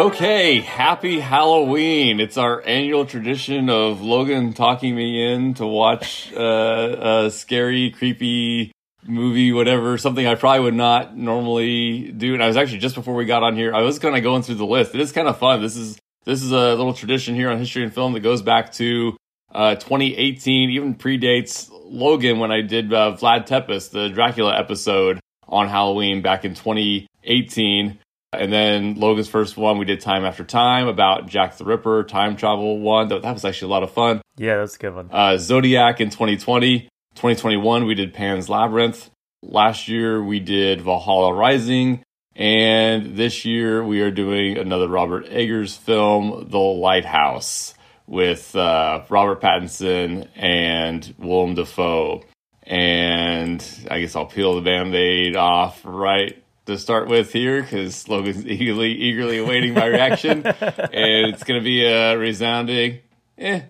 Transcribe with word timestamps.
Okay, 0.00 0.60
happy 0.60 1.20
Halloween. 1.20 2.20
It's 2.20 2.38
our 2.38 2.66
annual 2.66 3.04
tradition 3.04 3.68
of 3.68 4.00
Logan 4.00 4.54
talking 4.54 4.96
me 4.96 5.30
in 5.30 5.52
to 5.54 5.66
watch 5.66 6.32
uh, 6.36 7.26
a 7.26 7.30
scary, 7.30 7.90
creepy 7.90 8.72
movie, 9.06 9.52
whatever, 9.52 9.98
something 9.98 10.26
I 10.26 10.36
probably 10.36 10.60
would 10.60 10.74
not 10.74 11.18
normally 11.18 12.12
do. 12.12 12.32
And 12.32 12.42
I 12.42 12.46
was 12.46 12.56
actually 12.56 12.78
just 12.78 12.94
before 12.94 13.14
we 13.14 13.26
got 13.26 13.42
on 13.42 13.56
here, 13.56 13.74
I 13.74 13.82
was 13.82 13.98
kind 13.98 14.16
of 14.16 14.22
going 14.22 14.40
through 14.40 14.54
the 14.54 14.64
list. 14.64 14.94
It 14.94 15.02
is 15.02 15.12
kind 15.12 15.28
of 15.28 15.38
fun. 15.38 15.60
This 15.60 15.76
is 15.76 15.98
this 16.24 16.42
is 16.42 16.50
a 16.50 16.74
little 16.76 16.94
tradition 16.94 17.34
here 17.34 17.50
on 17.50 17.58
History 17.58 17.82
and 17.82 17.92
Film 17.92 18.14
that 18.14 18.20
goes 18.20 18.40
back 18.40 18.72
to 18.72 19.18
uh, 19.54 19.74
2018, 19.74 20.70
even 20.70 20.94
predates 20.94 21.68
Logan 21.84 22.38
when 22.38 22.50
I 22.50 22.62
did 22.62 22.90
uh, 22.90 23.18
Vlad 23.20 23.46
Tepes, 23.46 23.90
the 23.90 24.08
Dracula 24.08 24.58
episode 24.58 25.20
on 25.46 25.68
Halloween 25.68 26.22
back 26.22 26.46
in 26.46 26.54
2018. 26.54 27.98
And 28.32 28.52
then 28.52 28.94
Logan's 28.94 29.28
first 29.28 29.56
one, 29.56 29.78
we 29.78 29.84
did 29.84 30.00
Time 30.00 30.24
After 30.24 30.44
Time 30.44 30.86
about 30.86 31.26
Jack 31.26 31.56
the 31.56 31.64
Ripper, 31.64 32.04
time 32.04 32.36
travel 32.36 32.78
one. 32.78 33.08
That, 33.08 33.22
that 33.22 33.32
was 33.32 33.44
actually 33.44 33.70
a 33.70 33.74
lot 33.74 33.82
of 33.82 33.90
fun. 33.90 34.22
Yeah, 34.36 34.58
that's 34.58 34.76
a 34.76 34.78
good 34.78 34.94
one. 34.94 35.08
Uh, 35.10 35.36
Zodiac 35.36 36.00
in 36.00 36.10
2020. 36.10 36.88
2021, 37.16 37.86
we 37.86 37.94
did 37.94 38.14
Pan's 38.14 38.48
Labyrinth. 38.48 39.10
Last 39.42 39.88
year, 39.88 40.22
we 40.22 40.38
did 40.38 40.80
Valhalla 40.80 41.34
Rising. 41.34 42.04
And 42.36 43.16
this 43.16 43.44
year, 43.44 43.82
we 43.82 44.00
are 44.02 44.12
doing 44.12 44.56
another 44.56 44.86
Robert 44.86 45.26
Eggers 45.28 45.76
film, 45.76 46.46
The 46.48 46.58
Lighthouse, 46.58 47.74
with 48.06 48.54
uh, 48.54 49.02
Robert 49.08 49.40
Pattinson 49.40 50.28
and 50.36 51.14
Willem 51.18 51.56
Dafoe. 51.56 52.22
And 52.62 53.64
I 53.90 54.00
guess 54.00 54.14
I'll 54.14 54.26
peel 54.26 54.54
the 54.54 54.60
band 54.60 54.94
aid 54.94 55.34
off 55.34 55.80
right 55.84 56.40
to 56.70 56.78
start 56.78 57.08
with 57.08 57.32
here 57.32 57.62
because 57.62 58.08
Logan's 58.08 58.46
eagerly 58.46 58.92
eagerly 58.92 59.38
awaiting 59.38 59.74
my 59.74 59.86
reaction, 59.86 60.46
and 60.46 61.32
it's 61.32 61.44
gonna 61.44 61.60
be 61.60 61.84
a 61.84 62.16
resounding. 62.16 63.00
Eh. 63.38 63.62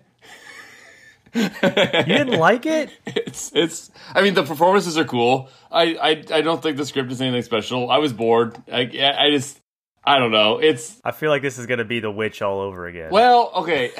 you 1.34 1.48
didn't 1.48 2.38
like 2.38 2.66
it? 2.66 2.90
It's 3.06 3.52
it's. 3.54 3.90
I 4.14 4.22
mean, 4.22 4.34
the 4.34 4.42
performances 4.42 4.98
are 4.98 5.04
cool. 5.04 5.48
I 5.70 5.94
I, 5.94 6.10
I 6.38 6.40
don't 6.40 6.62
think 6.62 6.76
the 6.76 6.86
script 6.86 7.10
is 7.12 7.20
anything 7.20 7.42
special. 7.42 7.90
I 7.90 7.98
was 7.98 8.12
bored. 8.12 8.56
I 8.70 8.80
I 9.16 9.30
just. 9.30 9.58
I 10.02 10.18
don't 10.18 10.32
know. 10.32 10.58
It's. 10.58 11.00
I 11.04 11.10
feel 11.12 11.30
like 11.30 11.42
this 11.42 11.58
is 11.58 11.66
going 11.66 11.78
to 11.78 11.84
be 11.84 12.00
the 12.00 12.10
witch 12.10 12.40
all 12.40 12.60
over 12.60 12.86
again. 12.86 13.10
Well, 13.10 13.52
okay. 13.56 13.90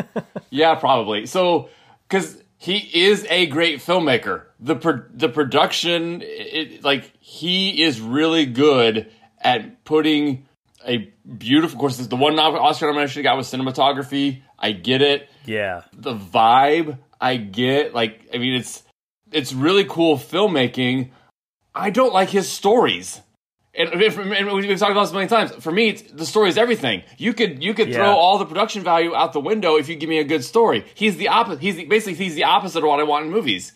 yeah, 0.50 0.74
probably. 0.74 1.26
So, 1.26 1.68
because 2.08 2.42
he 2.64 3.04
is 3.04 3.26
a 3.28 3.44
great 3.44 3.80
filmmaker. 3.80 4.44
The 4.58 4.76
pro- 4.76 5.04
the 5.12 5.28
production, 5.28 6.22
it, 6.24 6.82
like 6.82 7.12
he 7.20 7.82
is 7.82 8.00
really 8.00 8.46
good 8.46 9.10
at 9.38 9.84
putting 9.84 10.48
a 10.86 11.12
beautiful. 11.26 11.76
Of 11.76 11.78
course, 11.78 11.98
the 11.98 12.16
one 12.16 12.38
Oscar 12.38 12.86
nomination 12.86 13.20
he 13.20 13.22
got 13.22 13.36
was 13.36 13.48
cinematography. 13.52 14.40
I 14.58 14.72
get 14.72 15.02
it. 15.02 15.28
Yeah. 15.44 15.82
The 15.92 16.16
vibe, 16.16 16.98
I 17.20 17.36
get. 17.36 17.92
Like, 17.92 18.28
I 18.32 18.38
mean, 18.38 18.54
it's 18.54 18.82
it's 19.30 19.52
really 19.52 19.84
cool 19.84 20.16
filmmaking. 20.16 21.10
I 21.74 21.90
don't 21.90 22.14
like 22.14 22.30
his 22.30 22.48
stories. 22.48 23.20
And, 23.76 23.88
and 23.90 24.52
we've 24.52 24.78
talked 24.78 24.92
about 24.92 25.02
this 25.02 25.10
a 25.10 25.14
million 25.14 25.28
times. 25.28 25.52
For 25.52 25.72
me, 25.72 25.92
the 25.92 26.26
story 26.26 26.48
is 26.48 26.56
everything. 26.56 27.02
You 27.18 27.32
could 27.32 27.62
you 27.62 27.74
could 27.74 27.88
yeah. 27.88 27.96
throw 27.96 28.14
all 28.14 28.38
the 28.38 28.46
production 28.46 28.82
value 28.82 29.14
out 29.14 29.32
the 29.32 29.40
window 29.40 29.76
if 29.76 29.88
you 29.88 29.96
give 29.96 30.08
me 30.08 30.18
a 30.18 30.24
good 30.24 30.44
story. 30.44 30.84
He's 30.94 31.16
the 31.16 31.28
opposite. 31.28 31.60
He's 31.60 31.76
the, 31.76 31.84
basically 31.86 32.14
he's 32.14 32.34
the 32.34 32.44
opposite 32.44 32.78
of 32.78 32.88
what 32.88 33.00
I 33.00 33.02
want 33.02 33.26
in 33.26 33.32
movies. 33.32 33.72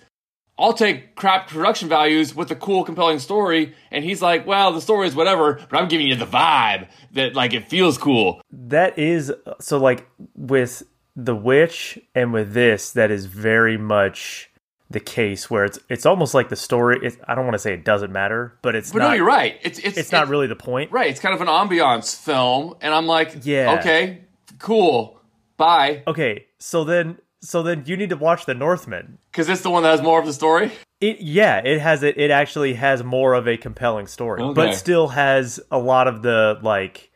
I'll 0.58 0.72
take 0.72 1.14
crap 1.14 1.48
production 1.48 1.88
values 1.88 2.34
with 2.34 2.50
a 2.50 2.56
cool, 2.56 2.82
compelling 2.82 3.20
story, 3.20 3.74
and 3.92 4.04
he's 4.04 4.20
like, 4.20 4.46
"Well, 4.46 4.72
the 4.72 4.80
story 4.80 5.06
is 5.06 5.14
whatever, 5.14 5.60
but 5.70 5.80
I'm 5.80 5.88
giving 5.88 6.08
you 6.08 6.16
the 6.16 6.26
vibe 6.26 6.88
that 7.12 7.34
like 7.34 7.52
it 7.52 7.68
feels 7.68 7.96
cool." 7.96 8.40
That 8.50 8.98
is 8.98 9.32
so 9.60 9.78
like 9.78 10.08
with 10.34 10.82
the 11.14 11.34
witch 11.34 11.98
and 12.14 12.32
with 12.32 12.52
this, 12.52 12.92
that 12.92 13.10
is 13.10 13.26
very 13.26 13.76
much 13.76 14.50
the 14.90 15.00
case 15.00 15.50
where 15.50 15.64
it's 15.64 15.78
it's 15.88 16.06
almost 16.06 16.34
like 16.34 16.48
the 16.48 16.56
story. 16.56 17.10
I 17.26 17.34
don't 17.34 17.44
want 17.44 17.54
to 17.54 17.58
say 17.58 17.74
it 17.74 17.84
doesn't 17.84 18.12
matter, 18.12 18.58
but 18.62 18.74
it's 18.74 18.92
but 18.92 19.00
not, 19.00 19.08
no, 19.08 19.14
you're 19.14 19.26
right. 19.26 19.58
It's 19.62 19.78
it's 19.78 19.88
it's, 19.88 19.98
it's 19.98 20.12
not 20.12 20.28
really 20.28 20.46
the 20.46 20.56
point, 20.56 20.90
right? 20.90 21.10
It's 21.10 21.20
kind 21.20 21.34
of 21.34 21.40
an 21.40 21.48
ambiance 21.48 22.16
film, 22.16 22.74
and 22.80 22.94
I'm 22.94 23.06
like, 23.06 23.44
yeah, 23.44 23.78
okay, 23.78 24.22
cool, 24.58 25.20
bye. 25.56 26.02
Okay, 26.06 26.46
so 26.58 26.84
then 26.84 27.18
so 27.40 27.62
then 27.62 27.84
you 27.86 27.96
need 27.96 28.10
to 28.10 28.16
watch 28.16 28.46
The 28.46 28.54
Northman 28.54 29.18
because 29.30 29.48
it's 29.48 29.62
the 29.62 29.70
one 29.70 29.82
that 29.82 29.90
has 29.90 30.02
more 30.02 30.18
of 30.18 30.26
the 30.26 30.32
story. 30.32 30.72
It 31.00 31.20
yeah, 31.20 31.58
it 31.58 31.80
has 31.80 32.02
it. 32.02 32.16
It 32.16 32.30
actually 32.30 32.74
has 32.74 33.04
more 33.04 33.34
of 33.34 33.46
a 33.46 33.56
compelling 33.56 34.06
story, 34.06 34.40
okay. 34.40 34.54
but 34.54 34.74
still 34.74 35.08
has 35.08 35.60
a 35.70 35.78
lot 35.78 36.08
of 36.08 36.22
the 36.22 36.58
like. 36.62 37.10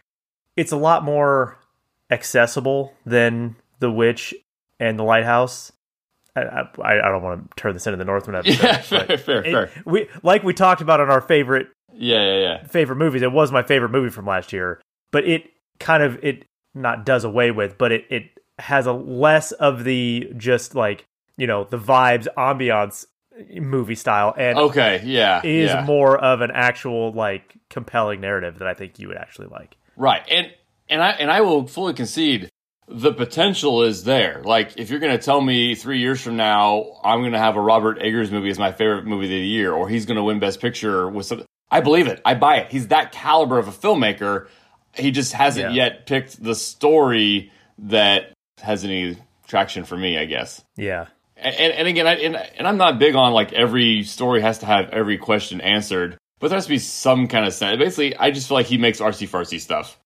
It's 0.56 0.72
a 0.72 0.76
lot 0.76 1.02
more 1.02 1.58
accessible 2.10 2.92
than 3.06 3.56
The 3.78 3.90
Witch 3.90 4.34
and 4.78 4.98
The 4.98 5.02
Lighthouse 5.02 5.72
I, 6.34 6.40
I, 6.82 6.98
I 6.98 7.10
don't 7.10 7.22
want 7.22 7.50
to 7.50 7.60
turn 7.60 7.74
this 7.74 7.86
into 7.86 7.96
the 7.96 8.04
Northman 8.04 8.36
episode. 8.36 8.62
Yeah, 8.62 8.80
fair, 8.80 9.18
fair, 9.18 9.44
it, 9.44 9.52
fair. 9.52 9.70
We 9.84 10.08
like 10.22 10.42
we 10.42 10.54
talked 10.54 10.80
about 10.80 11.00
on 11.00 11.10
our 11.10 11.20
favorite, 11.20 11.68
yeah, 11.92 12.22
yeah, 12.22 12.38
yeah, 12.40 12.66
favorite 12.66 12.96
movies. 12.96 13.22
It 13.22 13.32
was 13.32 13.52
my 13.52 13.62
favorite 13.62 13.90
movie 13.90 14.10
from 14.10 14.26
last 14.26 14.52
year, 14.52 14.80
but 15.10 15.24
it 15.24 15.44
kind 15.78 16.02
of 16.02 16.22
it 16.22 16.44
not 16.74 17.04
does 17.04 17.24
away 17.24 17.50
with, 17.50 17.76
but 17.78 17.92
it 17.92 18.04
it 18.10 18.30
has 18.58 18.86
a 18.86 18.92
less 18.92 19.52
of 19.52 19.84
the 19.84 20.32
just 20.36 20.74
like 20.74 21.04
you 21.36 21.46
know 21.46 21.64
the 21.64 21.78
vibes, 21.78 22.26
ambiance 22.36 23.06
movie 23.54 23.94
style, 23.94 24.34
and 24.36 24.58
okay, 24.58 25.02
yeah, 25.04 25.40
is 25.44 25.70
yeah. 25.70 25.84
more 25.84 26.16
of 26.16 26.40
an 26.40 26.50
actual 26.52 27.12
like 27.12 27.56
compelling 27.70 28.20
narrative 28.20 28.58
that 28.58 28.68
I 28.68 28.74
think 28.74 28.98
you 28.98 29.08
would 29.08 29.16
actually 29.16 29.48
like. 29.48 29.76
Right, 29.96 30.22
and 30.30 30.50
and 30.88 31.02
I 31.02 31.10
and 31.10 31.30
I 31.30 31.40
will 31.42 31.66
fully 31.66 31.94
concede 31.94 32.48
the 32.88 33.12
potential 33.12 33.82
is 33.82 34.04
there. 34.04 34.42
Like, 34.44 34.76
if 34.76 34.90
you're 34.90 34.98
going 34.98 35.16
to 35.16 35.24
tell 35.24 35.40
me 35.40 35.74
three 35.74 36.00
years 36.00 36.20
from 36.20 36.36
now, 36.36 37.00
I'm 37.04 37.20
going 37.20 37.32
to 37.32 37.38
have 37.38 37.56
a 37.56 37.60
Robert 37.60 37.98
Eggers 38.00 38.30
movie 38.30 38.50
as 38.50 38.58
my 38.58 38.72
favorite 38.72 39.06
movie 39.06 39.26
of 39.26 39.30
the 39.30 39.38
year, 39.38 39.72
or 39.72 39.88
he's 39.88 40.06
going 40.06 40.16
to 40.16 40.22
win 40.22 40.40
Best 40.40 40.60
Picture 40.60 41.08
with 41.08 41.26
some, 41.26 41.44
I 41.70 41.80
believe 41.80 42.06
it. 42.06 42.20
I 42.24 42.34
buy 42.34 42.56
it. 42.56 42.70
He's 42.70 42.88
that 42.88 43.12
caliber 43.12 43.58
of 43.58 43.68
a 43.68 43.72
filmmaker. 43.72 44.48
He 44.94 45.10
just 45.10 45.32
hasn't 45.32 45.74
yeah. 45.74 45.84
yet 45.84 46.06
picked 46.06 46.42
the 46.42 46.54
story 46.54 47.52
that 47.78 48.32
has 48.60 48.84
any 48.84 49.16
traction 49.46 49.84
for 49.84 49.96
me, 49.96 50.18
I 50.18 50.26
guess. 50.26 50.62
Yeah. 50.76 51.06
And, 51.36 51.72
and 51.72 51.88
again, 51.88 52.06
I, 52.06 52.14
and, 52.16 52.36
and 52.36 52.68
I'm 52.68 52.76
not 52.76 52.98
big 52.98 53.14
on 53.14 53.32
like 53.32 53.52
every 53.52 54.04
story 54.04 54.42
has 54.42 54.58
to 54.58 54.66
have 54.66 54.90
every 54.90 55.18
question 55.18 55.60
answered, 55.60 56.18
but 56.40 56.48
there 56.48 56.56
has 56.56 56.66
to 56.66 56.70
be 56.70 56.78
some 56.78 57.26
kind 57.26 57.46
of 57.46 57.54
sense. 57.54 57.78
Basically, 57.78 58.16
I 58.16 58.30
just 58.30 58.48
feel 58.48 58.56
like 58.56 58.66
he 58.66 58.78
makes 58.78 59.00
artsy 59.00 59.28
fartsy 59.28 59.58
stuff 59.60 59.98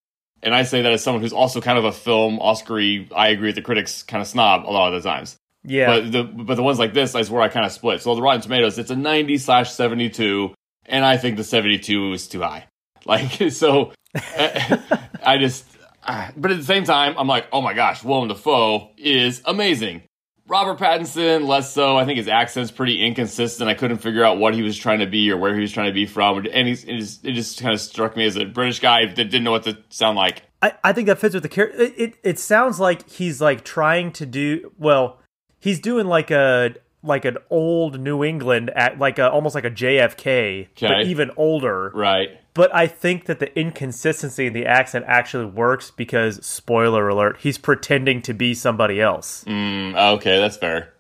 and 0.47 0.55
I 0.55 0.63
say 0.63 0.83
that 0.83 0.93
as 0.93 1.03
someone 1.03 1.23
who's 1.23 1.33
also 1.33 1.61
kind 1.61 1.77
of 1.77 1.85
a 1.85 1.93
film 1.93 2.39
Oscary. 2.39 3.13
I 3.15 3.29
agree 3.29 3.49
with 3.49 3.57
the 3.57 3.63
critics, 3.63 4.05
kind 4.05 4.23
of 4.23 4.29
snob 4.29 4.65
a 4.65 4.71
lot 4.71 4.95
of 4.95 5.03
the 5.03 5.09
times. 5.09 5.37
Yeah, 5.65 5.87
but 5.87 6.13
the 6.13 6.23
but 6.23 6.55
the 6.55 6.63
ones 6.63 6.79
like 6.79 6.95
this 6.95 7.17
is 7.17 7.29
where 7.29 7.43
I 7.43 7.49
kind 7.49 7.67
of 7.67 7.73
split. 7.73 8.01
So 8.01 8.15
the 8.15 8.23
Rotten 8.23 8.41
Tomatoes, 8.41 8.79
it's 8.79 8.93
a 8.93 8.97
ninety 8.97 9.39
slash 9.39 9.73
seventy 9.73 10.09
two, 10.09 10.55
and 10.87 11.05
I 11.05 11.17
think 11.17 11.37
the 11.37 11.45
seventy 11.45 11.81
two 11.81 12.13
is 12.13 12.29
too 12.29 12.41
high. 12.41 12.67
Like 13.07 13.53
so, 13.53 13.93
eh, 14.35 14.79
I 15.23 15.39
just. 15.39 15.65
Ah, 16.03 16.33
but 16.37 16.51
at 16.51 16.57
the 16.57 16.65
same 16.65 16.83
time, 16.83 17.15
I'm 17.17 17.29
like, 17.29 17.47
oh 17.53 17.61
my 17.61 17.73
gosh, 17.73 18.03
Willem 18.03 18.27
Dafoe 18.27 18.91
is 18.97 19.43
amazing. 19.45 20.03
Robert 20.49 20.79
Pattinson, 20.79 21.47
less 21.47 21.73
so. 21.73 21.97
I 21.97 22.05
think 22.05 22.19
his 22.19 22.29
accent's 22.29 22.71
pretty 22.71 23.05
inconsistent. 23.05 23.69
I 23.69 23.75
couldn't 23.75 23.99
figure 23.99 24.25
out 24.25 24.39
what 24.39 24.55
he 24.55 24.63
was 24.63 24.77
trying 24.77 25.01
to 25.01 25.07
be 25.07 25.31
or 25.31 25.37
where 25.37 25.55
he 25.55 25.61
was 25.61 25.73
trying 25.73 25.89
to 25.89 25.93
be 25.93 26.07
from. 26.07 26.47
And 26.53 26.69
he's, 26.69 26.85
it, 26.85 26.99
just, 26.99 27.25
it 27.25 27.33
just 27.33 27.61
kind 27.61 27.75
of 27.75 27.81
struck 27.81 28.17
me 28.17 28.25
as 28.27 28.37
a 28.37 28.45
British 28.45 28.79
guy 28.79 29.07
that 29.07 29.15
didn't 29.17 29.43
know 29.43 29.51
what 29.51 29.65
to 29.65 29.77
sound 29.89 30.17
like. 30.17 30.43
I, 30.63 30.75
I 30.85 30.93
think 30.93 31.09
that 31.09 31.19
fits 31.19 31.35
with 31.35 31.43
the 31.43 31.49
character. 31.49 31.83
It, 31.83 31.95
it, 31.99 32.15
it 32.23 32.39
sounds 32.39 32.79
like 32.79 33.09
he's 33.11 33.41
like 33.41 33.65
trying 33.65 34.13
to 34.13 34.27
do 34.27 34.73
well. 34.79 35.19
He's 35.59 35.81
doing 35.81 36.07
like 36.07 36.31
a 36.31 36.77
like 37.07 37.25
an 37.25 37.39
old 37.51 38.01
New 38.01 38.25
England 38.25 38.71
at 38.71 38.99
like 38.99 39.19
a 39.19 39.31
almost 39.31 39.55
like 39.55 39.65
a 39.65 39.71
JFK, 39.71 40.69
okay. 40.71 40.87
but 40.87 41.07
even 41.07 41.31
older. 41.37 41.91
Right. 41.95 42.41
But 42.55 42.75
I 42.75 42.87
think 42.87 43.27
that 43.27 43.39
the 43.39 43.57
inconsistency 43.59 44.47
in 44.47 44.53
the 44.55 44.67
accent 44.67 45.05
actually 45.07 45.45
works 45.45 45.91
because 45.91 46.45
spoiler 46.45 47.09
alert, 47.09 47.39
he's 47.41 47.59
pretending 47.59 48.23
to 48.23 48.33
be 48.33 48.55
somebody 48.55 49.01
else. 49.01 49.45
Mm, 49.47 49.95
okay, 50.17 50.39
that's 50.39 50.57
fair. 50.57 50.95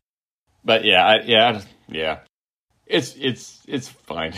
But 0.64 0.85
yeah, 0.85 1.06
I, 1.06 1.20
yeah, 1.23 1.62
yeah. 1.88 2.19
It's 2.87 3.14
it's 3.19 3.62
it's 3.67 3.88
fine. 3.88 4.32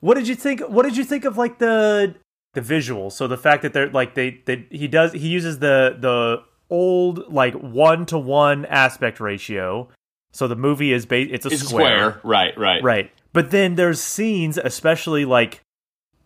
what 0.00 0.14
did 0.14 0.26
you 0.28 0.34
think? 0.34 0.60
What 0.62 0.82
did 0.82 0.96
you 0.96 1.04
think 1.04 1.24
of 1.24 1.38
like 1.38 1.58
the 1.58 2.14
the 2.54 2.60
visuals? 2.60 3.12
So 3.12 3.28
the 3.28 3.38
fact 3.38 3.62
that 3.62 3.72
they're 3.72 3.90
like 3.90 4.14
they, 4.14 4.42
they 4.44 4.66
he 4.70 4.88
does 4.88 5.12
he 5.12 5.28
uses 5.28 5.60
the 5.60 5.96
the 5.98 6.42
old 6.70 7.32
like 7.32 7.54
one 7.54 8.06
to 8.06 8.18
one 8.18 8.66
aspect 8.66 9.20
ratio. 9.20 9.88
So 10.32 10.46
the 10.46 10.56
movie 10.56 10.92
is 10.92 11.06
ba- 11.06 11.32
it's 11.32 11.46
a 11.46 11.50
it's 11.50 11.66
square. 11.66 12.18
square. 12.18 12.20
Right, 12.22 12.58
right. 12.58 12.82
Right. 12.82 13.10
But 13.32 13.50
then 13.50 13.74
there's 13.76 14.00
scenes, 14.00 14.58
especially 14.58 15.24
like 15.24 15.62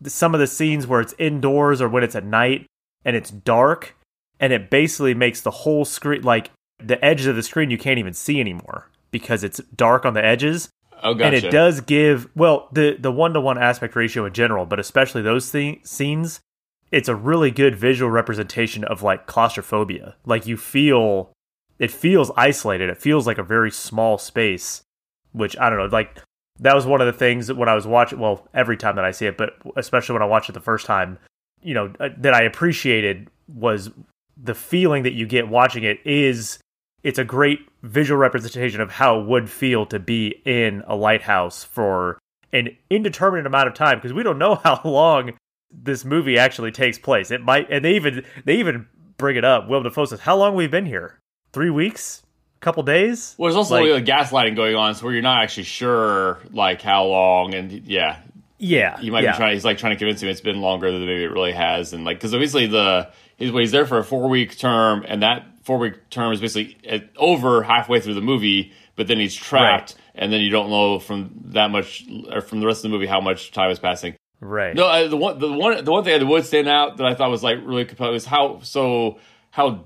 some 0.04 0.34
of 0.34 0.40
the 0.40 0.46
scenes 0.46 0.86
where 0.86 1.00
it's 1.00 1.14
indoors 1.18 1.80
or 1.80 1.88
when 1.88 2.02
it's 2.02 2.16
at 2.16 2.24
night 2.24 2.66
and 3.04 3.14
it's 3.14 3.30
dark 3.30 3.96
and 4.40 4.52
it 4.52 4.70
basically 4.70 5.14
makes 5.14 5.40
the 5.40 5.50
whole 5.50 5.84
screen 5.84 6.22
like 6.22 6.50
the 6.78 7.02
edges 7.04 7.26
of 7.26 7.36
the 7.36 7.42
screen 7.42 7.70
you 7.70 7.78
can't 7.78 7.98
even 7.98 8.12
see 8.12 8.40
anymore 8.40 8.90
because 9.12 9.44
it's 9.44 9.60
dark 9.76 10.04
on 10.04 10.14
the 10.14 10.24
edges. 10.24 10.68
Oh, 11.02 11.14
gotcha. 11.14 11.24
And 11.26 11.34
it 11.34 11.50
does 11.50 11.80
give 11.80 12.28
well 12.34 12.68
the 12.72 12.96
the 12.98 13.12
one 13.12 13.32
to 13.34 13.40
one 13.40 13.58
aspect 13.58 13.94
ratio 13.96 14.24
in 14.24 14.32
general, 14.32 14.66
but 14.66 14.80
especially 14.80 15.22
those 15.22 15.50
th- 15.50 15.84
scenes. 15.86 16.40
It's 16.92 17.08
a 17.08 17.16
really 17.16 17.50
good 17.50 17.74
visual 17.74 18.10
representation 18.10 18.84
of 18.84 19.02
like 19.02 19.26
claustrophobia. 19.26 20.14
Like 20.26 20.46
you 20.46 20.58
feel, 20.58 21.32
it 21.78 21.90
feels 21.90 22.30
isolated. 22.36 22.90
It 22.90 23.00
feels 23.00 23.26
like 23.26 23.38
a 23.38 23.42
very 23.42 23.70
small 23.70 24.18
space, 24.18 24.82
which 25.32 25.56
I 25.58 25.70
don't 25.70 25.78
know. 25.78 25.86
Like 25.86 26.20
that 26.60 26.74
was 26.74 26.86
one 26.86 27.00
of 27.00 27.06
the 27.06 27.12
things 27.12 27.46
that 27.46 27.56
when 27.56 27.70
I 27.70 27.74
was 27.74 27.86
watching. 27.86 28.18
Well, 28.18 28.46
every 28.52 28.76
time 28.76 28.96
that 28.96 29.06
I 29.06 29.10
see 29.10 29.26
it, 29.26 29.38
but 29.38 29.54
especially 29.76 30.12
when 30.12 30.22
I 30.22 30.26
watch 30.26 30.50
it 30.50 30.52
the 30.52 30.60
first 30.60 30.84
time, 30.84 31.18
you 31.62 31.72
know, 31.72 31.92
uh, 31.98 32.10
that 32.18 32.34
I 32.34 32.42
appreciated 32.42 33.28
was 33.48 33.90
the 34.36 34.54
feeling 34.54 35.02
that 35.04 35.14
you 35.14 35.26
get 35.26 35.48
watching 35.48 35.84
it 35.84 35.98
is 36.04 36.58
it's 37.02 37.18
a 37.18 37.24
great 37.24 37.60
visual 37.82 38.18
representation 38.18 38.80
of 38.80 38.90
how 38.90 39.18
it 39.18 39.26
would 39.26 39.48
feel 39.48 39.86
to 39.86 39.98
be 39.98 40.42
in 40.44 40.82
a 40.86 40.94
lighthouse 40.94 41.64
for 41.64 42.18
an 42.52 42.76
indeterminate 42.90 43.46
amount 43.46 43.68
of 43.68 43.74
time 43.74 43.98
because 43.98 44.12
we 44.12 44.22
don't 44.22 44.38
know 44.38 44.54
how 44.64 44.80
long 44.84 45.32
this 45.72 46.04
movie 46.04 46.38
actually 46.38 46.72
takes 46.72 46.98
place. 46.98 47.30
It 47.30 47.42
might, 47.42 47.70
and 47.70 47.84
they 47.84 47.94
even 47.94 48.24
they 48.44 48.56
even 48.56 48.86
bring 49.16 49.36
it 49.36 49.44
up. 49.44 49.69
Willem 49.69 49.84
Dafoe 49.84 50.04
says, 50.04 50.20
"How 50.20 50.36
long 50.36 50.54
we've 50.54 50.70
been 50.70 50.86
here? 50.86 51.19
Three 51.52 51.70
weeks." 51.70 52.22
A 52.56 52.64
couple 52.64 52.84
days. 52.84 53.34
Well, 53.38 53.48
there's 53.48 53.56
also 53.56 53.74
like, 53.74 53.90
like, 53.90 54.04
gaslighting 54.04 54.54
going 54.54 54.76
on, 54.76 54.94
so 54.94 55.04
where 55.04 55.12
you're 55.12 55.22
not 55.22 55.42
actually 55.42 55.64
sure 55.64 56.38
like 56.52 56.80
how 56.80 57.06
long, 57.06 57.54
and 57.54 57.72
yeah, 57.72 58.20
yeah, 58.58 59.00
you 59.00 59.10
might 59.10 59.24
yeah. 59.24 59.32
be 59.32 59.36
trying. 59.36 59.54
He's 59.54 59.64
like 59.64 59.78
trying 59.78 59.94
to 59.94 59.98
convince 59.98 60.22
him 60.22 60.28
it's 60.28 60.40
been 60.40 60.60
longer 60.60 60.92
than 60.92 61.00
maybe 61.00 61.24
it 61.24 61.32
really 61.32 61.50
has, 61.50 61.92
and 61.92 62.04
like 62.04 62.19
because 62.19 62.32
obviously 62.32 62.69
the 62.69 63.10
he's 63.36 63.50
well, 63.50 63.60
he's 63.60 63.72
there 63.72 63.86
for 63.86 63.98
a 63.98 64.04
four 64.04 64.28
week 64.28 64.56
term, 64.56 65.04
and 65.08 65.22
that 65.24 65.44
four 65.64 65.78
week 65.78 66.08
term 66.10 66.32
is 66.32 66.40
basically 66.40 66.78
uh, 66.88 66.98
over 67.16 67.64
halfway 67.64 67.98
through 68.00 68.14
the 68.14 68.20
movie, 68.20 68.72
but 68.94 69.08
then 69.08 69.19
he's 69.19 69.34
trapped, 69.34 69.96
right. 69.96 70.22
and 70.22 70.32
then 70.32 70.40
you 70.40 70.50
don't 70.50 70.70
know 70.70 71.00
from 71.00 71.32
that 71.46 71.70
much 71.72 72.04
or 72.30 72.40
from 72.40 72.60
the 72.60 72.66
rest 72.66 72.84
of 72.84 72.90
the 72.90 72.96
movie 72.96 73.06
how 73.06 73.20
much 73.20 73.50
time 73.50 73.70
is 73.70 73.80
passing. 73.80 74.14
Right. 74.42 74.74
No, 74.74 74.88
uh, 74.88 75.06
the 75.06 75.16
one 75.16 75.38
the 75.38 75.52
one 75.52 75.84
the 75.84 75.92
one 75.92 76.02
thing 76.02 76.18
that 76.18 76.26
would 76.26 76.44
stand 76.44 76.68
out 76.68 76.96
that 76.96 77.06
I 77.06 77.14
thought 77.14 77.30
was 77.30 77.44
like 77.44 77.58
really 77.62 77.84
compelling 77.84 78.12
was 78.12 78.24
how 78.24 78.58
so 78.62 79.20
how 79.52 79.84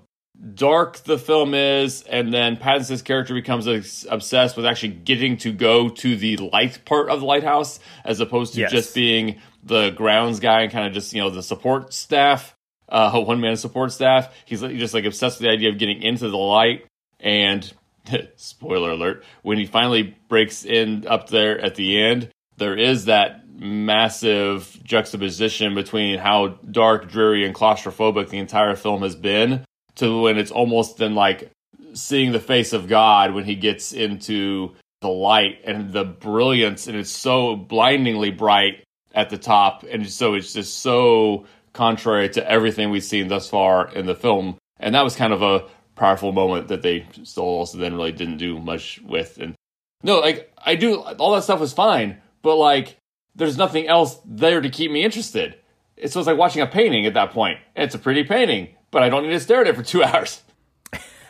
dark 0.54 0.96
the 1.04 1.18
film 1.18 1.52
is, 1.52 2.02
and 2.02 2.32
then 2.32 2.56
Pattinson's 2.56 3.02
character 3.02 3.34
becomes 3.34 3.66
obsessed 4.08 4.56
with 4.56 4.64
actually 4.64 4.94
getting 4.94 5.36
to 5.38 5.52
go 5.52 5.90
to 5.90 6.16
the 6.16 6.38
light 6.38 6.86
part 6.86 7.10
of 7.10 7.20
the 7.20 7.26
lighthouse 7.26 7.80
as 8.02 8.18
opposed 8.20 8.54
to 8.54 8.60
yes. 8.60 8.70
just 8.70 8.94
being 8.94 9.40
the 9.62 9.90
grounds 9.90 10.40
guy 10.40 10.62
and 10.62 10.72
kind 10.72 10.86
of 10.86 10.94
just 10.94 11.12
you 11.12 11.20
know 11.20 11.28
the 11.28 11.42
support 11.42 11.92
staff, 11.92 12.56
uh, 12.88 13.20
one 13.20 13.42
man 13.42 13.58
support 13.58 13.92
staff. 13.92 14.34
He's 14.46 14.62
just 14.62 14.94
like 14.94 15.04
obsessed 15.04 15.38
with 15.38 15.48
the 15.48 15.52
idea 15.52 15.68
of 15.68 15.76
getting 15.76 16.02
into 16.02 16.30
the 16.30 16.38
light. 16.38 16.86
And 17.20 17.70
spoiler 18.36 18.92
alert: 18.92 19.22
when 19.42 19.58
he 19.58 19.66
finally 19.66 20.16
breaks 20.30 20.64
in 20.64 21.06
up 21.06 21.28
there 21.28 21.60
at 21.60 21.74
the 21.74 22.02
end, 22.02 22.30
there 22.56 22.74
is 22.74 23.04
that 23.04 23.42
massive 23.58 24.78
juxtaposition 24.84 25.74
between 25.74 26.18
how 26.18 26.58
dark, 26.70 27.08
dreary, 27.08 27.44
and 27.44 27.54
claustrophobic 27.54 28.28
the 28.28 28.38
entire 28.38 28.76
film 28.76 29.02
has 29.02 29.16
been 29.16 29.64
to 29.96 30.22
when 30.22 30.38
it's 30.38 30.50
almost 30.50 30.98
then 30.98 31.14
like 31.14 31.50
seeing 31.94 32.32
the 32.32 32.40
face 32.40 32.72
of 32.72 32.88
God 32.88 33.32
when 33.32 33.44
he 33.44 33.54
gets 33.54 33.92
into 33.92 34.74
the 35.00 35.08
light 35.08 35.60
and 35.64 35.92
the 35.92 36.04
brilliance, 36.04 36.86
and 36.86 36.96
it's 36.96 37.10
so 37.10 37.56
blindingly 37.56 38.30
bright 38.30 38.84
at 39.14 39.30
the 39.30 39.38
top, 39.38 39.84
and 39.84 40.08
so 40.08 40.34
it's 40.34 40.52
just 40.52 40.78
so 40.78 41.46
contrary 41.72 42.28
to 42.30 42.50
everything 42.50 42.90
we've 42.90 43.04
seen 43.04 43.28
thus 43.28 43.48
far 43.48 43.88
in 43.94 44.06
the 44.06 44.14
film. 44.14 44.56
And 44.78 44.94
that 44.94 45.04
was 45.04 45.16
kind 45.16 45.32
of 45.32 45.42
a 45.42 45.64
powerful 45.94 46.32
moment 46.32 46.68
that 46.68 46.82
they 46.82 47.06
still 47.22 47.44
also 47.44 47.78
then 47.78 47.94
really 47.94 48.12
didn't 48.12 48.38
do 48.38 48.58
much 48.58 49.00
with. 49.02 49.38
And 49.38 49.54
no, 50.02 50.20
like 50.20 50.52
I 50.58 50.74
do, 50.74 50.96
all 50.96 51.34
that 51.34 51.44
stuff 51.44 51.60
was 51.60 51.72
fine, 51.72 52.18
but 52.42 52.56
like 52.56 52.96
there's 53.36 53.56
nothing 53.56 53.86
else 53.86 54.18
there 54.24 54.60
to 54.60 54.68
keep 54.68 54.90
me 54.90 55.04
interested. 55.04 55.56
It's 55.96 56.12
so 56.14 56.20
it's 56.20 56.26
like 56.26 56.36
watching 56.36 56.62
a 56.62 56.66
painting 56.66 57.06
at 57.06 57.14
that 57.14 57.30
point. 57.30 57.58
It's 57.74 57.94
a 57.94 57.98
pretty 57.98 58.24
painting, 58.24 58.70
but 58.90 59.02
I 59.02 59.08
don't 59.08 59.22
need 59.24 59.30
to 59.30 59.40
stare 59.40 59.60
at 59.60 59.68
it 59.68 59.76
for 59.76 59.82
two 59.82 60.02
hours. 60.08 60.42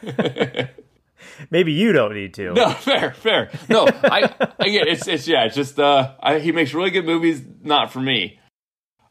Maybe 1.50 1.72
you 1.72 1.92
don't 1.92 2.14
need 2.14 2.34
to. 2.34 2.54
No, 2.54 2.70
fair, 2.72 3.12
fair. 3.12 3.50
No, 3.68 3.86
I 4.04 4.34
again, 4.58 4.88
it's 4.88 5.06
it's 5.06 5.28
yeah, 5.28 5.44
it's 5.44 5.54
just 5.54 5.78
uh, 5.78 6.14
I, 6.20 6.38
he 6.38 6.52
makes 6.52 6.72
really 6.72 6.90
good 6.90 7.04
movies. 7.04 7.42
Not 7.62 7.92
for 7.92 8.00
me. 8.00 8.40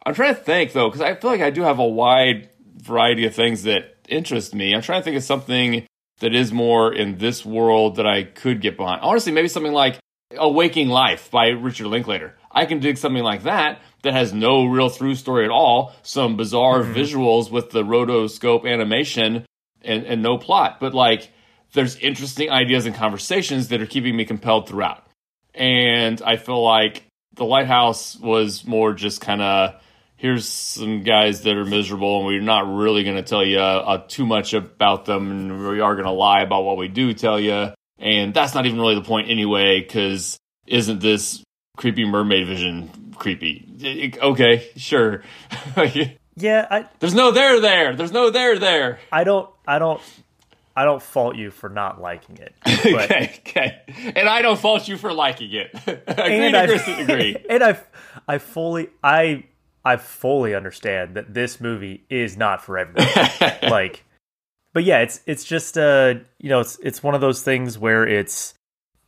I'm 0.05 0.13
trying 0.13 0.35
to 0.35 0.41
think 0.41 0.73
though, 0.73 0.89
because 0.89 1.01
I 1.01 1.15
feel 1.15 1.29
like 1.29 1.41
I 1.41 1.49
do 1.49 1.61
have 1.63 1.79
a 1.79 1.87
wide 1.87 2.49
variety 2.77 3.25
of 3.25 3.35
things 3.35 3.63
that 3.63 3.95
interest 4.07 4.53
me. 4.53 4.73
I'm 4.73 4.81
trying 4.81 5.01
to 5.01 5.03
think 5.03 5.17
of 5.17 5.23
something 5.23 5.85
that 6.19 6.33
is 6.33 6.51
more 6.51 6.93
in 6.93 7.17
this 7.17 7.45
world 7.45 7.97
that 7.97 8.07
I 8.07 8.23
could 8.23 8.61
get 8.61 8.77
behind. 8.77 9.01
Honestly, 9.01 9.31
maybe 9.31 9.47
something 9.47 9.73
like 9.73 9.99
A 10.37 10.49
Waking 10.49 10.89
Life 10.89 11.29
by 11.31 11.49
Richard 11.49 11.87
Linklater. 11.87 12.35
I 12.55 12.65
can 12.65 12.79
dig 12.79 12.97
something 12.97 13.21
like 13.23 13.43
that 13.43 13.81
that 14.03 14.13
has 14.13 14.33
no 14.33 14.65
real 14.65 14.89
through 14.89 15.15
story 15.15 15.43
at 15.43 15.51
all, 15.51 15.93
some 16.01 16.37
bizarre 16.37 16.79
mm-hmm. 16.79 16.93
visuals 16.93 17.51
with 17.51 17.69
the 17.69 17.83
rotoscope 17.83 18.65
animation 18.65 19.45
and, 19.83 20.05
and 20.05 20.23
no 20.23 20.37
plot. 20.37 20.79
But 20.79 20.93
like, 20.93 21.31
there's 21.73 21.97
interesting 21.97 22.49
ideas 22.49 22.85
and 22.85 22.95
conversations 22.95 23.67
that 23.67 23.81
are 23.81 23.85
keeping 23.85 24.15
me 24.15 24.23
compelled 24.23 24.69
throughout. 24.69 25.05
And 25.53 26.21
I 26.21 26.37
feel 26.37 26.63
like 26.63 27.03
The 27.35 27.45
Lighthouse 27.45 28.17
was 28.17 28.65
more 28.65 28.93
just 28.93 29.19
kind 29.19 29.41
of 29.41 29.75
here's 30.17 30.47
some 30.47 31.03
guys 31.03 31.41
that 31.41 31.57
are 31.57 31.65
miserable, 31.65 32.17
and 32.17 32.25
we're 32.25 32.41
not 32.41 32.73
really 32.73 33.03
going 33.03 33.17
to 33.17 33.21
tell 33.21 33.45
you 33.45 33.59
uh, 33.59 34.03
too 34.07 34.25
much 34.25 34.53
about 34.53 35.05
them, 35.05 35.29
and 35.29 35.67
we 35.67 35.81
are 35.81 35.93
going 35.93 36.05
to 36.05 36.11
lie 36.11 36.41
about 36.41 36.63
what 36.63 36.77
we 36.77 36.87
do 36.87 37.13
tell 37.13 37.39
you. 37.39 37.69
And 37.99 38.33
that's 38.33 38.55
not 38.55 38.65
even 38.65 38.79
really 38.79 38.95
the 38.95 39.01
point 39.01 39.29
anyway, 39.29 39.81
because 39.81 40.37
isn't 40.67 41.01
this 41.01 41.43
creepy 41.75 42.05
mermaid 42.05 42.47
vision 42.47 42.89
creepy. 43.15 44.13
Okay, 44.21 44.69
sure. 44.75 45.23
yeah, 46.35 46.67
I, 46.69 46.85
there's 46.99 47.13
no 47.13 47.31
there 47.31 47.59
there. 47.59 47.95
There's 47.95 48.11
no 48.11 48.29
there 48.29 48.59
there. 48.59 48.99
I 49.11 49.23
don't. 49.23 49.49
I 49.67 49.79
don't. 49.79 50.01
I 50.77 50.83
don't 50.83 51.01
fault 51.01 51.37
you 51.37 51.51
for 51.51 51.69
not 51.69 52.01
liking 52.01 52.37
it. 52.37 52.53
But, 52.95 53.11
okay, 53.11 53.41
okay, 53.47 54.13
and 54.15 54.27
I 54.27 54.41
don't 54.41 54.59
fault 54.59 54.87
you 54.87 54.97
for 54.97 55.13
liking 55.13 55.53
it. 55.53 55.71
agree 55.87 56.51
to 56.51 56.67
disagree. 56.67 57.37
And 57.49 57.63
I, 57.63 57.79
I 58.27 58.37
fully, 58.37 58.89
I, 59.01 59.45
I 59.83 59.95
fully 59.97 60.53
understand 60.53 61.15
that 61.15 61.33
this 61.33 61.61
movie 61.61 62.03
is 62.09 62.37
not 62.37 62.61
for 62.61 62.77
everyone. 62.77 63.09
like, 63.63 64.03
but 64.73 64.83
yeah, 64.83 64.99
it's 64.99 65.21
it's 65.25 65.45
just 65.45 65.77
uh, 65.77 66.15
you 66.39 66.49
know, 66.49 66.59
it's 66.59 66.77
it's 66.83 67.01
one 67.01 67.15
of 67.15 67.21
those 67.21 67.41
things 67.41 67.77
where 67.79 68.05
it's 68.05 68.53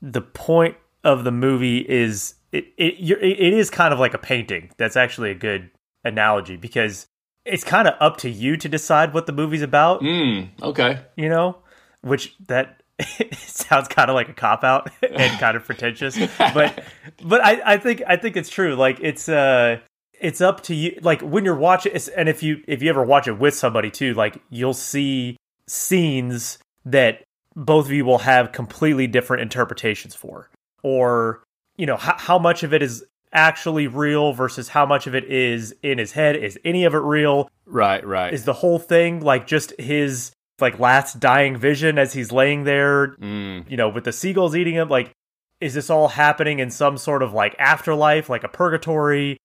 the 0.01 0.21
point 0.21 0.77
of 1.03 1.23
the 1.23 1.31
movie 1.31 1.79
is 1.79 2.35
it, 2.51 2.65
it 2.77 2.93
it 2.99 3.53
is 3.53 3.69
kind 3.69 3.93
of 3.93 3.99
like 3.99 4.13
a 4.13 4.17
painting. 4.17 4.71
That's 4.77 4.95
actually 4.95 5.31
a 5.31 5.35
good 5.35 5.69
analogy 6.03 6.55
because 6.55 7.07
it's 7.45 7.63
kind 7.63 7.87
of 7.87 7.95
up 7.99 8.17
to 8.17 8.29
you 8.29 8.57
to 8.57 8.69
decide 8.69 9.13
what 9.13 9.25
the 9.25 9.31
movie's 9.31 9.61
about. 9.61 10.01
Mm, 10.01 10.49
okay. 10.61 10.99
You 11.15 11.29
know, 11.29 11.57
which 12.01 12.35
that 12.47 12.81
sounds 13.33 13.87
kind 13.87 14.09
of 14.09 14.15
like 14.15 14.29
a 14.29 14.33
cop 14.33 14.63
out 14.63 14.89
and 15.09 15.39
kind 15.39 15.57
of 15.57 15.65
pretentious, 15.65 16.17
but 16.37 16.83
but 17.23 17.43
I, 17.43 17.73
I 17.73 17.77
think 17.77 18.03
I 18.07 18.17
think 18.17 18.37
it's 18.37 18.49
true. 18.49 18.75
Like 18.75 18.99
it's 19.01 19.29
uh 19.29 19.79
it's 20.19 20.41
up 20.41 20.63
to 20.63 20.75
you. 20.75 20.99
Like 21.01 21.21
when 21.21 21.45
you're 21.45 21.55
watching, 21.55 21.93
and 22.15 22.29
if 22.29 22.43
you 22.43 22.63
if 22.67 22.81
you 22.81 22.89
ever 22.89 23.03
watch 23.03 23.27
it 23.27 23.39
with 23.39 23.55
somebody 23.55 23.91
too, 23.91 24.13
like 24.13 24.41
you'll 24.49 24.73
see 24.73 25.37
scenes 25.67 26.57
that 26.85 27.23
both 27.55 27.85
of 27.85 27.91
you 27.91 28.05
will 28.05 28.19
have 28.19 28.51
completely 28.51 29.07
different 29.07 29.41
interpretations 29.41 30.15
for, 30.15 30.49
or 30.83 31.43
you 31.77 31.85
know 31.85 31.97
how, 31.97 32.17
how 32.17 32.39
much 32.39 32.63
of 32.63 32.73
it 32.73 32.81
is 32.81 33.03
actually 33.33 33.87
real 33.87 34.33
versus 34.33 34.69
how 34.69 34.85
much 34.85 35.07
of 35.07 35.15
it 35.15 35.25
is 35.25 35.75
in 35.83 35.97
his 35.97 36.13
head. 36.13 36.35
Is 36.35 36.59
any 36.63 36.85
of 36.85 36.93
it 36.93 36.99
real? 36.99 37.49
Right 37.65 38.05
right. 38.05 38.33
Is 38.33 38.45
the 38.45 38.53
whole 38.53 38.79
thing 38.79 39.21
like 39.21 39.47
just 39.47 39.79
his 39.79 40.31
like 40.59 40.79
last 40.79 41.19
dying 41.19 41.55
vision 41.57 41.99
as 41.99 42.13
he's 42.13 42.31
laying 42.31 42.63
there 42.63 43.09
mm. 43.17 43.69
you 43.69 43.77
know 43.77 43.89
with 43.89 44.05
the 44.05 44.13
seagulls 44.13 44.55
eating 44.55 44.75
him? 44.75 44.89
Like 44.89 45.11
is 45.59 45.73
this 45.73 45.89
all 45.89 46.07
happening 46.07 46.59
in 46.59 46.69
some 46.69 46.97
sort 46.97 47.23
of 47.23 47.33
like 47.33 47.55
afterlife 47.59 48.29
like 48.29 48.43
a 48.43 48.49
purgatory? 48.49 49.37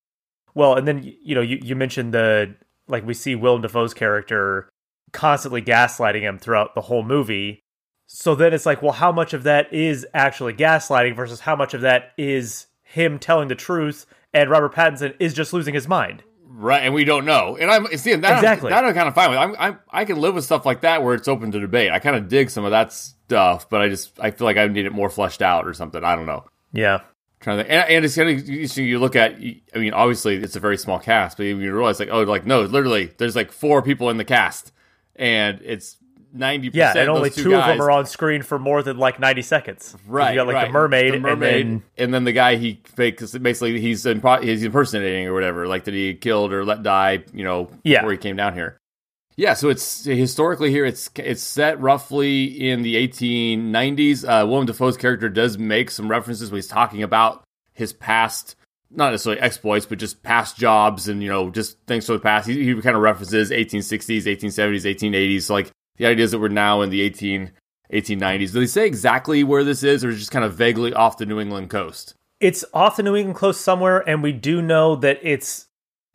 Well 0.54 0.76
and 0.76 0.86
then 0.86 1.02
you 1.22 1.34
know 1.34 1.40
you, 1.40 1.58
you 1.62 1.76
mentioned 1.76 2.14
the 2.14 2.54
like 2.88 3.06
we 3.06 3.14
see 3.14 3.34
willem 3.34 3.62
dafoe's 3.62 3.94
character 3.94 4.68
constantly 5.12 5.62
gaslighting 5.62 6.22
him 6.22 6.38
throughout 6.38 6.74
the 6.74 6.80
whole 6.80 7.02
movie 7.02 7.62
so 8.14 8.34
then 8.34 8.52
it's 8.52 8.66
like, 8.66 8.82
well, 8.82 8.92
how 8.92 9.10
much 9.10 9.32
of 9.32 9.44
that 9.44 9.72
is 9.72 10.06
actually 10.12 10.52
gaslighting 10.52 11.16
versus 11.16 11.40
how 11.40 11.56
much 11.56 11.72
of 11.72 11.80
that 11.80 12.12
is 12.18 12.66
him 12.82 13.18
telling 13.18 13.48
the 13.48 13.54
truth 13.54 14.04
and 14.34 14.50
Robert 14.50 14.74
Pattinson 14.74 15.14
is 15.18 15.32
just 15.32 15.54
losing 15.54 15.72
his 15.72 15.88
mind? 15.88 16.22
Right, 16.44 16.82
and 16.82 16.92
we 16.92 17.06
don't 17.06 17.24
know. 17.24 17.56
And 17.58 17.70
I'm 17.70 17.86
seeing 17.96 18.20
that. 18.20 18.36
Exactly. 18.36 18.70
I'm, 18.70 18.84
that 18.84 18.88
I'm 18.90 18.94
kind 18.94 19.08
of 19.08 19.14
fine 19.14 19.30
with. 19.30 19.38
I'm, 19.38 19.56
I'm, 19.58 19.78
i 19.90 20.04
can 20.04 20.18
live 20.18 20.34
with 20.34 20.44
stuff 20.44 20.66
like 20.66 20.82
that 20.82 21.02
where 21.02 21.14
it's 21.14 21.26
open 21.26 21.52
to 21.52 21.58
debate. 21.58 21.90
I 21.90 22.00
kind 22.00 22.14
of 22.14 22.28
dig 22.28 22.50
some 22.50 22.66
of 22.66 22.72
that 22.72 22.92
stuff, 22.92 23.70
but 23.70 23.80
I 23.80 23.88
just 23.88 24.20
I 24.20 24.30
feel 24.30 24.44
like 24.44 24.58
I 24.58 24.66
need 24.66 24.84
it 24.84 24.92
more 24.92 25.08
fleshed 25.08 25.40
out 25.40 25.66
or 25.66 25.72
something. 25.72 26.04
I 26.04 26.14
don't 26.14 26.26
know. 26.26 26.44
Yeah. 26.70 27.00
Trying 27.40 27.64
to, 27.64 27.70
and, 27.70 27.90
and 27.90 28.04
it's 28.04 28.14
kind 28.14 28.28
of 28.28 28.76
you 28.76 28.98
look 28.98 29.16
at. 29.16 29.36
I 29.74 29.78
mean, 29.78 29.94
obviously 29.94 30.36
it's 30.36 30.54
a 30.54 30.60
very 30.60 30.76
small 30.76 30.98
cast, 30.98 31.38
but 31.38 31.44
you 31.44 31.56
realize 31.56 31.98
like, 31.98 32.10
oh, 32.12 32.24
like 32.24 32.44
no, 32.44 32.60
literally, 32.60 33.10
there's 33.16 33.34
like 33.34 33.50
four 33.50 33.80
people 33.80 34.10
in 34.10 34.18
the 34.18 34.24
cast, 34.24 34.70
and 35.16 35.58
it's 35.64 35.96
ninety 36.32 36.70
yeah, 36.72 36.96
and 36.96 37.08
only 37.08 37.30
two 37.30 37.50
guys, 37.50 37.70
of 37.70 37.76
them 37.78 37.82
are 37.82 37.90
on 37.90 38.06
screen 38.06 38.42
for 38.42 38.58
more 38.58 38.82
than 38.82 38.98
like 38.98 39.20
ninety 39.20 39.42
seconds. 39.42 39.96
Right, 40.06 40.30
you 40.30 40.36
got 40.36 40.46
like 40.46 40.54
right. 40.54 40.66
the 40.66 40.72
mermaid, 40.72 41.14
the 41.14 41.20
mermaid, 41.20 41.66
and 41.66 41.80
then, 41.80 41.82
and 41.98 42.14
then 42.14 42.24
the 42.24 42.32
guy 42.32 42.56
he 42.56 42.80
fakes. 42.84 43.36
Basically, 43.36 43.80
he's 43.80 44.04
impo- 44.04 44.42
he's 44.42 44.62
impersonating 44.64 45.26
or 45.26 45.34
whatever, 45.34 45.66
like 45.66 45.84
that 45.84 45.94
he 45.94 46.14
killed 46.14 46.52
or 46.52 46.64
let 46.64 46.82
die. 46.82 47.24
You 47.32 47.44
know, 47.44 47.70
Yeah. 47.84 48.00
before 48.00 48.12
he 48.12 48.18
came 48.18 48.36
down 48.36 48.54
here. 48.54 48.78
Yeah, 49.36 49.54
so 49.54 49.70
it's 49.70 50.04
historically 50.04 50.70
here. 50.70 50.84
It's 50.84 51.08
it's 51.16 51.42
set 51.42 51.80
roughly 51.80 52.44
in 52.44 52.82
the 52.82 52.96
1890s. 52.96 54.24
Uh, 54.24 54.46
Willem 54.46 54.66
Dafoe's 54.66 54.96
character 54.96 55.28
does 55.28 55.56
make 55.58 55.90
some 55.90 56.08
references 56.08 56.50
when 56.50 56.58
he's 56.58 56.66
talking 56.68 57.02
about 57.02 57.42
his 57.72 57.92
past, 57.94 58.56
not 58.90 59.10
necessarily 59.10 59.40
exploits, 59.40 59.86
but 59.86 59.98
just 59.98 60.22
past 60.22 60.58
jobs 60.58 61.08
and 61.08 61.22
you 61.22 61.30
know 61.30 61.50
just 61.50 61.78
things 61.86 62.04
from 62.04 62.16
the 62.16 62.20
past. 62.20 62.46
He, 62.46 62.62
he 62.62 62.74
kind 62.82 62.94
of 62.94 63.02
references 63.02 63.50
1860s, 63.50 64.24
1870s, 64.24 64.84
1880s. 64.84 65.42
So 65.44 65.54
like 65.54 65.70
the 65.96 66.06
idea 66.06 66.24
is 66.24 66.30
that 66.30 66.38
we're 66.38 66.48
now 66.48 66.80
in 66.82 66.90
the 66.90 67.00
18 67.02 67.52
1890s. 67.92 68.52
Do 68.52 68.60
they 68.60 68.66
say 68.66 68.86
exactly 68.86 69.44
where 69.44 69.64
this 69.64 69.82
is, 69.82 70.02
or 70.04 70.08
is 70.08 70.18
just 70.18 70.30
kind 70.30 70.44
of 70.44 70.54
vaguely 70.54 70.94
off 70.94 71.18
the 71.18 71.26
New 71.26 71.38
England 71.38 71.68
coast? 71.68 72.14
it's 72.42 72.64
off 72.74 72.96
the 72.96 73.04
New 73.04 73.14
England 73.14 73.36
coast 73.36 73.62
somewhere, 73.62 74.06
and 74.06 74.22
we 74.22 74.32
do 74.32 74.60
know 74.60 74.96
that 74.96 75.20
it's 75.22 75.68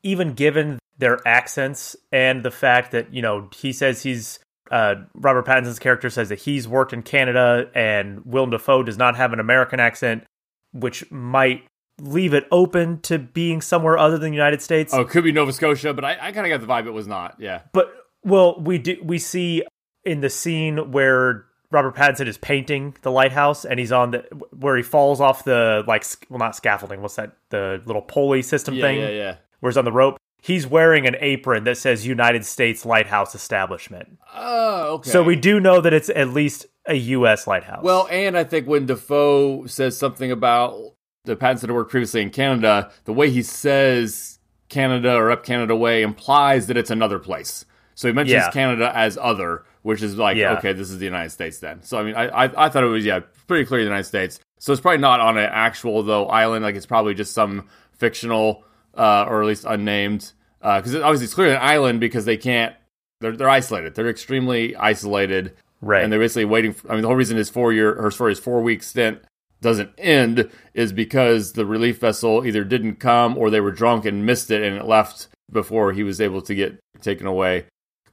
even 0.03 0.34
given 0.34 0.77
their 0.98 1.25
accents 1.25 1.96
and 2.12 2.43
the 2.43 2.51
fact 2.51 2.91
that 2.91 3.13
you 3.13 3.22
know 3.22 3.50
he 3.55 3.72
says 3.72 4.03
he's 4.03 4.39
uh, 4.69 4.96
Robert 5.15 5.46
Pattinson's 5.46 5.79
character 5.79 6.10
says 6.10 6.27
that 6.29 6.39
he's 6.39 6.67
worked 6.67 6.91
in 6.91 7.01
Canada, 7.01 7.72
and 7.74 8.24
Willem 8.25 8.50
Dafoe 8.50 8.84
does 8.84 8.98
not 8.98 9.15
have 9.15 9.31
an 9.31 9.39
American 9.39 9.79
accent, 9.79 10.25
which 10.74 11.10
might 11.10 11.63
leave 12.01 12.34
it 12.34 12.46
open 12.51 13.00
to 13.01 13.17
being 13.17 13.62
somewhere 13.62 13.98
other 13.98 14.17
than 14.17 14.31
the 14.31 14.36
United 14.36 14.62
States. 14.62 14.93
Oh, 14.93 15.01
it 15.01 15.10
could 15.10 15.24
be 15.24 15.31
Nova 15.31 15.53
Scotia, 15.53 15.93
but 15.93 16.03
I, 16.03 16.17
I 16.19 16.31
kind 16.34 16.46
of 16.46 16.50
got 16.50 16.60
the 16.60 16.72
vibe 16.72 16.88
it 16.88 16.91
was 16.91 17.07
not. 17.07 17.38
Yeah. 17.39 17.62
But 17.72 17.91
well, 18.27 18.60
we 18.60 18.77
do 18.77 18.98
we 19.03 19.17
see 19.19 19.63
in 20.03 20.22
the 20.22 20.29
scene 20.29 20.91
where 20.91 21.46
Robert 21.72 21.96
Pattinson 21.96 22.27
is 22.27 22.38
painting 22.38 22.96
the 23.01 23.12
lighthouse, 23.12 23.65
and 23.65 23.79
he's 23.79 23.91
on 23.91 24.12
the 24.12 24.19
where 24.57 24.77
he 24.77 24.84
falls 24.84 25.19
off 25.19 25.43
the 25.43 25.84
like 25.88 26.05
well 26.29 26.39
not 26.39 26.55
scaffolding. 26.55 27.01
What's 27.01 27.15
that? 27.15 27.34
The 27.50 27.81
little 27.86 28.01
pulley 28.01 28.41
system 28.41 28.75
Yeah, 28.75 28.81
thing. 28.81 29.00
yeah, 29.00 29.10
yeah. 29.10 29.36
Where 29.60 29.72
he's 29.72 29.77
on 29.77 29.86
the 29.86 29.91
rope. 29.91 30.17
He's 30.39 30.67
wearing 30.67 31.07
an 31.07 31.15
apron 31.19 31.63
that 31.63 31.77
says 31.77 32.05
United 32.05 32.46
States 32.46 32.86
Lighthouse 32.86 33.34
Establishment. 33.34 34.19
Oh, 34.36 34.93
okay. 34.96 35.10
So 35.10 35.24
we 35.24 35.36
do 35.36 35.60
know 35.60 35.81
that 35.81 35.93
it's 35.93 36.10
at 36.10 36.29
least 36.29 36.67
a 36.86 36.93
U.S. 36.93 37.48
lighthouse. 37.48 37.84
Well, 37.84 38.07
and 38.12 38.38
I 38.38 38.43
think 38.43 38.67
when 38.67 38.86
Dafoe 38.86 39.65
says 39.65 39.98
something 39.98 40.31
about 40.31 40.93
the 41.25 41.36
patents 41.36 41.63
that 41.63 41.74
worked 41.74 41.89
previously 41.91 42.22
in 42.22 42.29
Canada, 42.29 42.91
the 43.05 43.13
way 43.13 43.29
he 43.31 43.41
says 43.41 44.39
Canada 44.69 45.13
or 45.15 45.31
up 45.31 45.43
Canada 45.43 45.75
way 45.75 46.01
implies 46.03 46.67
that 46.67 46.77
it's 46.77 46.91
another 46.91 47.19
place. 47.19 47.65
So 47.98 48.08
he 48.08 48.13
mentions 48.13 48.44
Yeah. 48.44 48.51
Canada 48.51 48.92
as 48.96 49.18
other, 49.20 49.63
which 49.82 50.04
is 50.04 50.18
like, 50.18 50.38
Yeah. 50.38 50.58
okay, 50.60 50.72
this 50.72 50.92
is 50.92 51.00
the 51.00 51.06
United 51.06 51.32
States 51.32 51.58
then. 51.58 51.82
So 51.82 51.98
I 51.98 52.04
mean, 52.04 52.13
I, 52.13 52.27
I 52.27 52.66
I 52.66 52.70
thought 52.70 52.84
it 52.84 52.88
was 52.88 53.04
yeah 53.04 53.22
pretty 53.48 53.66
clear 53.66 53.80
the 53.82 53.86
United 53.86 54.04
States. 54.04 54.39
So 54.60 54.72
it's 54.72 54.82
probably 54.82 55.00
not 55.00 55.20
on 55.20 55.36
an 55.38 55.50
actual 55.51 56.04
though 56.04 56.27
island. 56.27 56.63
Like 56.63 56.75
it's 56.75 56.86
probably 56.86 57.16
just 57.16 57.34
some 57.34 57.68
fictional 57.94 58.63
uh, 58.94 59.25
or 59.27 59.42
at 59.42 59.48
least 59.48 59.66
unnamed 59.68 60.32
because 60.60 60.96
obviously 60.96 61.25
it's 61.25 61.34
clearly 61.34 61.56
an 61.56 61.62
island 61.62 62.00
because 62.00 62.25
they 62.25 62.38
can't. 62.38 62.75
They're 63.20 63.36
they're 63.36 63.50
isolated. 63.50 63.96
They're 63.96 64.10
extremely 64.10 64.75
isolated 64.75 65.56
right. 65.82 66.04
and 66.04 66.13
they're 66.13 66.20
basically 66.20 66.46
waiting. 66.46 66.74
For, 66.74 66.92
I 66.92 66.94
mean, 66.94 67.01
the 67.01 67.08
whole 67.08 67.18
reason 67.18 67.36
his 67.36 67.50
four 67.50 67.74
year, 67.74 67.96
her 67.96 68.30
his 68.30 68.39
four 68.39 68.62
week 68.62 68.84
stint 68.84 69.24
doesn't 69.60 69.89
end 69.98 70.51
is 70.75 70.94
because 70.94 71.54
the 71.54 71.66
relief 71.66 72.00
vessel 72.00 72.46
either 72.46 72.63
didn't 72.63 72.98
come 72.98 73.39
or 73.39 73.50
they 73.50 73.60
were 73.60 73.72
drunk 73.72 74.06
and 74.06 74.24
missed 74.24 74.51
it, 74.51 74.62
and 74.62 74.77
it 74.77 74.86
left 74.86 75.30
before 75.51 75.94
he 75.94 76.04
was 76.04 76.22
able 76.22 76.44
to 76.44 76.54
get 76.54 76.80
taken 77.01 77.25
away. 77.25 77.66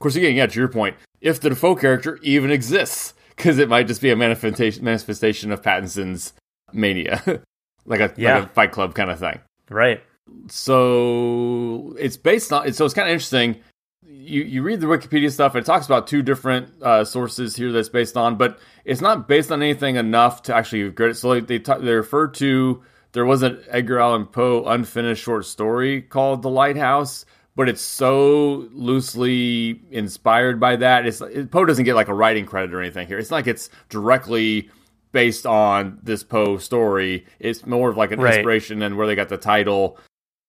Course, 0.05 0.15
again, 0.17 0.35
yeah, 0.35 0.45
to 0.45 0.59
your 0.59 0.67
point, 0.67 0.95
if 1.19 1.39
the 1.41 1.49
Dafoe 1.49 1.75
character 1.75 2.19
even 2.21 2.51
exists, 2.51 3.15
because 3.35 3.57
it 3.57 3.67
might 3.69 3.87
just 3.87 4.01
be 4.03 4.11
a 4.11 4.15
manifestation 4.15 4.83
manifestation 4.83 5.51
of 5.51 5.63
Pattinson's 5.63 6.33
mania, 6.71 7.23
like 7.87 7.99
a 8.01 8.13
Yeah. 8.15 8.37
like 8.39 8.45
a 8.45 8.53
Fight 8.53 8.71
Club 8.71 8.93
kind 8.93 9.09
of 9.09 9.17
thing 9.17 9.39
right. 9.71 10.03
so 10.47 11.95
it's 11.99 12.17
based 12.17 12.53
on 12.53 12.71
so 12.73 12.85
it's 12.85 12.93
kind 12.93 13.07
of 13.07 13.13
interesting 13.13 13.61
you 14.07 14.43
you 14.43 14.61
read 14.61 14.79
the 14.79 14.87
wikipedia 14.87 15.31
stuff 15.31 15.55
and 15.55 15.63
it 15.63 15.65
talks 15.65 15.85
about 15.87 16.05
two 16.07 16.21
different 16.21 16.69
uh, 16.83 17.03
sources 17.03 17.55
here 17.55 17.71
that's 17.71 17.89
based 17.89 18.15
on 18.15 18.35
but 18.35 18.59
it's 18.85 19.01
not 19.01 19.27
based 19.27 19.51
on 19.51 19.61
anything 19.63 19.95
enough 19.95 20.43
to 20.43 20.55
actually 20.55 20.91
credit 20.91 21.15
so 21.17 21.29
like 21.29 21.47
they 21.47 21.57
ta- 21.59 21.79
they 21.79 21.93
refer 21.93 22.27
to 22.27 22.83
there 23.13 23.25
was 23.25 23.41
an 23.41 23.59
edgar 23.69 23.99
allan 23.99 24.25
poe 24.25 24.63
unfinished 24.65 25.23
short 25.23 25.45
story 25.45 26.01
called 26.01 26.41
the 26.43 26.49
lighthouse 26.49 27.25
but 27.55 27.69
it's 27.69 27.81
so 27.81 28.67
loosely 28.73 29.81
inspired 29.91 30.59
by 30.59 30.75
that 30.75 31.05
it's 31.05 31.21
it, 31.21 31.51
poe 31.51 31.65
doesn't 31.65 31.85
get 31.85 31.95
like 31.95 32.07
a 32.07 32.13
writing 32.13 32.45
credit 32.45 32.73
or 32.73 32.81
anything 32.81 33.07
here 33.07 33.17
it's 33.17 33.31
like 33.31 33.47
it's 33.47 33.69
directly 33.89 34.69
based 35.11 35.45
on 35.45 35.99
this 36.03 36.23
poe 36.23 36.57
story 36.57 37.25
it's 37.39 37.65
more 37.65 37.89
of 37.89 37.97
like 37.97 38.11
an 38.11 38.19
Right. 38.19 38.35
inspiration 38.35 38.81
and 38.81 38.97
where 38.97 39.07
they 39.07 39.15
got 39.15 39.29
the 39.29 39.37
title 39.37 39.97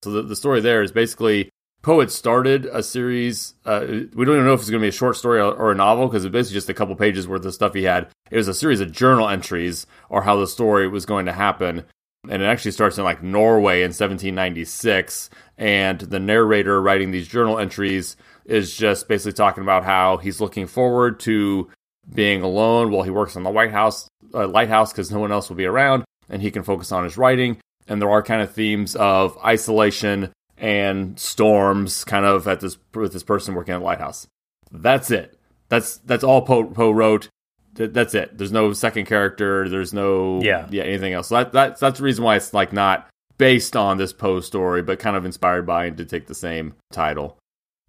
so 0.02 0.10
the, 0.10 0.22
the 0.22 0.36
story 0.36 0.60
there 0.60 0.82
is 0.82 0.92
basically 0.92 1.48
Poe 1.82 2.00
had 2.00 2.10
started 2.10 2.66
a 2.66 2.82
series. 2.82 3.54
Uh, 3.64 3.86
we 4.12 4.24
don't 4.24 4.34
even 4.34 4.44
know 4.44 4.54
if 4.54 4.60
it's 4.60 4.70
going 4.70 4.80
to 4.80 4.84
be 4.84 4.88
a 4.88 4.92
short 4.92 5.16
story 5.16 5.38
or, 5.40 5.52
or 5.54 5.70
a 5.70 5.74
novel 5.76 6.08
because 6.08 6.24
it's 6.24 6.32
basically 6.32 6.54
just 6.54 6.68
a 6.68 6.74
couple 6.74 6.96
pages 6.96 7.28
worth 7.28 7.44
of 7.44 7.54
stuff 7.54 7.74
he 7.74 7.84
had. 7.84 8.08
It 8.28 8.36
was 8.36 8.48
a 8.48 8.54
series 8.54 8.80
of 8.80 8.90
journal 8.90 9.28
entries 9.28 9.86
or 10.08 10.22
how 10.22 10.34
the 10.34 10.48
story 10.48 10.88
was 10.88 11.06
going 11.06 11.26
to 11.26 11.32
happen. 11.32 11.84
And 12.30 12.42
it 12.42 12.46
actually 12.46 12.72
starts 12.72 12.98
in 12.98 13.04
like 13.04 13.22
Norway 13.22 13.78
in 13.78 13.88
1796. 13.88 15.30
And 15.58 16.00
the 16.00 16.20
narrator 16.20 16.80
writing 16.80 17.10
these 17.10 17.28
journal 17.28 17.58
entries 17.58 18.16
is 18.44 18.76
just 18.76 19.08
basically 19.08 19.32
talking 19.32 19.62
about 19.62 19.84
how 19.84 20.18
he's 20.18 20.40
looking 20.40 20.66
forward 20.66 21.20
to 21.20 21.70
being 22.12 22.42
alone 22.42 22.90
while 22.90 23.02
he 23.02 23.10
works 23.10 23.36
on 23.36 23.42
the 23.42 23.50
White 23.50 23.72
House 23.72 24.08
uh, 24.32 24.46
lighthouse 24.46 24.92
because 24.92 25.10
no 25.10 25.18
one 25.18 25.32
else 25.32 25.48
will 25.48 25.56
be 25.56 25.64
around 25.64 26.04
and 26.28 26.42
he 26.42 26.50
can 26.50 26.62
focus 26.62 26.92
on 26.92 27.04
his 27.04 27.16
writing. 27.16 27.58
And 27.88 28.00
there 28.00 28.10
are 28.10 28.22
kind 28.22 28.42
of 28.42 28.52
themes 28.52 28.96
of 28.96 29.38
isolation 29.44 30.32
and 30.58 31.18
storms 31.18 32.04
kind 32.04 32.24
of 32.24 32.48
at 32.48 32.60
this 32.60 32.78
with 32.94 33.12
this 33.12 33.22
person 33.22 33.54
working 33.54 33.74
at 33.74 33.82
lighthouse. 33.82 34.26
That's 34.70 35.10
it. 35.10 35.38
That's 35.68 35.98
that's 35.98 36.24
all 36.24 36.42
poe, 36.42 36.64
poe 36.64 36.90
wrote 36.90 37.28
Th- 37.76 37.92
that's 37.92 38.14
it. 38.14 38.36
There's 38.36 38.52
no 38.52 38.72
second 38.72 39.06
character. 39.06 39.68
There's 39.68 39.92
no 39.94 40.40
Yeah. 40.42 40.66
yeah 40.70 40.82
anything 40.84 41.12
else. 41.12 41.28
So 41.28 41.36
that, 41.36 41.52
that's 41.52 41.80
that's 41.80 41.98
the 41.98 42.04
reason 42.04 42.24
why 42.24 42.36
it's 42.36 42.52
like 42.54 42.72
not 42.72 43.08
based 43.38 43.76
on 43.76 43.98
this 43.98 44.12
poe 44.14 44.40
story 44.40 44.82
but 44.82 44.98
kind 44.98 45.14
of 45.16 45.24
inspired 45.26 45.66
by 45.66 45.84
and 45.86 45.96
to 45.98 46.04
take 46.04 46.26
the 46.26 46.34
same 46.34 46.74
title. 46.90 47.36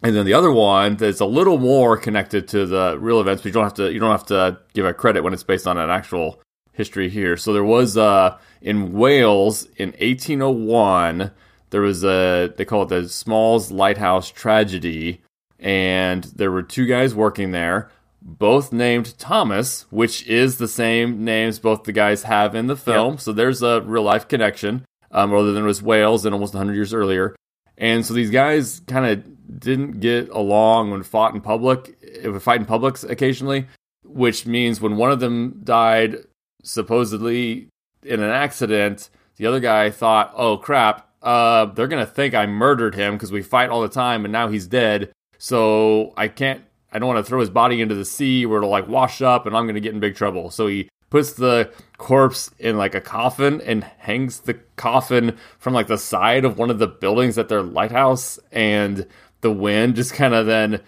And 0.02 0.14
then 0.14 0.26
the 0.26 0.34
other 0.34 0.52
one 0.52 0.96
that's 0.96 1.20
a 1.20 1.26
little 1.26 1.58
more 1.58 1.96
connected 1.96 2.46
to 2.48 2.66
the 2.66 2.96
real 3.00 3.20
events, 3.20 3.42
but 3.42 3.48
you 3.48 3.52
don't 3.52 3.64
have 3.64 3.74
to 3.74 3.92
you 3.92 3.98
don't 3.98 4.10
have 4.12 4.26
to 4.26 4.58
give 4.74 4.84
a 4.84 4.94
credit 4.94 5.22
when 5.24 5.32
it's 5.32 5.42
based 5.42 5.66
on 5.66 5.76
an 5.78 5.90
actual 5.90 6.40
history 6.72 7.08
here. 7.08 7.36
So 7.36 7.52
there 7.52 7.64
was 7.64 7.96
uh 7.96 8.36
in 8.60 8.92
Wales 8.92 9.64
in 9.76 9.88
1801 10.00 11.30
there 11.70 11.80
was 11.80 12.04
a 12.04 12.52
they 12.56 12.64
call 12.64 12.82
it 12.84 12.88
the 12.88 13.08
Smalls 13.08 13.70
Lighthouse 13.70 14.30
tragedy 14.30 15.20
and 15.58 16.24
there 16.24 16.50
were 16.52 16.62
two 16.62 16.86
guys 16.86 17.14
working 17.14 17.50
there 17.50 17.90
both 18.36 18.72
named 18.72 19.16
Thomas, 19.18 19.86
which 19.90 20.26
is 20.26 20.58
the 20.58 20.68
same 20.68 21.24
names 21.24 21.58
both 21.58 21.84
the 21.84 21.92
guys 21.92 22.24
have 22.24 22.54
in 22.54 22.66
the 22.66 22.76
film. 22.76 23.18
So 23.18 23.32
there's 23.32 23.62
a 23.62 23.80
real 23.80 24.02
life 24.02 24.28
connection, 24.28 24.84
um, 25.10 25.32
rather 25.32 25.52
than 25.52 25.64
it 25.64 25.66
was 25.66 25.82
Wales 25.82 26.24
and 26.24 26.34
almost 26.34 26.54
100 26.54 26.74
years 26.74 26.92
earlier. 26.92 27.34
And 27.76 28.04
so 28.04 28.12
these 28.12 28.30
guys 28.30 28.82
kind 28.86 29.06
of 29.06 29.60
didn't 29.60 30.00
get 30.00 30.28
along 30.28 30.90
when 30.90 31.02
fought 31.02 31.34
in 31.34 31.40
public, 31.40 31.96
if 32.02 32.32
we 32.32 32.38
fight 32.38 32.60
in 32.60 32.66
public 32.66 33.02
occasionally, 33.04 33.66
which 34.04 34.46
means 34.46 34.80
when 34.80 34.96
one 34.96 35.10
of 35.10 35.20
them 35.20 35.60
died, 35.64 36.16
supposedly 36.62 37.68
in 38.02 38.20
an 38.20 38.30
accident, 38.30 39.10
the 39.36 39.46
other 39.46 39.60
guy 39.60 39.90
thought, 39.90 40.32
oh 40.36 40.56
crap, 40.56 41.08
uh, 41.22 41.66
they're 41.66 41.88
going 41.88 42.04
to 42.04 42.10
think 42.10 42.34
I 42.34 42.46
murdered 42.46 42.94
him 42.94 43.14
because 43.14 43.32
we 43.32 43.42
fight 43.42 43.70
all 43.70 43.80
the 43.80 43.88
time 43.88 44.24
and 44.24 44.32
now 44.32 44.48
he's 44.48 44.66
dead. 44.66 45.12
So 45.38 46.12
I 46.16 46.28
can't, 46.28 46.62
I 46.92 46.98
don't 46.98 47.08
want 47.08 47.24
to 47.24 47.28
throw 47.28 47.40
his 47.40 47.50
body 47.50 47.80
into 47.80 47.94
the 47.94 48.04
sea 48.04 48.46
where 48.46 48.58
it'll 48.58 48.70
like 48.70 48.88
wash 48.88 49.20
up 49.22 49.46
and 49.46 49.56
I'm 49.56 49.64
going 49.64 49.74
to 49.74 49.80
get 49.80 49.94
in 49.94 50.00
big 50.00 50.16
trouble. 50.16 50.50
So 50.50 50.66
he 50.66 50.88
puts 51.10 51.34
the 51.34 51.70
corpse 51.96 52.50
in 52.58 52.76
like 52.76 52.94
a 52.94 53.00
coffin 53.00 53.60
and 53.62 53.84
hangs 53.84 54.40
the 54.40 54.54
coffin 54.76 55.36
from 55.58 55.74
like 55.74 55.86
the 55.86 55.98
side 55.98 56.44
of 56.44 56.58
one 56.58 56.70
of 56.70 56.78
the 56.78 56.86
buildings 56.86 57.38
at 57.38 57.48
their 57.48 57.62
lighthouse 57.62 58.38
and 58.52 59.06
the 59.40 59.52
wind 59.52 59.96
just 59.96 60.14
kind 60.14 60.34
of 60.34 60.46
then 60.46 60.80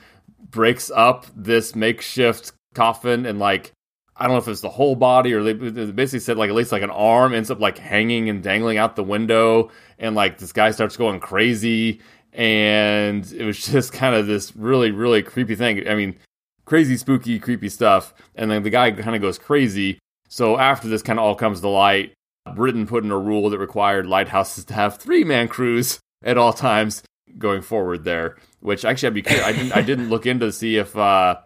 breaks 0.51 0.91
up 0.91 1.27
this 1.35 1.75
makeshift 1.75 2.53
coffin 2.75 3.27
and 3.27 3.39
like 3.39 3.73
I 4.17 4.25
don't 4.25 4.35
know 4.35 4.39
if 4.39 4.49
it's 4.49 4.61
the 4.61 4.69
whole 4.69 4.97
body 4.97 5.33
or 5.33 5.43
they 5.43 5.55
basically 5.55 6.21
said 6.21 6.37
like 6.37 6.51
at 6.51 6.55
least 6.55 6.73
like 6.73 6.83
an 6.83 6.91
arm 6.91 7.33
ends 7.33 7.51
up 7.51 7.59
like 7.59 7.79
hanging 7.79 8.29
and 8.29 8.43
dangling 8.43 8.77
out 8.77 8.97
the 8.97 9.03
window 9.03 9.71
and 9.99 10.15
like 10.15 10.39
this 10.39 10.53
guy 10.53 10.73
starts 10.73 10.97
going 10.97 11.21
crazy 11.21 12.01
and 12.33 13.31
it 13.33 13.45
was 13.45 13.59
just 13.67 13.93
kind 13.93 14.15
of 14.15 14.27
this 14.27 14.55
really 14.57 14.91
really 14.91 15.23
creepy 15.23 15.55
thing. 15.55 15.89
I 15.89 15.95
mean, 15.95 16.17
crazy 16.65 16.97
spooky 16.97 17.39
creepy 17.39 17.69
stuff 17.69 18.15
and 18.35 18.51
then 18.51 18.63
the 18.63 18.71
guy 18.71 18.91
kind 18.91 19.17
of 19.17 19.23
goes 19.23 19.39
crazy. 19.39 19.99
So 20.29 20.59
after 20.59 20.89
this 20.89 21.03
kind 21.03 21.19
of 21.19 21.25
all 21.25 21.35
comes 21.35 21.61
to 21.61 21.69
light, 21.69 22.15
Britain 22.55 22.87
put 22.87 23.05
in 23.05 23.11
a 23.11 23.19
rule 23.19 23.51
that 23.51 23.59
required 23.59 24.07
lighthouses 24.07 24.65
to 24.67 24.75
have 24.75 24.97
three 24.97 25.25
man 25.25 25.49
crews 25.49 26.01
at 26.25 26.39
all 26.39 26.53
times 26.53 27.03
going 27.39 27.63
forward 27.63 28.05
there. 28.05 28.37
Which 28.61 28.85
actually, 28.85 29.09
I'd 29.09 29.15
be 29.15 29.23
curious. 29.23 29.47
I 29.47 29.53
didn't, 29.53 29.73
I 29.73 29.83
didn't 29.83 30.11
look 30.11 30.27
into 30.27 30.47
to 30.47 30.53
see 30.53 30.77
if 30.77 30.97
uh, 30.97 31.37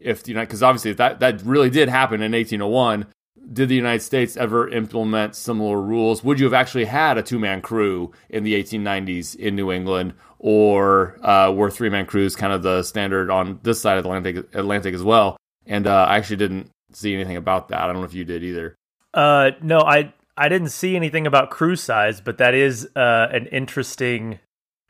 if 0.00 0.22
the 0.22 0.30
United, 0.30 0.48
because 0.48 0.62
obviously 0.62 0.92
that 0.94 1.20
that 1.20 1.42
really 1.42 1.70
did 1.70 1.88
happen 1.88 2.22
in 2.22 2.32
1801. 2.32 3.06
Did 3.52 3.68
the 3.68 3.74
United 3.74 4.00
States 4.00 4.38
ever 4.38 4.68
implement 4.68 5.36
similar 5.36 5.80
rules? 5.80 6.24
Would 6.24 6.40
you 6.40 6.46
have 6.46 6.54
actually 6.54 6.86
had 6.86 7.18
a 7.18 7.22
two 7.22 7.38
man 7.38 7.60
crew 7.60 8.12
in 8.30 8.42
the 8.42 8.54
1890s 8.60 9.36
in 9.36 9.54
New 9.54 9.70
England, 9.70 10.14
or 10.46 11.16
uh, 11.26 11.50
were 11.50 11.70
three 11.70 11.88
man 11.88 12.04
crews 12.04 12.36
kind 12.36 12.52
of 12.52 12.62
the 12.62 12.82
standard 12.82 13.30
on 13.30 13.58
this 13.62 13.80
side 13.80 13.96
of 13.96 14.04
the 14.04 14.10
Atlantic, 14.10 14.54
Atlantic 14.54 14.94
as 14.94 15.02
well? 15.02 15.38
And 15.64 15.86
uh, 15.86 16.04
I 16.06 16.18
actually 16.18 16.36
didn't 16.36 16.70
see 16.92 17.14
anything 17.14 17.38
about 17.38 17.68
that. 17.68 17.80
I 17.80 17.86
don't 17.86 17.96
know 17.96 18.04
if 18.04 18.12
you 18.12 18.26
did 18.26 18.44
either. 18.44 18.76
Uh, 19.14 19.52
no, 19.62 19.80
I 19.80 20.12
I 20.36 20.50
didn't 20.50 20.68
see 20.68 20.96
anything 20.96 21.26
about 21.26 21.48
crew 21.48 21.76
size, 21.76 22.20
but 22.20 22.36
that 22.38 22.52
is 22.52 22.86
uh, 22.94 23.28
an 23.32 23.46
interesting 23.46 24.38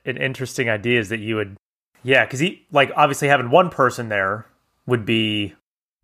an 0.05 0.17
interesting 0.17 0.69
idea. 0.69 0.99
Is 0.99 1.11
that 1.11 1.21
you 1.21 1.37
would, 1.37 1.57
yeah, 2.03 2.25
because 2.25 2.41
he 2.41 2.67
like 2.73 2.91
obviously 2.97 3.29
having 3.29 3.49
one 3.49 3.71
person 3.71 4.09
there 4.09 4.47
would 4.87 5.07
be 5.07 5.55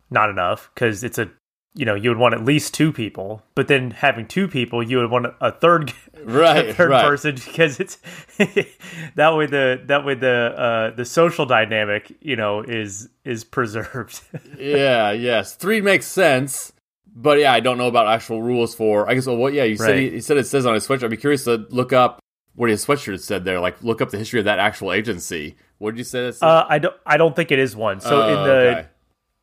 not 0.09 0.29
enough 0.29 0.71
because 0.73 1.03
it's 1.03 1.17
a 1.17 1.29
you 1.73 1.85
know 1.85 1.95
you 1.95 2.09
would 2.09 2.17
want 2.17 2.33
at 2.33 2.43
least 2.43 2.73
two 2.73 2.91
people 2.91 3.41
but 3.55 3.67
then 3.67 3.91
having 3.91 4.27
two 4.27 4.47
people 4.47 4.83
you 4.83 4.97
would 4.97 5.09
want 5.09 5.27
a 5.39 5.51
third 5.51 5.93
right 6.23 6.69
a 6.69 6.73
third 6.73 6.89
right. 6.89 7.05
person 7.05 7.35
because 7.35 7.79
it's 7.79 7.97
that 9.15 9.35
way 9.35 9.45
the 9.45 9.81
that 9.85 10.05
way 10.05 10.13
the 10.13 10.53
uh 10.57 10.95
the 10.95 11.05
social 11.05 11.45
dynamic 11.45 12.15
you 12.21 12.35
know 12.35 12.61
is 12.61 13.09
is 13.23 13.43
preserved. 13.43 14.21
Yeah 14.57 15.11
yes. 15.11 15.55
Three 15.55 15.81
makes 15.81 16.05
sense 16.05 16.73
but 17.13 17.37
yeah 17.39 17.51
i 17.51 17.59
don't 17.59 17.77
know 17.77 17.87
about 17.87 18.07
actual 18.07 18.41
rules 18.41 18.73
for 18.73 19.09
i 19.09 19.13
guess 19.13 19.27
well 19.27 19.35
what 19.35 19.51
yeah 19.51 19.65
you 19.65 19.75
said 19.75 19.97
he, 19.97 20.09
he, 20.11 20.21
said 20.21 20.37
it 20.37 20.47
says 20.47 20.65
on 20.65 20.73
his 20.73 20.87
sweatshirt. 20.87 21.03
I'd 21.03 21.09
be 21.09 21.17
curious 21.17 21.43
to 21.43 21.65
look 21.69 21.91
up 21.91 22.21
what 22.55 22.69
his 22.69 22.85
sweatshirt 22.85 23.19
said 23.19 23.43
there 23.43 23.59
like 23.59 23.81
look 23.83 24.01
up 24.01 24.11
the 24.11 24.17
history 24.17 24.39
of 24.39 24.45
that 24.45 24.59
actual 24.59 24.93
agency. 24.93 25.57
What 25.77 25.91
did 25.91 25.97
you 25.99 26.03
say 26.03 26.31
uh, 26.41 26.65
i 26.69 26.79
don't 26.79 26.95
i 27.05 27.17
don't 27.17 27.35
think 27.35 27.51
it 27.51 27.59
is 27.59 27.75
one. 27.75 27.99
So 28.01 28.27
in 28.27 28.37
oh, 28.37 28.43
the 28.45 28.51
okay. 28.51 28.87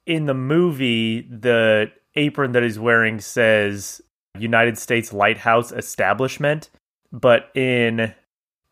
in 0.06 0.26
the 0.26 0.34
movie 0.34 1.22
the 1.22 1.90
apron 2.18 2.52
that 2.52 2.62
he's 2.62 2.78
wearing 2.78 3.20
says 3.20 4.02
United 4.38 4.76
States 4.76 5.12
Lighthouse 5.12 5.72
Establishment, 5.72 6.70
but 7.12 7.50
in 7.54 8.14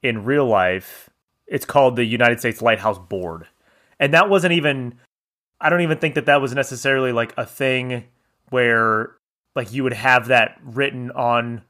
in 0.03 0.25
real 0.25 0.47
life, 0.47 1.09
it's 1.47 1.65
called 1.65 1.97
the 1.97 2.05
United 2.05 2.41
States 2.41 2.61
Lighthouse 2.61 2.99
Board. 2.99 3.47
And 3.99 4.13
that 4.13 4.29
wasn't 4.29 4.53
even 4.53 4.99
I 5.61 5.71
don't 5.71 5.81
even 5.81 5.99
think 5.99 6.15
that 6.17 6.27
that 6.27 6.43
was 6.43 6.55
necessarily 6.55 7.13
like 7.13 7.33
a 7.37 7.47
thing 7.47 8.05
where 8.51 9.17
like 9.55 9.73
you 9.73 9.83
would 9.85 9.95
have 9.95 10.29
that 10.29 10.59
written 10.63 11.11
on 11.13 11.63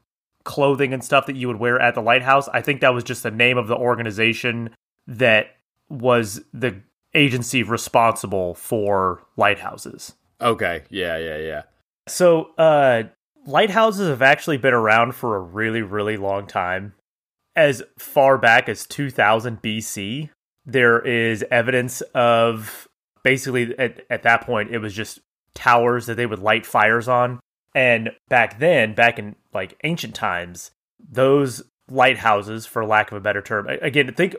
clothing 0.43 0.93
and 0.93 1.03
stuff 1.03 1.25
that 1.25 1.35
you 1.35 1.47
would 1.47 1.59
wear 1.59 1.79
at 1.79 1.95
the 1.95 2.01
lighthouse. 2.01 2.47
I 2.49 2.61
think 2.61 2.81
that 2.81 2.93
was 2.93 3.03
just 3.03 3.23
the 3.23 3.31
name 3.31 3.57
of 3.57 3.67
the 3.67 3.75
organization 3.75 4.71
that 5.07 5.55
was 5.89 6.41
the 6.53 6.81
agency 7.13 7.63
responsible 7.63 8.55
for 8.55 9.23
lighthouses. 9.37 10.13
Okay. 10.41 10.83
Yeah, 10.89 11.17
yeah, 11.17 11.37
yeah. 11.37 11.61
So, 12.07 12.51
uh, 12.57 13.03
lighthouses 13.45 14.09
have 14.09 14.21
actually 14.21 14.57
been 14.57 14.73
around 14.73 15.15
for 15.15 15.35
a 15.35 15.39
really, 15.41 15.81
really 15.81 16.17
long 16.17 16.47
time. 16.47 16.93
As 17.55 17.81
far 17.97 18.37
back 18.37 18.69
as 18.69 18.85
2000 18.85 19.61
BC, 19.61 20.29
there 20.65 20.99
is 20.99 21.43
evidence 21.49 22.01
of 22.13 22.87
basically 23.23 23.77
at, 23.79 24.01
at 24.09 24.23
that 24.23 24.41
point, 24.41 24.73
it 24.73 24.77
was 24.79 24.93
just 24.93 25.19
towers 25.55 26.05
that 26.05 26.15
they 26.15 26.25
would 26.25 26.39
light 26.39 26.65
fires 26.65 27.07
on. 27.07 27.39
And 27.73 28.11
back 28.29 28.59
then, 28.59 28.93
back 28.93 29.17
in 29.17 29.35
like 29.53 29.77
ancient 29.83 30.13
times, 30.13 30.71
those 30.99 31.63
lighthouses, 31.89 32.65
for 32.65 32.85
lack 32.85 33.11
of 33.11 33.17
a 33.17 33.21
better 33.21 33.41
term, 33.41 33.67
again, 33.67 34.13
think 34.13 34.35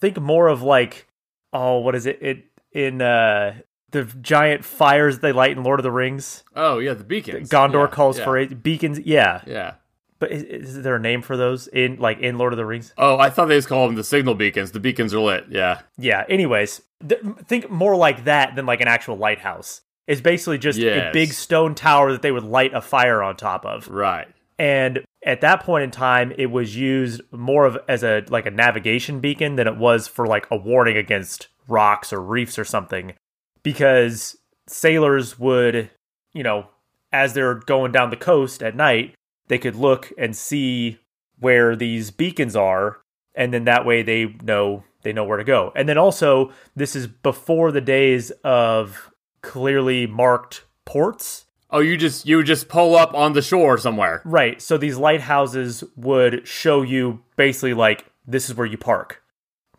think 0.00 0.20
more 0.20 0.48
of 0.48 0.62
like, 0.62 1.06
oh, 1.52 1.78
what 1.78 1.94
is 1.94 2.06
it? 2.06 2.18
It 2.20 2.44
in 2.72 3.02
uh 3.02 3.54
the 3.90 4.04
giant 4.04 4.64
fires 4.64 5.18
they 5.18 5.32
light 5.32 5.56
in 5.56 5.62
Lord 5.62 5.80
of 5.80 5.84
the 5.84 5.90
Rings. 5.90 6.44
Oh 6.54 6.78
yeah, 6.78 6.94
the 6.94 7.04
beacons. 7.04 7.48
Gondor 7.48 7.88
yeah, 7.88 7.94
calls 7.94 8.18
yeah. 8.18 8.24
for 8.24 8.38
it. 8.38 8.62
Beacons. 8.62 9.00
Yeah. 9.00 9.42
Yeah. 9.46 9.74
But 10.18 10.32
is, 10.32 10.42
is, 10.42 10.82
there 10.82 10.96
a 10.96 11.00
name 11.00 11.22
for 11.22 11.36
those 11.36 11.66
in 11.66 11.96
like 11.96 12.18
in 12.18 12.36
Lord 12.36 12.52
of 12.52 12.58
the 12.58 12.66
Rings? 12.66 12.92
Oh, 12.98 13.18
I 13.18 13.30
thought 13.30 13.46
they 13.46 13.56
just 13.56 13.68
call 13.68 13.86
them 13.86 13.96
the 13.96 14.04
signal 14.04 14.34
beacons. 14.34 14.72
The 14.72 14.80
beacons 14.80 15.14
are 15.14 15.20
lit. 15.20 15.46
Yeah. 15.48 15.80
Yeah. 15.96 16.24
Anyways, 16.28 16.82
th- 17.06 17.22
think 17.46 17.70
more 17.70 17.96
like 17.96 18.24
that 18.24 18.54
than 18.54 18.66
like 18.66 18.80
an 18.80 18.88
actual 18.88 19.16
lighthouse. 19.16 19.80
It's 20.06 20.20
basically 20.20 20.58
just 20.58 20.78
yes. 20.78 21.10
a 21.10 21.12
big 21.12 21.32
stone 21.32 21.74
tower 21.74 22.12
that 22.12 22.22
they 22.22 22.32
would 22.32 22.44
light 22.44 22.74
a 22.74 22.80
fire 22.80 23.22
on 23.22 23.36
top 23.36 23.64
of. 23.64 23.88
Right. 23.88 24.28
And 24.58 25.04
at 25.24 25.40
that 25.40 25.62
point 25.62 25.84
in 25.84 25.90
time, 25.90 26.32
it 26.36 26.50
was 26.50 26.76
used 26.76 27.22
more 27.32 27.64
of 27.64 27.78
as 27.88 28.02
a 28.02 28.22
like 28.28 28.44
a 28.44 28.50
navigation 28.50 29.20
beacon 29.20 29.56
than 29.56 29.66
it 29.66 29.76
was 29.76 30.06
for 30.06 30.26
like 30.26 30.46
a 30.50 30.56
warning 30.56 30.98
against 30.98 31.48
rocks 31.66 32.12
or 32.12 32.20
reefs 32.20 32.58
or 32.58 32.64
something 32.64 33.14
because 33.62 34.36
sailors 34.66 35.38
would, 35.38 35.90
you 36.32 36.42
know, 36.42 36.68
as 37.12 37.34
they're 37.34 37.54
going 37.54 37.92
down 37.92 38.10
the 38.10 38.16
coast 38.16 38.62
at 38.62 38.76
night, 38.76 39.14
they 39.48 39.58
could 39.58 39.74
look 39.74 40.12
and 40.16 40.36
see 40.36 40.98
where 41.38 41.74
these 41.74 42.10
beacons 42.10 42.54
are 42.54 43.00
and 43.34 43.52
then 43.52 43.64
that 43.64 43.86
way 43.86 44.02
they 44.02 44.26
know 44.42 44.84
they 45.02 45.12
know 45.12 45.24
where 45.24 45.38
to 45.38 45.44
go. 45.44 45.72
And 45.74 45.88
then 45.88 45.98
also 45.98 46.52
this 46.76 46.94
is 46.94 47.06
before 47.06 47.72
the 47.72 47.80
days 47.80 48.30
of 48.44 49.10
clearly 49.42 50.06
marked 50.06 50.64
ports. 50.84 51.46
Oh, 51.70 51.80
you 51.80 51.96
just 51.96 52.26
you 52.26 52.42
just 52.42 52.68
pull 52.68 52.96
up 52.96 53.14
on 53.14 53.32
the 53.32 53.42
shore 53.42 53.78
somewhere. 53.78 54.22
Right. 54.24 54.60
So 54.60 54.76
these 54.76 54.98
lighthouses 54.98 55.82
would 55.96 56.46
show 56.46 56.82
you 56.82 57.22
basically 57.36 57.74
like 57.74 58.04
this 58.26 58.48
is 58.48 58.56
where 58.56 58.66
you 58.66 58.76
park. 58.76 59.22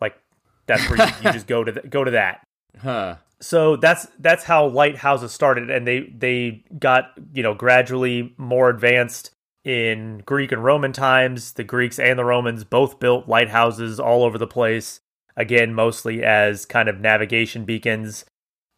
Like 0.00 0.18
that's 0.66 0.88
where 0.88 1.06
you, 1.06 1.14
you 1.22 1.32
just 1.32 1.46
go 1.46 1.62
to 1.62 1.72
the, 1.72 1.80
go 1.82 2.04
to 2.04 2.10
that. 2.12 2.42
Huh 2.80 3.16
so 3.42 3.74
that's 3.74 4.06
that's 4.20 4.44
how 4.44 4.68
lighthouses 4.68 5.32
started 5.32 5.68
and 5.68 5.86
they 5.86 6.12
they 6.16 6.64
got 6.78 7.10
you 7.34 7.42
know 7.42 7.54
gradually 7.54 8.32
more 8.38 8.70
advanced 8.70 9.34
in 9.64 10.22
greek 10.24 10.52
and 10.52 10.64
roman 10.64 10.92
times. 10.92 11.52
The 11.52 11.64
greeks 11.64 11.98
and 11.98 12.18
the 12.18 12.24
romans 12.24 12.64
both 12.64 13.00
built 13.00 13.28
lighthouses 13.28 13.98
all 13.98 14.22
over 14.22 14.38
the 14.38 14.46
place 14.46 15.00
again 15.36 15.74
mostly 15.74 16.22
as 16.22 16.64
kind 16.64 16.88
of 16.88 17.00
navigation 17.00 17.64
beacons. 17.64 18.24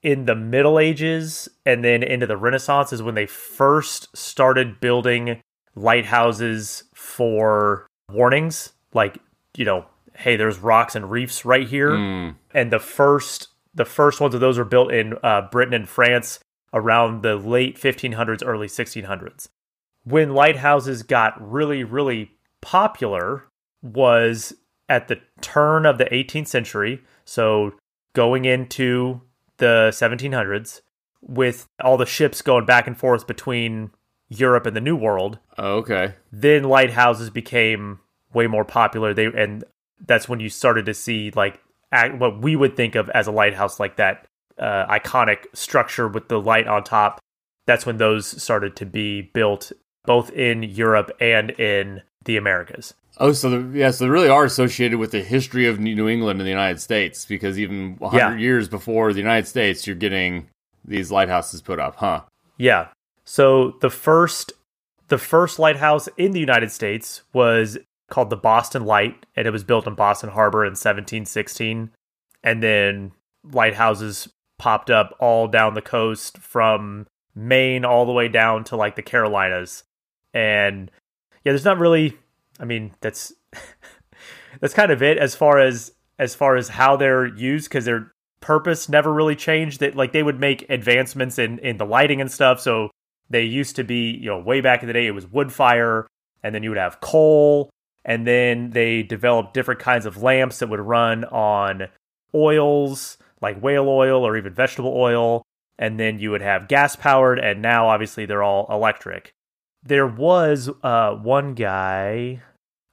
In 0.03 0.25
the 0.25 0.35
middle 0.35 0.79
ages 0.79 1.49
and 1.65 1.85
then 1.85 2.03
into 2.03 2.27
the 2.27 2.37
renaissance 2.37 2.93
is 2.93 3.03
when 3.03 3.15
they 3.15 3.27
first 3.27 4.15
started 4.17 4.81
building 4.81 5.41
lighthouses 5.75 6.85
for 6.95 7.87
warnings 8.11 8.73
like 8.95 9.19
you 9.57 9.65
know 9.65 9.85
hey 10.17 10.37
there's 10.37 10.59
rocks 10.59 10.95
and 10.95 11.11
reefs 11.11 11.45
right 11.45 11.69
here. 11.69 11.91
Mm. 11.91 12.37
and 12.55 12.73
the 12.73 12.79
first 12.79 13.49
the 13.75 13.85
first 13.85 14.21
ones 14.21 14.35
of 14.35 14.41
those 14.41 14.59
were 14.59 14.65
built 14.65 14.93
in 14.93 15.15
uh, 15.23 15.43
Britain 15.51 15.75
and 15.75 15.89
France 15.89 16.41
around 16.73 17.23
the 17.23 17.37
late 17.37 17.79
1500s, 17.79 18.43
early 18.45 18.67
1600s. 18.67 19.49
When 20.05 20.35
lighthouses 20.35 21.03
got 21.03 21.41
really, 21.41 21.85
really 21.85 22.33
popular 22.61 23.45
was 23.83 24.55
at 24.89 25.09
the 25.09 25.21
turn 25.41 25.87
of 25.87 25.99
the 25.99 26.05
18th 26.07 26.49
century, 26.49 27.03
so 27.25 27.73
going 28.13 28.45
into 28.45 29.23
the 29.59 29.91
1700s, 29.93 30.81
with 31.27 31.67
all 31.83 31.97
the 31.97 32.07
ships 32.07 32.43
going 32.43 32.67
back 32.67 32.87
and 32.87 32.99
forth 32.99 33.27
between 33.27 33.91
Europe 34.29 34.67
and 34.67 34.77
the 34.77 34.81
New 34.81 34.97
World. 34.97 35.39
Oh, 35.57 35.77
okay. 35.77 36.15
Then 36.31 36.65
lighthouses 36.65 37.31
became 37.31 38.01
way 38.33 38.47
more 38.47 38.65
popular. 38.65 39.15
They 39.15 39.27
and 39.27 39.65
that's 40.05 40.29
when 40.29 40.41
you 40.41 40.49
started 40.49 40.87
to 40.87 40.95
see 40.95 41.31
like 41.35 41.61
what 42.19 42.41
we 42.41 42.57
would 42.57 42.77
think 42.77 42.95
of 42.95 43.09
as 43.11 43.27
a 43.27 43.33
lighthouse, 43.33 43.81
like 43.81 43.97
that 43.97 44.27
uh, 44.59 44.87
iconic 44.87 45.47
structure 45.53 46.09
with 46.09 46.29
the 46.29 46.41
light 46.41 46.67
on 46.67 46.85
top. 46.85 47.21
That's 47.67 47.87
when 47.87 47.97
those 47.97 48.43
started 48.43 48.77
to 48.77 48.87
be 48.87 49.23
built, 49.23 49.73
both 50.05 50.31
in 50.33 50.63
Europe 50.63 51.11
and 51.21 51.51
in 51.53 52.03
the 52.25 52.37
Americas. 52.37 52.95
Oh, 53.19 53.33
so 53.33 53.49
the, 53.51 53.79
yeah, 53.79 53.91
so 53.91 54.05
they 54.05 54.11
really 54.11 54.29
are 54.29 54.45
associated 54.45 54.99
with 54.99 55.13
the 55.13 55.23
history 55.23 55.67
of 55.67 55.79
New 55.79 56.09
England 56.09 56.41
and 56.41 56.47
the 56.47 56.51
United 56.51 56.81
States, 56.81 57.25
because 57.25 57.59
even 57.59 57.97
100 57.99 58.19
yeah. 58.19 58.37
years 58.37 58.69
before 58.69 59.13
the 59.13 59.21
United 59.21 59.47
States, 59.47 59.87
you're 59.87 59.97
getting 59.97 60.49
these 60.85 61.11
lighthouses 61.11 61.63
put 61.63 61.79
up, 61.79 61.97
huh? 61.97 62.23
Yeah. 62.59 62.89
So 63.25 63.77
the 63.81 63.91
first 63.91 64.53
the 65.09 65.19
first 65.19 65.59
lighthouse 65.59 66.09
in 66.17 66.33
the 66.33 66.41
United 66.41 66.73
States 66.73 67.23
was 67.33 67.79
called 68.09 68.31
the 68.31 68.37
Boston 68.37 68.85
Light, 68.85 69.27
and 69.37 69.47
it 69.47 69.51
was 69.51 69.65
built 69.65 69.87
in 69.87 69.95
Boston 69.95 70.31
Harbor 70.31 70.65
in 70.65 70.71
1716. 70.71 71.91
And 72.43 72.63
then 72.63 73.13
lighthouses 73.43 74.29
popped 74.59 74.91
up 74.91 75.17
all 75.19 75.49
down 75.49 75.75
the 75.75 75.83
coast 75.83 76.39
from 76.39 77.07
Maine 77.35 77.85
all 77.85 78.07
the 78.07 78.13
way 78.13 78.29
down 78.29 78.65
to 78.65 78.77
like 78.77 78.97
the 78.97 79.03
Carolinas. 79.03 79.85
And 80.33 80.91
yeah, 81.45 81.53
there's 81.53 81.65
not 81.65 81.79
really 81.79 82.19
I 82.61 82.65
mean, 82.65 82.93
that's 83.01 83.33
that's 84.61 84.75
kind 84.75 84.91
of 84.91 85.03
it 85.03 85.19
as 85.19 85.35
far 85.35 85.59
as 85.59 85.93
as 86.19 86.35
far 86.35 86.57
as 86.57 86.69
how 86.69 86.97
they're 86.97 87.27
used 87.27 87.71
cuz 87.71 87.85
their 87.85 88.13
purpose 88.41 88.89
never 88.89 89.13
really 89.13 89.35
changed 89.35 89.81
that 89.81 89.97
like 89.97 90.13
they 90.13 90.23
would 90.23 90.39
make 90.39 90.69
advancements 90.69 91.39
in 91.39 91.59
in 91.61 91.79
the 91.79 91.87
lighting 91.87 92.21
and 92.21 92.31
stuff 92.31 92.61
so 92.61 92.91
they 93.31 93.43
used 93.43 93.75
to 93.75 93.83
be 93.83 94.11
you 94.11 94.27
know 94.27 94.39
way 94.39 94.61
back 94.61 94.83
in 94.83 94.87
the 94.87 94.93
day 94.93 95.07
it 95.07 95.13
was 95.13 95.27
wood 95.27 95.51
fire 95.51 96.07
and 96.43 96.55
then 96.55 96.63
you 96.63 96.69
would 96.69 96.79
have 96.79 97.01
coal 97.01 97.71
and 98.05 98.27
then 98.27 98.71
they 98.71 99.03
developed 99.03 99.55
different 99.55 99.81
kinds 99.81 100.07
of 100.07 100.23
lamps 100.23 100.59
that 100.59 100.69
would 100.69 100.81
run 100.81 101.25
on 101.25 101.89
oils 102.35 103.19
like 103.41 103.61
whale 103.61 103.89
oil 103.89 104.27
or 104.27 104.37
even 104.37 104.53
vegetable 104.55 104.95
oil 104.95 105.45
and 105.79 105.99
then 105.99 106.19
you 106.19 106.31
would 106.31 106.43
have 106.43 106.69
gas 106.69 106.97
powered, 106.97 107.39
and 107.39 107.61
now 107.61 107.89
obviously 107.89 108.27
they're 108.27 108.43
all 108.43 108.67
electric. 108.71 109.35
There 109.83 110.07
was 110.07 110.71
uh, 110.83 111.13
one 111.15 111.55
guy, 111.55 112.43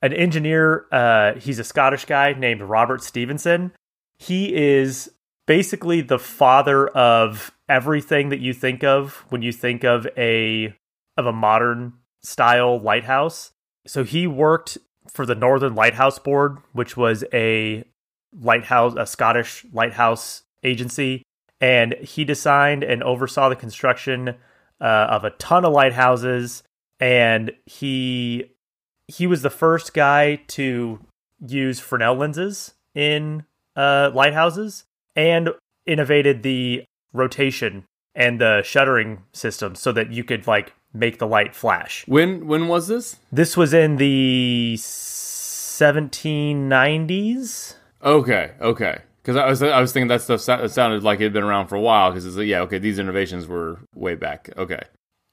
an 0.02 0.13
engineer. 0.13 0.86
Uh, 0.91 1.34
he's 1.36 1.60
a 1.60 1.63
Scottish 1.63 2.06
guy 2.06 2.34
named 2.34 2.62
Robert 2.62 3.04
Stevenson. 3.04 3.71
He 4.17 4.54
is 4.54 5.12
basically 5.47 6.02
the 6.02 6.19
father 6.19 6.88
of 6.89 7.52
everything 7.69 8.30
that 8.30 8.39
you 8.39 8.54
think 8.54 8.84
of 8.84 9.26
when 9.30 9.41
you 9.41 9.52
think 9.52 9.84
of 9.84 10.08
a 10.17 10.76
of 11.17 11.26
a 11.26 11.34
modern 11.34 11.93
style 12.24 12.80
lighthouse. 12.80 13.52
So 13.88 14.04
he 14.04 14.28
worked 14.28 14.78
for 15.10 15.26
the 15.26 15.36
Northern 15.36 15.76
Lighthouse 15.76 16.20
Board, 16.20 16.58
which 16.74 16.96
was 16.96 17.24
a 17.34 17.84
lighthouse, 18.40 18.96
a 18.98 19.06
Scottish 19.06 19.66
lighthouse 19.74 20.44
agency, 20.64 21.24
and 21.60 21.94
he 21.96 22.24
designed 22.24 22.84
and 22.84 23.04
oversaw 23.04 23.50
the 23.50 23.56
construction 23.56 24.36
uh, 24.80 24.84
of 24.84 25.24
a 25.24 25.32
ton 25.32 25.66
of 25.66 25.74
lighthouses. 25.74 26.64
And 27.00 27.52
he 27.66 28.52
he 29.08 29.28
was 29.28 29.42
the 29.42 29.50
first 29.50 29.94
guy 29.94 30.36
to 30.48 31.00
use 31.46 31.80
Fresnel 31.80 32.16
lenses 32.16 32.74
in 32.96 33.46
uh, 33.76 34.12
lighthouses 34.14 34.86
and 35.16 35.50
innovated 35.86 36.44
the 36.44 36.86
rotation 37.14 37.84
and 38.16 38.40
the 38.40 38.62
shuttering 38.64 39.24
system 39.34 39.76
so 39.76 39.92
that 39.92 40.12
you 40.12 40.24
could 40.24 40.48
like 40.48 40.74
make 40.93 41.19
the 41.19 41.27
light 41.27 41.54
flash. 41.56 42.04
When 42.08 42.47
when 42.47 42.67
was 42.67 42.88
this? 42.88 43.17
This 43.32 43.56
was 43.58 43.73
in 43.73 43.97
the 43.97 44.75
1790s. 44.77 47.75
Okay, 48.04 48.51
okay. 48.60 49.01
Because 49.21 49.38
I 49.38 49.47
was 49.47 49.62
I 49.62 49.80
was 49.80 49.93
thinking 49.93 50.08
that 50.08 50.21
stuff 50.21 50.41
sounded 50.41 51.04
like 51.04 51.19
it 51.19 51.25
had 51.25 51.34
been 51.34 51.43
around 51.43 51.67
for 51.67 51.75
a 51.75 51.82
while. 51.82 52.10
Because 52.10 52.25
it's 52.25 52.36
like, 52.36 52.47
yeah, 52.47 52.62
okay, 52.62 52.80
these 52.80 52.97
innovations 52.99 53.47
were 53.47 53.80
way 53.95 54.15
back. 54.15 54.49
Okay. 54.58 54.82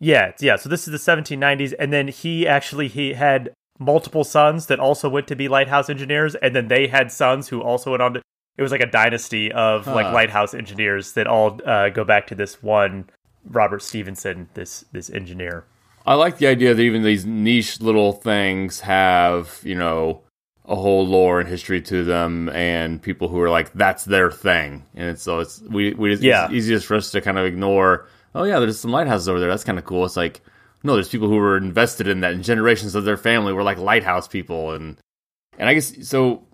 Yeah, 0.00 0.32
yeah. 0.38 0.56
So 0.56 0.68
this 0.68 0.86
is 0.86 0.92
the 0.92 1.12
1790s, 1.12 1.74
and 1.78 1.92
then 1.92 2.08
he 2.08 2.46
actually 2.46 2.88
he 2.88 3.14
had 3.14 3.52
multiple 3.78 4.24
sons 4.24 4.66
that 4.66 4.78
also 4.78 5.08
went 5.08 5.26
to 5.28 5.36
be 5.36 5.48
lighthouse 5.48 5.88
engineers, 5.88 6.34
and 6.36 6.54
then 6.54 6.68
they 6.68 6.86
had 6.86 7.10
sons 7.10 7.48
who 7.48 7.62
also 7.62 7.92
went 7.92 8.02
on 8.02 8.14
to. 8.14 8.22
It 8.56 8.62
was 8.62 8.72
like 8.72 8.80
a 8.80 8.86
dynasty 8.86 9.52
of 9.52 9.84
huh. 9.84 9.94
like 9.94 10.12
lighthouse 10.12 10.52
engineers 10.52 11.12
that 11.12 11.26
all 11.26 11.60
uh, 11.64 11.90
go 11.90 12.04
back 12.04 12.26
to 12.28 12.34
this 12.34 12.62
one 12.62 13.08
Robert 13.44 13.83
Stevenson, 13.83 14.48
this 14.55 14.85
this 14.92 15.11
engineer. 15.11 15.64
I 16.07 16.14
like 16.14 16.38
the 16.38 16.46
idea 16.46 16.74
that 16.74 16.81
even 16.81 17.03
these 17.03 17.27
niche 17.27 17.81
little 17.81 18.12
things 18.12 18.81
have, 18.81 19.61
you 19.62 19.74
know, 19.74 20.22
a 20.64 20.74
whole 20.74 21.07
lore 21.07 21.40
and 21.40 21.48
history 21.48 21.83
to 21.83 22.05
them, 22.05 22.48
and 22.51 23.03
people 23.03 23.29
who 23.29 23.40
are 23.40 23.51
like 23.51 23.72
that's 23.72 24.05
their 24.05 24.31
thing, 24.31 24.85
and 24.94 25.11
it's, 25.11 25.22
so 25.22 25.40
it's 25.40 25.61
we 25.62 25.94
we 25.94 26.14
yeah. 26.16 26.44
it's 26.44 26.55
easiest 26.55 26.87
for 26.87 26.96
us 26.96 27.11
to 27.11 27.20
kind 27.20 27.38
of 27.38 27.46
ignore. 27.46 28.07
Oh 28.35 28.44
yeah, 28.44 28.59
there's 28.59 28.79
some 28.79 28.90
lighthouses 28.90 29.29
over 29.29 29.40
there. 29.40 29.48
That's 29.48 29.64
kind 29.64 29.79
of 29.79 29.85
cool. 29.85 30.05
It's 30.05 30.16
like 30.16 30.40
no, 30.83 30.94
there's 30.94 31.09
people 31.09 31.29
who 31.29 31.37
were 31.37 31.57
invested 31.57 32.07
in 32.07 32.20
that, 32.20 32.35
and 32.35 32.44
generations 32.44 32.94
of 32.94 33.05
their 33.05 33.16
family 33.16 33.53
were 33.53 33.62
like 33.62 33.79
lighthouse 33.79 34.29
people, 34.29 34.72
and 34.72 34.96
and 35.59 35.68
I 35.68 35.74
guess 35.74 36.09
so. 36.09 36.44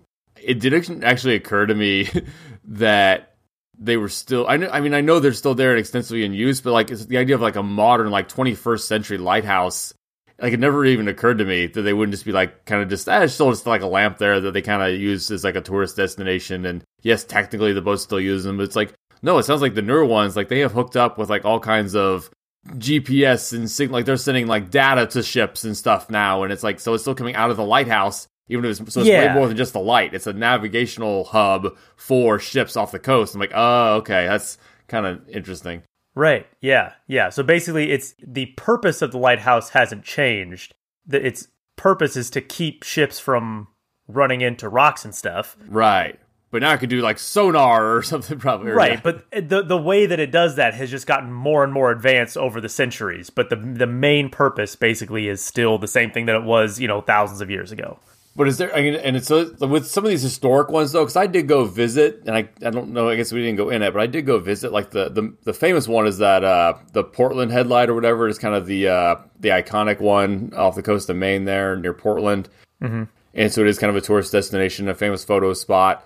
It 0.41 0.59
did 0.59 0.73
actually 1.03 1.35
occur 1.35 1.65
to 1.65 1.73
me 1.73 2.09
that 2.65 3.34
they 3.79 3.97
were 3.97 4.09
still 4.09 4.47
I 4.47 4.55
I 4.55 4.81
mean 4.81 4.93
I 4.93 5.01
know 5.01 5.19
they're 5.19 5.33
still 5.33 5.55
there 5.55 5.71
and 5.71 5.79
extensively 5.79 6.25
in 6.25 6.33
use, 6.33 6.61
but 6.61 6.73
like 6.73 6.87
the 6.87 7.17
idea 7.17 7.35
of 7.35 7.41
like 7.41 7.55
a 7.55 7.63
modern 7.63 8.11
like 8.11 8.29
21st 8.29 8.81
century 8.81 9.17
lighthouse 9.17 9.93
like 10.39 10.53
it 10.53 10.59
never 10.59 10.83
even 10.85 11.07
occurred 11.07 11.37
to 11.37 11.45
me 11.45 11.67
that 11.67 11.81
they 11.81 11.93
wouldn't 11.93 12.13
just 12.13 12.25
be 12.25 12.31
like 12.31 12.65
kind 12.65 12.81
of 12.81 12.89
just 12.89 13.07
eh, 13.07 13.27
still 13.27 13.51
just 13.51 13.65
like 13.65 13.81
a 13.81 13.87
lamp 13.87 14.17
there 14.17 14.39
that 14.41 14.51
they 14.51 14.61
kind 14.61 14.81
of 14.81 14.99
use 14.99 15.31
as 15.31 15.43
like 15.43 15.55
a 15.55 15.61
tourist 15.61 15.95
destination. 15.95 16.65
And 16.65 16.83
yes 17.03 17.23
technically 17.23 17.73
the 17.73 17.81
boats 17.81 18.03
still 18.03 18.19
use 18.19 18.43
them 18.43 18.57
but 18.57 18.63
it's 18.63 18.75
like 18.75 18.93
no 19.21 19.37
it 19.37 19.43
sounds 19.43 19.61
like 19.61 19.75
the 19.75 19.81
newer 19.81 20.05
ones 20.05 20.35
like 20.35 20.49
they 20.49 20.59
have 20.59 20.73
hooked 20.73 20.97
up 20.97 21.17
with 21.17 21.29
like 21.29 21.45
all 21.45 21.59
kinds 21.59 21.95
of 21.95 22.29
GPS 22.69 23.53
and 23.53 23.69
sig- 23.69 23.91
like 23.91 24.05
they're 24.05 24.17
sending 24.17 24.47
like 24.47 24.71
data 24.71 25.05
to 25.07 25.21
ships 25.21 25.63
and 25.63 25.77
stuff 25.77 26.09
now 26.09 26.43
and 26.43 26.51
it's 26.51 26.63
like 26.63 26.79
so 26.79 26.93
it's 26.93 27.03
still 27.03 27.15
coming 27.15 27.35
out 27.35 27.51
of 27.51 27.57
the 27.57 27.63
lighthouse 27.63 28.27
even 28.47 28.65
if 28.65 28.79
it's 28.79 28.93
so 28.93 29.01
it's 29.01 29.09
yeah. 29.09 29.27
way 29.27 29.33
more 29.33 29.47
than 29.47 29.57
just 29.57 29.75
a 29.75 29.79
light. 29.79 30.13
It's 30.13 30.27
a 30.27 30.33
navigational 30.33 31.25
hub 31.25 31.75
for 31.95 32.39
ships 32.39 32.77
off 32.77 32.91
the 32.91 32.99
coast. 32.99 33.33
I'm 33.33 33.39
like, 33.39 33.51
oh, 33.53 33.95
okay, 33.95 34.27
that's 34.27 34.57
kind 34.87 35.05
of 35.05 35.27
interesting. 35.29 35.83
Right. 36.15 36.47
Yeah. 36.61 36.93
Yeah. 37.07 37.29
So 37.29 37.43
basically, 37.43 37.91
it's 37.91 38.15
the 38.25 38.47
purpose 38.57 39.01
of 39.01 39.11
the 39.11 39.17
lighthouse 39.17 39.69
hasn't 39.69 40.03
changed. 40.03 40.73
The, 41.05 41.25
its 41.25 41.49
purpose 41.75 42.15
is 42.15 42.29
to 42.31 42.41
keep 42.41 42.83
ships 42.83 43.19
from 43.19 43.67
running 44.07 44.41
into 44.41 44.69
rocks 44.69 45.03
and 45.03 45.13
stuff. 45.13 45.57
Right. 45.67 46.19
But 46.51 46.61
now 46.61 46.71
I 46.71 46.77
could 46.77 46.89
do 46.89 47.01
like 47.01 47.19
sonar 47.19 47.97
or 47.97 48.03
something, 48.03 48.39
probably. 48.39 48.71
Right. 48.71 49.03
But 49.03 49.25
eh, 49.33 49.41
the 49.41 49.61
the 49.61 49.77
way 49.77 50.05
that 50.05 50.19
it 50.21 50.31
does 50.31 50.55
that 50.55 50.73
has 50.73 50.89
just 50.89 51.05
gotten 51.05 51.33
more 51.33 51.65
and 51.65 51.73
more 51.73 51.91
advanced 51.91 52.37
over 52.37 52.61
the 52.61 52.69
centuries. 52.69 53.29
But 53.29 53.49
the 53.49 53.57
the 53.57 53.87
main 53.87 54.29
purpose 54.29 54.75
basically 54.75 55.27
is 55.27 55.43
still 55.43 55.77
the 55.77 55.87
same 55.87 56.11
thing 56.11 56.27
that 56.27 56.35
it 56.35 56.43
was, 56.43 56.79
you 56.79 56.87
know, 56.87 57.01
thousands 57.01 57.41
of 57.41 57.49
years 57.49 57.73
ago. 57.73 57.99
But 58.37 58.49
is 58.49 58.57
there? 58.57 58.75
I 58.75 58.81
mean, 58.81 58.95
and 58.95 59.15
it's 59.15 59.31
uh, 59.31 59.49
with 59.61 59.87
some 59.87 60.03
of 60.03 60.09
these 60.09 60.21
historic 60.21 60.69
ones 60.69 60.91
though, 60.91 61.03
because 61.03 61.15
I 61.15 61.25
did 61.25 61.47
go 61.47 61.63
visit, 61.63 62.21
and 62.25 62.35
I 62.35 62.49
I 62.65 62.69
don't 62.69 62.89
know. 62.89 63.07
I 63.07 63.15
guess 63.15 63.31
we 63.31 63.41
didn't 63.41 63.55
go 63.55 63.69
in 63.69 63.81
it, 63.81 63.93
but 63.93 64.01
I 64.01 64.07
did 64.07 64.25
go 64.25 64.39
visit. 64.39 64.73
Like 64.73 64.91
the 64.91 65.07
the, 65.07 65.33
the 65.43 65.53
famous 65.53 65.87
one 65.87 66.05
is 66.05 66.17
that 66.17 66.43
uh, 66.43 66.73
the 66.91 67.03
Portland 67.03 67.51
Head 67.53 67.67
Light 67.67 67.89
or 67.89 67.95
whatever 67.95 68.27
is 68.27 68.37
kind 68.37 68.53
of 68.53 68.65
the 68.65 68.89
uh, 68.89 69.15
the 69.39 69.49
iconic 69.49 70.01
one 70.01 70.51
off 70.53 70.75
the 70.75 70.83
coast 70.83 71.09
of 71.09 71.15
Maine 71.15 71.45
there 71.45 71.77
near 71.77 71.93
Portland, 71.93 72.49
mm-hmm. 72.81 73.03
and 73.33 73.53
so 73.53 73.61
it 73.61 73.67
is 73.67 73.79
kind 73.79 73.89
of 73.89 73.95
a 73.95 74.05
tourist 74.05 74.33
destination, 74.33 74.89
a 74.89 74.95
famous 74.95 75.23
photo 75.23 75.53
spot. 75.53 76.05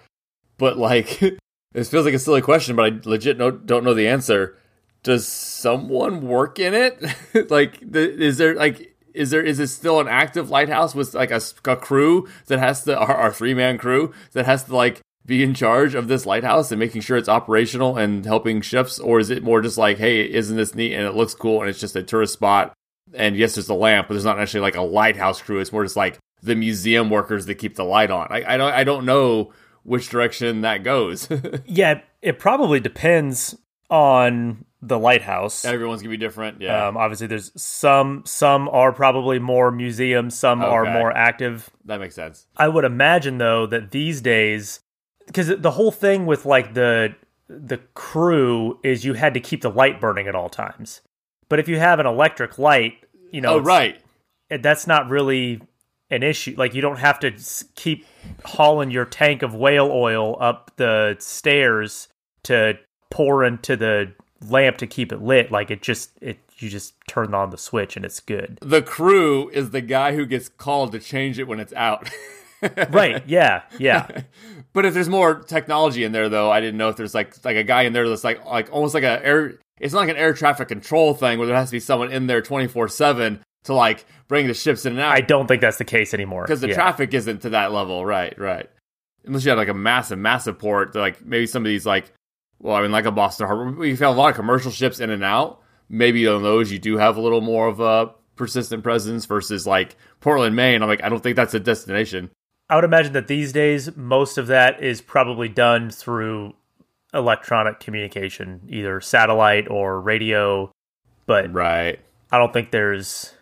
But 0.60 0.78
like, 0.78 1.20
it 1.24 1.40
feels 1.86 2.06
like 2.06 2.14
a 2.14 2.20
silly 2.20 2.42
question, 2.42 2.76
but 2.76 2.94
I 2.94 3.00
legit 3.06 3.40
no, 3.40 3.50
don't 3.50 3.84
know 3.84 3.96
the 3.96 4.08
answer. 4.08 4.56
Does 5.02 5.28
someone 5.28 6.28
work 6.28 6.60
in 6.60 6.76
it? 6.76 7.02
like, 7.50 7.80
the, 7.80 8.22
is 8.22 8.38
there 8.38 8.54
like 8.54 8.96
is 9.20 9.32
there 9.32 9.44
is 9.44 9.60
it 9.60 9.68
still 9.68 10.00
an 10.00 10.08
active 10.08 10.50
lighthouse 10.50 10.96
with 10.96 11.14
like 11.14 11.30
a, 11.30 11.42
a 11.66 11.76
crew 11.76 12.28
that 12.48 12.58
has 12.58 12.84
to 12.86 12.98
our, 12.98 13.14
our 13.14 13.34
three 13.34 13.54
man 13.54 13.78
crew 13.78 14.14
that 14.32 14.46
has 14.46 14.64
to 14.64 14.76
like 14.76 15.02
be 15.26 15.44
in 15.44 15.54
charge 15.54 15.94
of 15.94 16.08
this 16.08 16.26
lighthouse 16.26 16.72
and 16.72 16.80
making 16.80 17.02
sure 17.02 17.18
it's 17.18 17.30
operational 17.30 17.98
and 17.98 18.26
helping 18.26 18.62
ships? 18.62 18.98
Or 18.98 19.20
is 19.20 19.30
it 19.30 19.44
more 19.44 19.62
just 19.62 19.78
like 19.78 19.98
hey 19.98 20.22
isn't 20.22 20.56
this 20.56 20.74
neat 20.74 20.94
and 20.94 21.06
it 21.06 21.16
looks 21.16 21.36
cool 21.36 21.60
and 21.60 21.70
it's 21.70 21.82
just 21.82 21.98
a 21.98 22.02
tourist 22.02 22.34
spot? 22.34 22.74
And 23.14 23.36
yes 23.36 23.56
there's 23.56 23.70
a 23.70 23.74
lamp 23.74 24.08
but 24.08 24.14
there's 24.14 24.26
not 24.26 24.40
actually 24.40 24.62
like 24.62 24.78
a 24.78 24.82
lighthouse 24.82 25.42
crew. 25.42 25.60
It's 25.60 25.74
more 25.74 25.84
just 25.84 25.98
like 25.98 26.18
the 26.42 26.56
museum 26.56 27.10
workers 27.10 27.46
that 27.48 27.56
keep 27.56 27.76
the 27.76 27.84
light 27.84 28.10
on. 28.10 28.28
I, 28.30 28.54
I 28.54 28.58
don't 28.58 28.74
i 28.74 28.84
don't 28.86 29.06
know 29.06 29.52
which 29.84 30.10
direction 30.10 30.62
that 30.62 30.84
goes. 30.84 31.28
Yeah 31.66 32.02
it 32.22 32.40
probably 32.40 32.80
depends 32.80 33.56
on 33.90 34.64
the 34.82 34.98
lighthouse. 34.98 35.66
Everyone's 35.66 36.02
gonna 36.02 36.12
be 36.12 36.18
different. 36.18 36.62
Yeah. 36.62 36.88
Um, 36.88 36.98
obviously, 36.98 37.28
there's 37.28 37.52
some 37.62 38.24
some 38.26 38.70
are 38.70 38.92
probably 38.94 39.40
more 39.40 39.72
museums, 39.72 40.38
some 40.38 40.62
okay. 40.62 40.70
are 40.70 40.86
more 40.86 41.12
active. 41.12 41.70
That 41.86 42.00
makes 42.00 42.16
sense. 42.16 42.46
I 42.56 42.68
would 42.68 42.86
imagine 42.86 43.38
though 43.38 43.66
that 43.68 43.92
these 43.92 44.22
days, 44.22 44.80
because 45.28 45.48
the 45.48 45.72
whole 45.72 45.92
thing 45.92 46.26
with 46.26 46.46
like 46.46 46.74
the 46.74 47.16
the 47.48 47.78
crew 47.94 48.80
is 48.84 49.04
you 49.04 49.14
had 49.14 49.34
to 49.34 49.40
keep 49.40 49.62
the 49.62 49.72
light 49.72 50.00
burning 50.00 50.28
at 50.28 50.36
all 50.36 50.50
times. 50.50 51.02
But 51.50 51.60
if 51.60 51.68
you 51.68 51.80
have 51.80 52.00
an 52.00 52.06
electric 52.06 52.58
light, 52.58 52.94
you 53.32 53.42
know, 53.42 53.56
oh 53.56 53.60
right, 53.60 54.02
that's 54.50 54.88
not 54.88 55.10
really 55.10 55.62
an 56.10 56.24
issue. 56.24 56.56
Like 56.58 56.74
you 56.74 56.82
don't 56.82 57.00
have 57.00 57.20
to 57.20 57.34
keep 57.76 58.06
hauling 58.46 58.92
your 58.92 59.06
tank 59.06 59.42
of 59.42 59.54
whale 59.54 59.92
oil 59.92 60.38
up 60.40 60.72
the 60.78 61.18
stairs 61.20 62.08
to 62.44 62.76
pour 63.12 63.44
into 63.44 63.76
the 63.76 64.14
lamp 64.48 64.78
to 64.78 64.88
keep 64.88 65.12
it 65.12 65.22
lit. 65.22 65.52
Like 65.52 65.72
it 65.72 65.82
just 65.82 66.12
it 66.22 66.40
you 66.58 66.70
just 66.70 66.94
turn 67.08 67.34
on 67.34 67.50
the 67.50 67.58
switch 67.58 67.96
and 67.96 68.06
it's 68.06 68.20
good. 68.20 68.60
The 68.62 68.82
crew 68.82 69.50
is 69.50 69.72
the 69.72 69.82
guy 69.82 70.16
who 70.16 70.26
gets 70.26 70.50
called 70.50 70.92
to 70.94 71.00
change 71.00 71.40
it 71.40 71.48
when 71.48 71.60
it's 71.60 71.74
out. 71.74 72.10
right. 72.90 73.24
Yeah. 73.28 73.64
Yeah. 73.78 74.24
but 74.74 74.86
if 74.86 74.94
there's 74.94 75.10
more 75.10 75.36
technology 75.36 76.04
in 76.04 76.12
there 76.12 76.30
though, 76.30 76.52
I 76.52 76.60
didn't 76.60 76.78
know 76.78 76.90
if 76.90 76.96
there's 76.96 77.16
like 77.16 77.44
like 77.46 77.58
a 77.58 77.64
guy 77.64 77.84
in 77.84 77.94
there 77.94 78.08
that's 78.08 78.24
like 78.24 78.46
like 78.46 78.72
almost 78.72 78.94
like 78.94 79.04
a 79.04 79.26
air 79.26 79.60
it's 79.80 79.94
not 79.94 80.02
like 80.02 80.10
an 80.10 80.18
air 80.18 80.34
traffic 80.34 80.68
control 80.68 81.14
thing 81.14 81.38
where 81.38 81.48
there 81.48 81.56
has 81.56 81.70
to 81.70 81.76
be 81.76 81.80
someone 81.80 82.12
in 82.12 82.28
there 82.28 82.42
24/7 82.42 83.40
to 83.64 83.74
like 83.74 84.06
bring 84.28 84.48
the 84.48 84.54
ships 84.54 84.86
in 84.86 84.94
and 84.94 85.02
out. 85.02 85.16
I 85.16 85.22
don't 85.22 85.48
think 85.48 85.62
that's 85.62 85.78
the 85.78 85.86
case 85.86 86.14
anymore. 86.14 86.44
Because 86.44 86.62
the 86.62 86.70
yeah. 86.70 86.76
traffic 86.76 87.14
isn't 87.14 87.42
to 87.44 87.50
that 87.52 87.72
level. 87.72 88.06
Right, 88.06 88.38
right. 88.38 88.70
Unless 89.26 89.46
you 89.46 89.50
have 89.50 89.58
like 89.58 89.68
a 89.68 89.74
massive, 89.74 90.18
massive 90.18 90.60
port, 90.60 90.96
like 90.96 91.26
maybe 91.26 91.46
some 91.46 91.64
of 91.64 91.68
these 91.68 91.86
like 91.86 92.12
well, 92.60 92.76
I 92.76 92.82
mean, 92.82 92.92
like 92.92 93.06
a 93.06 93.12
Boston 93.12 93.48
Harbor, 93.48 93.72
we've 93.72 94.00
had 94.00 94.10
a 94.10 94.12
lot 94.12 94.30
of 94.30 94.36
commercial 94.36 94.72
ships 94.72 95.00
in 95.00 95.10
and 95.10 95.24
out. 95.24 95.62
Maybe 95.88 96.28
on 96.28 96.44
those 96.44 96.72
you 96.72 96.80
do 96.80 96.98
have 96.98 97.18
a 97.18 97.22
little 97.22 97.42
more 97.42 97.68
of 97.68 97.80
a 97.80 98.12
persistent 98.36 98.84
presence 98.84 99.26
versus 99.26 99.66
like 99.66 99.96
Portland, 100.20 100.56
Maine. 100.56 100.82
I'm 100.82 100.90
like, 100.90 101.04
I 101.04 101.10
don't 101.10 101.22
think 101.22 101.36
that's 101.36 101.54
a 101.54 101.60
destination. 101.60 102.30
I 102.70 102.76
would 102.76 102.84
imagine 102.84 103.14
that 103.14 103.28
these 103.28 103.52
days 103.52 103.96
most 103.96 104.38
of 104.38 104.48
that 104.48 104.84
is 104.84 105.02
probably 105.02 105.50
done 105.50 105.90
through 105.90 106.54
electronic 107.14 107.80
communication, 107.80 108.62
either 108.70 109.02
satellite 109.02 109.68
or 109.68 110.00
radio. 110.00 110.72
But 111.26 111.52
right, 111.52 112.00
I 112.32 112.38
don't 112.38 112.54
think 112.54 112.72
there's 112.72 113.34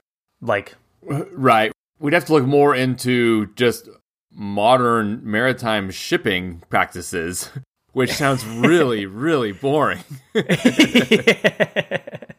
like 0.42 0.76
right. 1.02 1.72
We'd 2.00 2.14
have 2.14 2.26
to 2.26 2.34
look 2.34 2.46
more 2.46 2.76
into 2.76 3.48
just 3.56 3.90
modern 4.32 5.20
maritime 5.24 5.90
shipping 5.90 6.62
practices 6.70 7.50
which 7.98 8.14
sounds 8.14 8.46
really, 8.46 9.06
really 9.08 9.54
boring. 9.54 10.04
but 10.34 10.46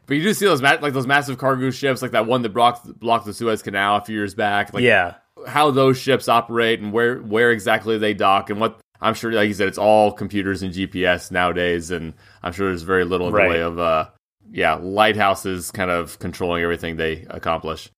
you 0.08 0.22
do 0.22 0.32
see 0.32 0.46
those 0.46 0.62
ma- 0.62 0.78
like 0.80 0.92
those 0.92 1.08
massive 1.08 1.36
cargo 1.36 1.70
ships, 1.72 2.00
like 2.00 2.12
that 2.12 2.26
one 2.26 2.42
that 2.42 2.50
blocked 2.50 2.86
blocked 3.00 3.26
the 3.26 3.34
Suez 3.34 3.60
Canal 3.60 3.96
a 3.96 4.00
few 4.00 4.14
years 4.14 4.36
back. 4.36 4.72
Like, 4.72 4.84
yeah, 4.84 5.16
how 5.48 5.72
those 5.72 5.98
ships 5.98 6.28
operate 6.28 6.78
and 6.78 6.92
where 6.92 7.18
where 7.18 7.50
exactly 7.50 7.98
they 7.98 8.14
dock 8.14 8.50
and 8.50 8.60
what 8.60 8.78
I'm 9.00 9.14
sure, 9.14 9.32
like 9.32 9.48
you 9.48 9.54
said, 9.54 9.66
it's 9.66 9.78
all 9.78 10.12
computers 10.12 10.62
and 10.62 10.72
GPS 10.72 11.32
nowadays, 11.32 11.90
and 11.90 12.14
I'm 12.40 12.52
sure 12.52 12.68
there's 12.68 12.82
very 12.82 13.04
little 13.04 13.26
in 13.26 13.34
right. 13.34 13.44
the 13.44 13.50
way 13.50 13.60
of, 13.62 13.78
uh, 13.80 14.10
yeah, 14.52 14.74
lighthouses 14.74 15.72
kind 15.72 15.90
of 15.90 16.20
controlling 16.20 16.62
everything 16.62 16.96
they 16.96 17.26
accomplish. 17.30 17.90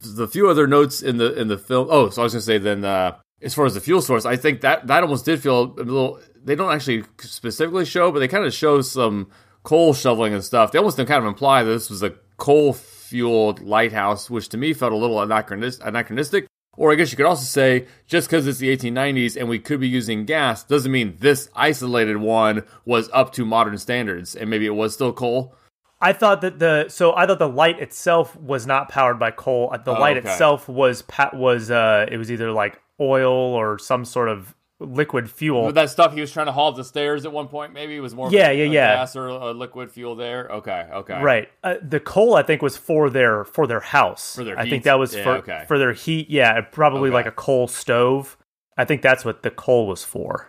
The 0.00 0.28
few 0.28 0.50
other 0.50 0.66
notes 0.66 1.00
in 1.00 1.16
the 1.16 1.32
in 1.32 1.48
the 1.48 1.56
film. 1.56 1.88
Oh, 1.90 2.10
so 2.10 2.20
I 2.20 2.24
was 2.24 2.34
gonna 2.34 2.42
say 2.42 2.58
then, 2.58 2.84
uh, 2.84 3.16
as 3.42 3.54
far 3.54 3.66
as 3.66 3.74
the 3.74 3.80
fuel 3.80 4.02
source, 4.02 4.24
I 4.24 4.36
think 4.36 4.62
that 4.62 4.86
that 4.86 5.02
almost 5.02 5.24
did 5.24 5.42
feel 5.42 5.74
a 5.78 5.82
little. 5.82 6.20
They 6.42 6.54
don't 6.54 6.72
actually 6.72 7.04
specifically 7.18 7.84
show, 7.84 8.10
but 8.12 8.20
they 8.20 8.28
kind 8.28 8.44
of 8.44 8.54
show 8.54 8.80
some 8.80 9.30
coal 9.62 9.94
shoveling 9.94 10.32
and 10.32 10.44
stuff. 10.44 10.72
They 10.72 10.78
almost 10.78 10.96
kind 10.96 11.10
of 11.10 11.24
imply 11.24 11.62
that 11.62 11.70
this 11.70 11.90
was 11.90 12.02
a 12.02 12.14
coal 12.36 12.72
fueled 12.72 13.60
lighthouse, 13.60 14.30
which 14.30 14.48
to 14.50 14.56
me 14.56 14.72
felt 14.72 14.92
a 14.92 14.96
little 14.96 15.20
anachronistic. 15.20 16.46
Or 16.76 16.92
I 16.92 16.94
guess 16.94 17.10
you 17.10 17.16
could 17.16 17.26
also 17.26 17.44
say 17.44 17.86
just 18.06 18.28
because 18.28 18.46
it's 18.46 18.58
the 18.58 18.76
1890s 18.76 19.36
and 19.36 19.48
we 19.48 19.58
could 19.58 19.80
be 19.80 19.88
using 19.88 20.26
gas 20.26 20.62
doesn't 20.62 20.92
mean 20.92 21.16
this 21.20 21.48
isolated 21.54 22.18
one 22.18 22.64
was 22.84 23.08
up 23.14 23.32
to 23.34 23.46
modern 23.46 23.78
standards 23.78 24.36
and 24.36 24.50
maybe 24.50 24.66
it 24.66 24.74
was 24.74 24.92
still 24.92 25.12
coal. 25.12 25.54
I 26.00 26.12
thought 26.12 26.42
that 26.42 26.58
the 26.58 26.88
so 26.88 27.16
I 27.16 27.26
thought 27.26 27.38
the 27.38 27.48
light 27.48 27.80
itself 27.80 28.36
was 28.36 28.66
not 28.66 28.90
powered 28.90 29.18
by 29.18 29.30
coal. 29.30 29.74
The 29.84 29.96
oh, 29.96 29.98
light 29.98 30.18
okay. 30.18 30.30
itself 30.30 30.68
was 30.68 31.02
was 31.32 31.70
uh 31.70 32.04
it 32.10 32.18
was 32.18 32.30
either 32.30 32.52
like 32.52 32.78
oil 33.00 33.32
or 33.32 33.78
some 33.78 34.04
sort 34.04 34.28
of 34.28 34.54
liquid 34.78 35.30
fuel. 35.30 35.72
that 35.72 35.90
stuff 35.90 36.12
he 36.12 36.20
was 36.20 36.30
trying 36.30 36.46
to 36.46 36.52
haul 36.52 36.68
up 36.68 36.76
the 36.76 36.84
stairs 36.84 37.24
at 37.24 37.32
one 37.32 37.48
point, 37.48 37.72
maybe 37.72 37.96
it 37.96 38.00
was 38.00 38.14
more 38.14 38.30
yeah, 38.30 38.50
yeah, 38.50 38.64
yeah, 38.64 38.96
gas 38.96 39.16
or 39.16 39.28
a 39.28 39.52
liquid 39.52 39.90
fuel 39.90 40.14
there. 40.14 40.48
Okay, 40.48 40.88
okay, 40.92 41.20
right. 41.20 41.48
Uh, 41.64 41.76
the 41.82 42.00
coal 42.00 42.34
I 42.34 42.42
think 42.42 42.62
was 42.62 42.76
for 42.76 43.08
their 43.08 43.44
for 43.44 43.66
their 43.66 43.80
house. 43.80 44.36
For 44.36 44.44
their, 44.44 44.58
I 44.58 44.68
think 44.68 44.84
that 44.84 44.98
was 44.98 45.14
yeah, 45.14 45.22
for 45.22 45.30
okay. 45.36 45.64
for 45.66 45.78
their 45.78 45.92
heat. 45.92 46.28
Yeah, 46.30 46.60
probably 46.60 47.08
okay. 47.08 47.14
like 47.14 47.26
a 47.26 47.32
coal 47.32 47.68
stove. 47.68 48.36
I 48.76 48.84
think 48.84 49.00
that's 49.00 49.24
what 49.24 49.42
the 49.42 49.50
coal 49.50 49.86
was 49.86 50.04
for. 50.04 50.48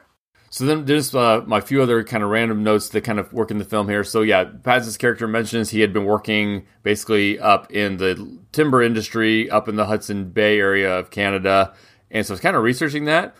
So 0.49 0.65
then 0.65 0.85
there's 0.85 1.13
uh, 1.13 1.43
my 1.45 1.61
few 1.61 1.81
other 1.81 2.03
kind 2.03 2.23
of 2.23 2.29
random 2.29 2.63
notes 2.63 2.89
that 2.89 3.01
kind 3.01 3.19
of 3.19 3.31
work 3.33 3.51
in 3.51 3.57
the 3.57 3.65
film 3.65 3.89
here. 3.89 4.03
So 4.03 4.21
yeah, 4.21 4.45
Paz's 4.45 4.97
character 4.97 5.27
mentions 5.27 5.69
he 5.69 5.81
had 5.81 5.93
been 5.93 6.05
working 6.05 6.65
basically 6.83 7.37
up 7.39 7.71
in 7.71 7.97
the 7.97 8.39
timber 8.53 8.81
industry 8.81 9.49
up 9.49 9.67
in 9.67 9.75
the 9.75 9.85
Hudson 9.85 10.29
Bay 10.31 10.59
area 10.59 10.97
of 10.97 11.11
Canada. 11.11 11.73
And 12.11 12.25
so 12.25 12.31
I 12.31 12.35
was 12.35 12.41
kind 12.41 12.55
of 12.55 12.63
researching 12.63 13.05
that 13.05 13.35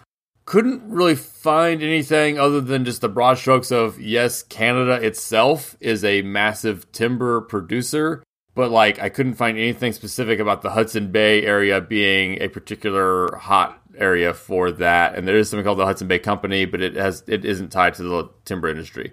couldn't 0.48 0.82
really 0.90 1.14
find 1.14 1.84
anything 1.84 2.40
other 2.40 2.62
than 2.62 2.86
just 2.86 3.02
the 3.02 3.10
broad 3.10 3.38
strokes 3.38 3.70
of 3.70 4.00
yes, 4.00 4.42
Canada 4.44 4.94
itself 4.94 5.76
is 5.82 6.06
a 6.06 6.22
massive 6.22 6.90
timber 6.94 7.42
producer, 7.42 8.24
but 8.56 8.72
like 8.72 8.98
I 8.98 9.10
couldn't 9.10 9.34
find 9.34 9.58
anything 9.58 9.92
specific 9.92 10.40
about 10.40 10.62
the 10.62 10.70
Hudson 10.70 11.12
Bay 11.12 11.46
area 11.46 11.82
being 11.82 12.42
a 12.42 12.48
particular 12.48 13.36
hot 13.36 13.82
area 13.98 14.34
for 14.34 14.72
that. 14.72 15.16
And 15.16 15.28
there 15.28 15.36
is 15.36 15.50
something 15.50 15.66
called 15.66 15.80
the 15.80 15.86
Hudson 15.86 16.08
Bay 16.08 16.18
Company, 16.18 16.64
but 16.64 16.82
it 16.82 16.96
has 16.96 17.26
it 17.28 17.44
isn't 17.44 17.70
tied 17.70 17.96
to 17.96 18.04
the 18.04 18.30
timber 18.46 18.70
industry. 18.70 19.12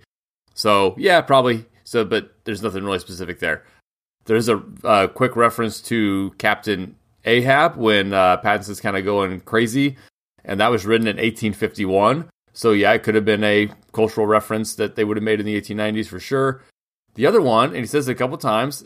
So 0.54 0.94
yeah, 0.96 1.20
probably. 1.20 1.66
So, 1.82 2.04
but 2.04 2.32
there's 2.44 2.62
nothing 2.62 2.84
really 2.84 3.00
specific 3.00 3.40
there. 3.40 3.64
There's 4.26 4.48
a 4.48 5.10
quick 5.12 5.34
reference 5.34 5.80
to 5.82 6.32
Captain 6.38 6.94
Ahab 7.24 7.76
when 7.76 8.12
uh, 8.12 8.38
Pattinson's 8.38 8.80
kind 8.80 8.96
of 8.96 9.04
going 9.04 9.40
crazy 9.40 9.96
and 10.44 10.60
that 10.60 10.70
was 10.70 10.84
written 10.84 11.06
in 11.06 11.16
1851. 11.16 12.28
So 12.52 12.72
yeah, 12.72 12.92
it 12.92 13.02
could 13.02 13.14
have 13.14 13.24
been 13.24 13.44
a 13.44 13.70
cultural 13.92 14.26
reference 14.26 14.74
that 14.76 14.94
they 14.94 15.04
would 15.04 15.16
have 15.16 15.24
made 15.24 15.40
in 15.40 15.46
the 15.46 15.60
1890s 15.60 16.06
for 16.06 16.20
sure. 16.20 16.62
The 17.14 17.26
other 17.26 17.40
one, 17.40 17.70
and 17.70 17.78
he 17.78 17.86
says 17.86 18.08
it 18.08 18.12
a 18.12 18.14
couple 18.14 18.36
times, 18.36 18.84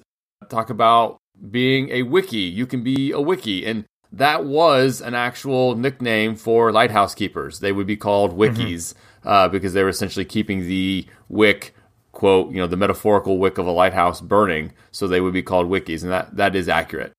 talk 0.49 0.71
about 0.71 1.19
being 1.51 1.91
a 1.91 2.03
wickie. 2.03 2.53
You 2.53 2.67
can 2.67 2.83
be 2.83 3.13
a 3.13 3.17
wickie, 3.17 3.67
and 3.67 3.85
that 4.13 4.45
was 4.45 5.01
an 5.01 5.15
actual 5.15 5.75
nickname 5.75 6.37
for 6.37 6.73
lighthouse 6.73 7.15
keepers. 7.15 7.61
They 7.61 7.73
would 7.73 7.87
be 7.87 7.97
called 7.97 8.33
mm-hmm. 8.33 8.41
wickies 8.41 8.95
mm-hmm. 8.95 9.29
uh, 9.29 9.49
because 9.49 9.73
they 9.73 9.83
were 9.83 9.89
essentially 9.89 10.25
keeping 10.25 10.61
the 10.61 11.07
wick 11.29 11.75
quote, 12.13 12.51
you 12.51 12.59
know, 12.59 12.67
the 12.67 12.77
metaphorical 12.77 13.39
wick 13.39 13.59
of 13.59 13.67
a 13.67 13.71
lighthouse 13.71 14.21
burning. 14.21 14.73
So 14.91 15.07
they 15.07 15.21
would 15.21 15.35
be 15.35 15.43
called 15.43 15.69
wickies, 15.69 16.03
and 16.03 16.13
that 16.13 16.37
that 16.37 16.55
is 16.55 16.69
accurate. 16.69 17.13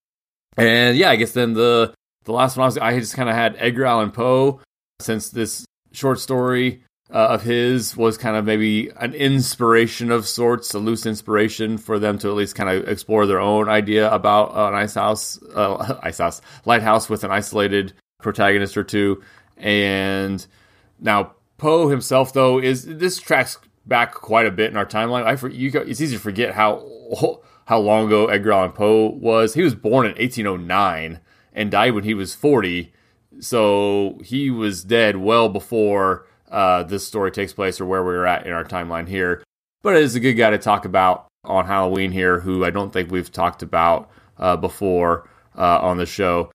And 0.60 0.98
yeah, 0.98 1.10
I 1.10 1.15
guess 1.15 1.32
then 1.32 1.54
the 1.54 1.93
the 2.26 2.34
last 2.34 2.58
one 2.58 2.63
I 2.63 2.67
was, 2.67 2.78
I 2.78 3.00
just 3.00 3.15
kind 3.15 3.30
of 3.30 3.36
had 3.36 3.56
Edgar 3.58 3.86
Allan 3.86 4.12
Poe, 4.12 4.60
since 5.00 5.30
this 5.30 5.65
short 5.91 6.19
story 6.19 6.84
uh, 7.12 7.30
of 7.30 7.43
his 7.43 7.98
was 7.98 8.17
kind 8.17 8.36
of 8.36 8.45
maybe 8.45 8.89
an 8.98 9.13
inspiration 9.13 10.12
of 10.12 10.28
sorts, 10.28 10.74
a 10.74 10.80
loose 10.80 11.06
inspiration 11.06 11.78
for 11.78 11.98
them 11.98 12.17
to 12.19 12.28
at 12.28 12.36
least 12.36 12.56
kind 12.56 12.69
of 12.69 12.88
explore 12.88 13.26
their 13.26 13.39
own 13.39 13.67
idea 13.67 14.12
about 14.12 14.52
an 14.52 14.76
ice 14.76 14.93
house, 14.93 15.41
uh, 15.56 15.98
ice 16.04 16.19
house, 16.19 16.41
lighthouse 16.65 17.10
with 17.10 17.24
an 17.24 17.32
isolated 17.32 17.93
protagonist 18.22 18.78
or 18.78 18.84
two. 18.84 19.24
And 19.58 20.45
now 21.00 21.34
Poe 21.58 21.89
himself, 21.89 22.34
though, 22.34 22.60
is 22.60 22.86
this 22.86 23.19
tracks 23.19 23.58
back 23.86 24.13
quite 24.13 24.45
a 24.45 24.52
bit 24.52 24.69
in 24.69 24.78
our 24.78 24.86
timeline. 24.86 25.24
I 25.24 25.36
for, 25.36 25.50
you, 25.50 25.72
it's 25.74 26.00
easy 26.00 26.15
to 26.15 26.22
forget 26.22 26.54
how 26.54 27.41
how 27.69 27.77
long 27.77 28.08
ago 28.08 28.25
Edgar 28.25 28.53
Allan 28.53 28.71
Poe 28.71 29.10
was. 29.10 29.53
He 29.53 29.62
was 29.62 29.75
born 29.75 30.08
in 30.08 30.13
1809 30.13 31.19
and 31.53 31.69
died 31.69 31.93
when 31.93 32.03
he 32.03 32.15
was 32.15 32.34
40. 32.34 32.91
So 33.41 34.17
he 34.23 34.49
was 34.49 34.84
dead 34.84 35.17
well 35.17 35.49
before 35.49 36.25
uh, 36.49 36.82
this 36.82 37.05
story 37.05 37.29
takes 37.29 37.53
place 37.53 37.79
or 37.79 37.86
where 37.86 38.03
we're 38.03 38.25
at 38.25 38.47
in 38.47 38.53
our 38.53 38.63
timeline 38.63 39.08
here. 39.08 39.43
But 39.84 39.95
it 39.95 40.01
is 40.01 40.15
a 40.15 40.19
good 40.19 40.34
guy 40.34 40.49
to 40.49 40.58
talk 40.58 40.84
about 40.84 41.27
on 41.43 41.67
Halloween 41.67 42.12
here, 42.12 42.39
who 42.39 42.65
I 42.65 42.71
don't 42.71 42.91
think 42.91 43.12
we've 43.12 43.32
talked 43.32 43.62
about 43.62 44.10
uh, 44.39 44.58
before 44.58 45.29
uh, 45.55 45.77
on 45.79 45.97
the 45.97 46.08
show. 46.08 46.51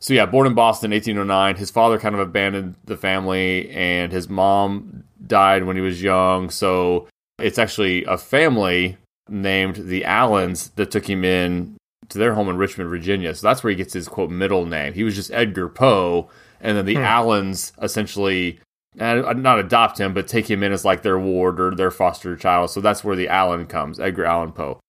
So 0.00 0.14
yeah, 0.14 0.26
born 0.26 0.48
in 0.48 0.54
Boston, 0.54 0.90
1809. 0.90 1.54
His 1.54 1.70
father 1.70 1.96
kind 1.96 2.16
of 2.16 2.20
abandoned 2.20 2.74
the 2.86 2.96
family, 2.96 3.70
and 3.70 4.10
his 4.10 4.28
mom 4.28 5.04
died 5.24 5.62
when 5.62 5.76
he 5.76 5.82
was 5.82 6.02
young. 6.02 6.50
So 6.50 7.06
it's 7.38 7.56
actually 7.56 8.04
a 8.06 8.18
family 8.18 8.98
named 9.28 9.76
the 9.76 10.02
Allans 10.02 10.74
that 10.76 10.90
took 10.90 11.08
him 11.08 11.24
in 11.24 11.76
to 12.08 12.18
their 12.18 12.34
home 12.34 12.48
in 12.48 12.56
Richmond, 12.56 12.90
Virginia. 12.90 13.34
So 13.34 13.46
that's 13.46 13.64
where 13.64 13.70
he 13.70 13.76
gets 13.76 13.92
his 13.92 14.08
quote 14.08 14.30
middle 14.30 14.66
name. 14.66 14.92
He 14.92 15.04
was 15.04 15.14
just 15.14 15.32
Edgar 15.32 15.68
Poe, 15.68 16.30
and 16.60 16.76
then 16.76 16.86
the 16.86 16.94
hmm. 16.94 17.02
Allans 17.02 17.72
essentially 17.82 18.60
not 18.98 19.58
adopt 19.58 20.00
him, 20.00 20.14
but 20.14 20.26
take 20.26 20.50
him 20.50 20.62
in 20.62 20.72
as 20.72 20.84
like 20.84 21.02
their 21.02 21.18
ward 21.18 21.60
or 21.60 21.74
their 21.74 21.90
foster 21.90 22.34
child. 22.36 22.70
So 22.70 22.80
that's 22.80 23.04
where 23.04 23.16
the 23.16 23.28
Allan 23.28 23.66
comes, 23.66 24.00
Edgar 24.00 24.24
Allan 24.24 24.52
Poe. 24.52 24.80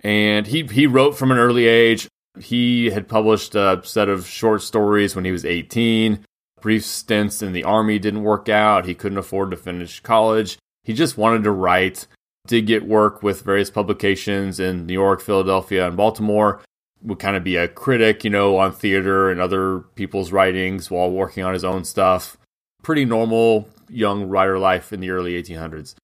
And 0.00 0.46
he 0.46 0.62
he 0.64 0.86
wrote 0.86 1.16
from 1.16 1.32
an 1.32 1.38
early 1.38 1.66
age. 1.66 2.08
He 2.38 2.90
had 2.90 3.08
published 3.08 3.54
a 3.54 3.80
set 3.82 4.08
of 4.08 4.26
short 4.26 4.62
stories 4.62 5.16
when 5.16 5.24
he 5.24 5.32
was 5.32 5.44
18. 5.44 6.24
Brief 6.60 6.84
stints 6.84 7.42
in 7.42 7.52
the 7.52 7.64
army 7.64 7.98
didn't 7.98 8.22
work 8.22 8.48
out. 8.48 8.86
He 8.86 8.94
couldn't 8.94 9.18
afford 9.18 9.50
to 9.50 9.56
finish 9.56 10.00
college. 10.00 10.58
He 10.84 10.92
just 10.92 11.18
wanted 11.18 11.44
to 11.44 11.50
write 11.50 12.06
did 12.46 12.66
get 12.66 12.86
work 12.86 13.22
with 13.22 13.42
various 13.42 13.70
publications 13.70 14.60
in 14.60 14.86
New 14.86 14.92
York, 14.92 15.20
Philadelphia, 15.20 15.86
and 15.86 15.96
Baltimore. 15.96 16.60
Would 17.02 17.18
kind 17.18 17.36
of 17.36 17.44
be 17.44 17.56
a 17.56 17.68
critic, 17.68 18.24
you 18.24 18.30
know, 18.30 18.56
on 18.56 18.72
theater 18.72 19.30
and 19.30 19.40
other 19.40 19.80
people's 19.94 20.32
writings 20.32 20.90
while 20.90 21.10
working 21.10 21.44
on 21.44 21.52
his 21.52 21.64
own 21.64 21.84
stuff. 21.84 22.36
Pretty 22.82 23.04
normal 23.04 23.68
young 23.88 24.28
writer 24.28 24.58
life 24.58 24.92
in 24.92 25.00
the 25.00 25.10
early 25.10 25.40
1800s. 25.40 25.94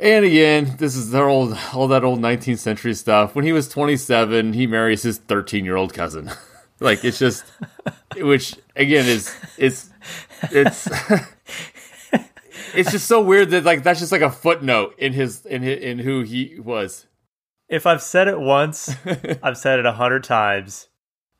And 0.00 0.24
again, 0.24 0.76
this 0.78 0.94
is 0.94 1.10
their 1.10 1.28
old, 1.28 1.58
all 1.72 1.88
that 1.88 2.04
old 2.04 2.20
19th 2.20 2.58
century 2.58 2.94
stuff. 2.94 3.34
When 3.34 3.44
he 3.44 3.52
was 3.52 3.68
27, 3.68 4.52
he 4.52 4.66
marries 4.66 5.02
his 5.02 5.18
13 5.18 5.64
year 5.64 5.76
old 5.76 5.92
cousin. 5.92 6.30
like 6.80 7.04
it's 7.04 7.18
just, 7.18 7.44
which 8.16 8.54
again 8.76 9.06
is, 9.06 9.34
it's, 9.56 9.90
it's. 10.52 10.88
it's 12.74 12.90
just 12.90 13.06
so 13.06 13.22
weird 13.22 13.50
that 13.50 13.64
like 13.64 13.82
that's 13.82 14.00
just 14.00 14.12
like 14.12 14.22
a 14.22 14.30
footnote 14.30 14.94
in 14.98 15.12
his 15.12 15.44
in 15.46 15.62
his, 15.62 15.80
in 15.80 15.98
who 15.98 16.22
he 16.22 16.58
was. 16.60 17.06
If 17.68 17.86
I've 17.86 18.02
said 18.02 18.28
it 18.28 18.40
once, 18.40 18.94
I've 19.42 19.58
said 19.58 19.78
it 19.78 19.86
a 19.86 19.92
hundred 19.92 20.24
times. 20.24 20.88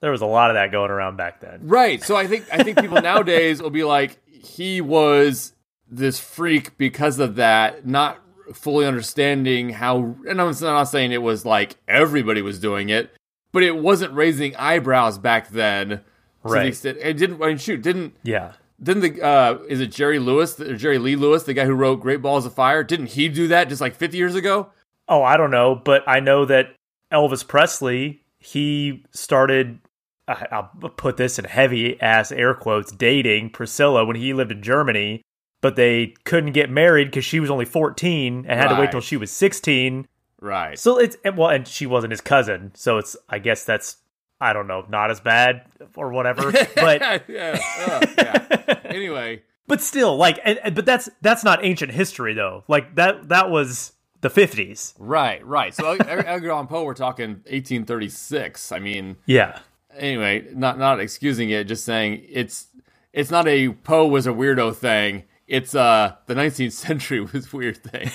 There 0.01 0.11
was 0.11 0.21
a 0.21 0.27
lot 0.27 0.51
of 0.51 0.55
that 0.55 0.71
going 0.71 0.91
around 0.91 1.17
back 1.17 1.41
then. 1.41 1.61
Right. 1.63 2.03
So 2.03 2.17
I 2.17 2.27
think 2.27 2.47
I 2.53 2.63
think 2.63 2.79
people 2.81 3.01
nowadays 3.03 3.63
will 3.63 3.71
be 3.71 3.85
like, 3.85 4.19
he 4.27 4.81
was 4.81 5.55
this 5.91 6.21
freak 6.21 6.77
because 6.79 7.19
of 7.19 7.37
that, 7.37 7.87
not 7.87 8.19
fully 8.53 8.87
understanding 8.87 9.71
how. 9.71 10.17
And 10.29 10.41
I'm 10.41 10.55
not 10.61 10.85
saying 10.85 11.13
it 11.13 11.23
was 11.23 11.45
like 11.45 11.77
everybody 11.89 12.43
was 12.43 12.59
doing 12.59 12.89
it, 12.91 13.11
but 13.53 13.63
it 13.63 13.77
wasn't 13.77 14.13
raising 14.13 14.55
eyebrows 14.57 15.19
back 15.19 15.49
then. 15.49 16.03
Right. 16.43 16.85
it 16.85 17.15
didn't. 17.15 17.43
I 17.43 17.49
mean, 17.49 17.59
shoot, 17.59 17.83
didn't. 17.83 18.15
Yeah. 18.23 18.53
Didn't 18.83 19.03
the 19.03 19.23
uh, 19.23 19.59
is 19.69 19.81
it 19.81 19.93
Jerry 19.93 20.19
Lewis 20.19 20.59
or 20.61 20.77
Jerry 20.77 20.99
Lee 20.99 21.17
Lewis, 21.17 21.43
the 21.43 21.55
guy 21.55 21.65
who 21.65 21.75
wrote 21.75 22.01
Great 22.01 22.23
Balls 22.23 22.47
of 22.47 22.55
Fire? 22.55 22.85
Didn't 22.85 23.11
he 23.11 23.29
do 23.29 23.49
that 23.49 23.69
just 23.69 23.81
like 23.81 23.97
50 23.97 24.17
years 24.17 24.35
ago? 24.35 24.71
Oh, 25.09 25.23
I 25.23 25.37
don't 25.37 25.51
know, 25.51 25.75
but 25.75 26.03
I 26.07 26.21
know 26.21 26.45
that 26.45 26.75
Elvis 27.13 27.47
Presley 27.47 28.23
he 28.39 29.05
started. 29.11 29.81
I'll 30.29 30.71
put 30.97 31.17
this 31.17 31.39
in 31.39 31.47
heavy 31.47 31.99
ass 32.03 32.31
air 32.31 32.53
quotes 32.53 32.93
dating 32.93 33.49
Priscilla 33.51 34.05
when 34.05 34.17
he 34.17 34.35
lived 34.35 34.53
in 34.53 34.63
Germany 34.63 35.23
but 35.61 35.77
they 35.77 36.15
couldn't 36.25 36.53
get 36.53 36.71
married 36.71 37.07
because 37.07 37.25
she 37.25 37.41
was 37.41 37.51
only 37.51 37.65
14 37.65 38.47
and 38.47 38.47
had 38.47 38.67
right. 38.67 38.75
to 38.75 38.81
wait 38.81 38.91
till 38.91 39.01
she 39.01 39.17
was 39.17 39.31
16. 39.31 40.07
Right. 40.41 40.79
So 40.79 40.99
it's 40.99 41.17
well, 41.35 41.51
and 41.51 41.67
she 41.67 41.87
wasn't 41.87 42.13
his 42.13 42.21
cousin, 42.21 42.71
so 42.75 42.99
it's 42.99 43.17
I 43.29 43.41
guess 43.41 43.65
that's 43.65 43.97
I 44.41 44.53
don't 44.53 44.67
know, 44.67 44.85
not 44.89 45.11
as 45.11 45.21
bad 45.21 45.63
or 45.97 46.11
whatever. 46.11 46.53
But 46.75 47.29
yeah, 47.29 47.61
uh, 47.81 48.07
yeah. 48.17 48.81
anyway, 48.85 49.43
but 49.67 49.81
still, 49.81 50.17
like, 50.17 50.39
and, 50.45 50.75
but 50.75 50.87
that's 50.87 51.09
that's 51.21 51.45
not 51.45 51.65
ancient 51.65 51.93
history 51.93 52.35
though. 52.35 52.65
Like 52.69 52.95
that 52.97 53.29
that 53.29 53.51
was 53.51 53.93
the 54.21 54.31
50s. 54.31 54.95
Right, 54.99 55.45
right. 55.47 55.75
So 55.75 55.93
Edgar 55.93 56.51
Allan 56.51 56.67
Poe, 56.67 56.85
we're 56.85 56.95
talking 56.95 57.31
1836. 57.47 58.73
I 58.73 58.79
mean, 58.79 59.17
yeah. 59.27 59.61
Anyway, 59.97 60.47
not 60.55 60.79
not 60.79 61.01
excusing 61.01 61.51
it, 61.51 61.65
just 61.65 61.85
saying 61.85 62.25
it's 62.29 62.67
it's 63.13 63.31
not 63.31 63.49
a 63.49 63.71
Poe 63.71 64.07
was 64.07 64.27
a 64.27 64.31
weirdo 64.33 64.77
thing. 64.77 65.25
It's 65.47 65.75
uh 65.75 66.15
the 66.27 66.35
19th 66.35 66.73
century 66.87 67.21
was 67.21 67.53
weird 67.53 67.79
thing. 67.79 68.11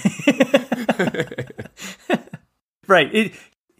right. 2.87 3.13
It, 3.13 3.33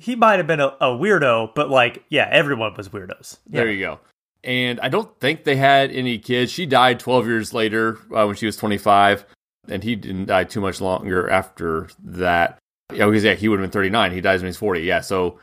he 0.03 0.17
might 0.17 0.35
have 0.35 0.47
been 0.47 0.59
a, 0.59 0.75
a, 0.81 0.87
weirdo, 0.87 1.55
but 1.55 1.69
like, 1.69 2.03
yeah, 2.09 2.27
everyone 2.29 2.73
was 2.75 2.89
weirdos. 2.89 3.37
There 3.47 3.71
you 3.71 3.79
go. 3.79 3.99
And 4.43 4.77
I 4.81 4.89
don't 4.89 5.17
think 5.21 5.45
they 5.45 5.55
had 5.55 5.91
any 5.91 6.17
kids. 6.17 6.51
She 6.51 6.65
died 6.65 6.99
12 6.99 7.25
years 7.25 7.53
later 7.53 7.97
uh, 8.13 8.25
when 8.25 8.35
she 8.35 8.45
was 8.45 8.57
25 8.57 9.25
and 9.69 9.81
he 9.81 9.95
didn't 9.95 10.25
die 10.25 10.43
too 10.43 10.59
much 10.59 10.81
longer 10.81 11.29
after 11.29 11.87
that. 12.03 12.57
Yeah, 12.93 13.05
because 13.05 13.23
yeah, 13.23 13.35
he 13.35 13.47
would 13.47 13.61
have 13.61 13.71
been 13.71 13.71
39. 13.71 14.11
He 14.11 14.19
dies 14.19 14.41
when 14.41 14.47
he's 14.47 14.57
40. 14.57 14.81
Yeah, 14.81 14.99
so 14.99 15.39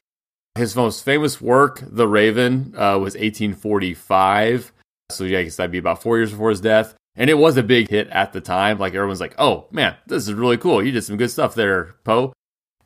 his 0.56 0.76
most 0.76 1.06
famous 1.06 1.40
work, 1.40 1.82
The 1.82 2.06
Raven, 2.06 2.74
uh, 2.76 2.98
was 2.98 3.14
1845. 3.14 4.72
So 5.10 5.24
yeah, 5.24 5.38
I 5.38 5.44
guess 5.44 5.56
that'd 5.56 5.70
be 5.70 5.78
about 5.78 6.02
four 6.02 6.18
years 6.18 6.32
before 6.32 6.50
his 6.50 6.60
death. 6.60 6.94
And 7.16 7.30
it 7.30 7.38
was 7.38 7.56
a 7.56 7.62
big 7.62 7.88
hit 7.88 8.08
at 8.08 8.34
the 8.34 8.42
time. 8.42 8.78
Like 8.78 8.94
everyone's 8.94 9.20
like, 9.20 9.34
"Oh 9.38 9.66
man, 9.72 9.96
this 10.06 10.28
is 10.28 10.34
really 10.34 10.58
cool. 10.58 10.82
You 10.82 10.92
did 10.92 11.02
some 11.02 11.16
good 11.16 11.30
stuff 11.30 11.54
there, 11.54 11.96
Poe." 12.04 12.32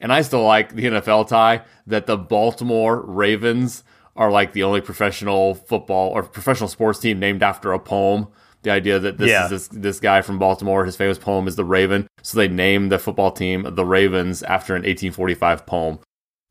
And 0.00 0.12
I 0.12 0.22
still 0.22 0.42
like 0.42 0.74
the 0.74 0.85
NFL 0.85 1.28
tie 1.28 1.62
that 1.87 2.07
the 2.07 2.16
Baltimore 2.16 3.00
Ravens 3.00 3.85
are 4.16 4.30
like 4.30 4.52
the 4.52 4.62
only 4.62 4.80
professional 4.80 5.54
football 5.54 6.11
or 6.11 6.22
professional 6.22 6.68
sports 6.68 6.98
team 6.98 7.18
named 7.18 7.42
after 7.42 7.72
a 7.72 7.78
poem. 7.78 8.28
The 8.62 8.70
idea 8.70 8.98
that 8.98 9.18
this 9.18 9.28
yeah. 9.28 9.44
is 9.44 9.50
this, 9.50 9.68
this 9.68 10.00
guy 10.00 10.22
from 10.22 10.38
Baltimore, 10.38 10.85
his 10.85 10.96
famous 10.96 11.18
poem 11.18 11.46
is 11.46 11.57
the 11.57 11.64
Raven. 11.64 12.07
So 12.22 12.38
they 12.38 12.48
named 12.48 12.90
the 12.90 12.98
football 12.98 13.30
team 13.30 13.66
the 13.74 13.85
Ravens 13.85 14.42
after 14.42 14.74
an 14.74 14.83
1845 14.83 15.66
poem. 15.66 15.98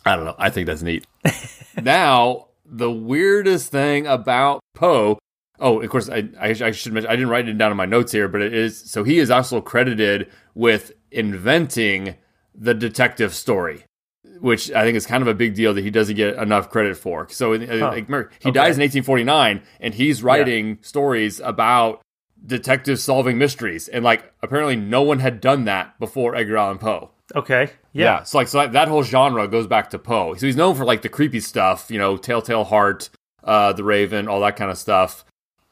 I 0.06 0.15
don't 0.15 0.25
know. 0.25 0.36
I 0.38 0.49
think 0.49 0.67
that's 0.67 0.84
neat. 0.84 1.08
now, 1.82 2.47
the 2.65 2.91
weirdest 2.91 3.71
thing 3.71 4.06
about 4.08 4.60
Poe. 4.73 5.17
Oh, 5.60 5.82
of 5.82 5.89
course, 5.89 6.10
I, 6.10 6.29
I, 6.39 6.49
I 6.49 6.71
should 6.71 6.93
mention, 6.93 7.10
I 7.10 7.15
didn't 7.15 7.29
write 7.29 7.47
it 7.47 7.58
down 7.58 7.71
in 7.71 7.77
my 7.77 7.86
notes 7.86 8.12
here, 8.12 8.27
but 8.27 8.41
it 8.41 8.53
is 8.53 8.77
so 8.77 9.03
he 9.03 9.19
is 9.19 9.29
also 9.29 9.62
credited 9.62 10.29
with 10.56 10.91
inventing 11.12 12.15
the 12.55 12.73
detective 12.73 13.33
story 13.33 13.85
which 14.39 14.71
I 14.71 14.83
think 14.83 14.97
is 14.97 15.05
kind 15.05 15.21
of 15.21 15.27
a 15.27 15.33
big 15.33 15.55
deal 15.55 15.73
that 15.73 15.83
he 15.83 15.89
doesn't 15.89 16.15
get 16.15 16.35
enough 16.35 16.69
credit 16.69 16.97
for. 16.97 17.29
So 17.29 17.53
uh, 17.53 17.59
huh. 17.65 17.91
like, 17.91 18.07
he 18.07 18.13
okay. 18.13 18.51
dies 18.51 18.77
in 18.77 18.81
1849, 18.81 19.61
and 19.79 19.93
he's 19.93 20.21
writing 20.21 20.67
yeah. 20.67 20.75
stories 20.81 21.39
about 21.39 22.01
detectives 22.45 23.01
solving 23.01 23.37
mysteries, 23.37 23.87
and 23.87 24.03
like 24.03 24.33
apparently 24.41 24.75
no 24.75 25.01
one 25.01 25.19
had 25.19 25.39
done 25.39 25.65
that 25.65 25.97
before 25.99 26.35
Edgar 26.35 26.57
Allan 26.57 26.77
Poe. 26.77 27.11
Okay, 27.35 27.69
yeah. 27.93 28.17
yeah. 28.17 28.23
So 28.23 28.37
like 28.37 28.47
so 28.47 28.59
that, 28.59 28.73
that 28.73 28.87
whole 28.87 29.03
genre 29.03 29.47
goes 29.47 29.67
back 29.67 29.89
to 29.91 29.99
Poe. 29.99 30.33
So 30.33 30.45
he's 30.45 30.57
known 30.57 30.75
for 30.75 30.85
like 30.85 31.03
the 31.03 31.09
creepy 31.09 31.39
stuff, 31.39 31.89
you 31.89 31.97
know, 31.97 32.17
Telltale 32.17 32.65
Heart, 32.65 33.09
uh, 33.43 33.73
The 33.73 33.83
Raven, 33.83 34.27
all 34.27 34.41
that 34.41 34.55
kind 34.55 34.71
of 34.71 34.77
stuff. 34.77 35.23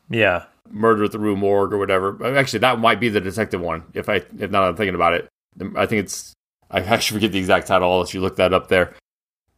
Yeah. 0.09 0.45
Murder 0.69 1.03
at 1.03 1.11
the 1.11 1.19
Rue 1.19 1.35
Morgue 1.35 1.73
or 1.73 1.77
whatever. 1.77 2.37
Actually, 2.37 2.59
that 2.59 2.79
might 2.79 3.01
be 3.01 3.09
the 3.09 3.19
detective 3.19 3.59
one. 3.59 3.83
If 3.93 4.07
I 4.07 4.23
if 4.39 4.49
not, 4.49 4.63
I'm 4.63 4.77
thinking 4.77 4.95
about 4.95 5.13
it. 5.13 5.27
I 5.75 5.85
think 5.85 6.05
it's 6.05 6.33
I 6.71 6.79
actually 6.79 7.17
forget 7.17 7.31
the 7.34 7.39
exact 7.39 7.67
title. 7.67 7.91
I'll 7.91 7.99
let 7.99 8.13
you 8.13 8.21
look 8.21 8.38
that 8.38 8.53
up 8.53 8.69
there. 8.69 8.95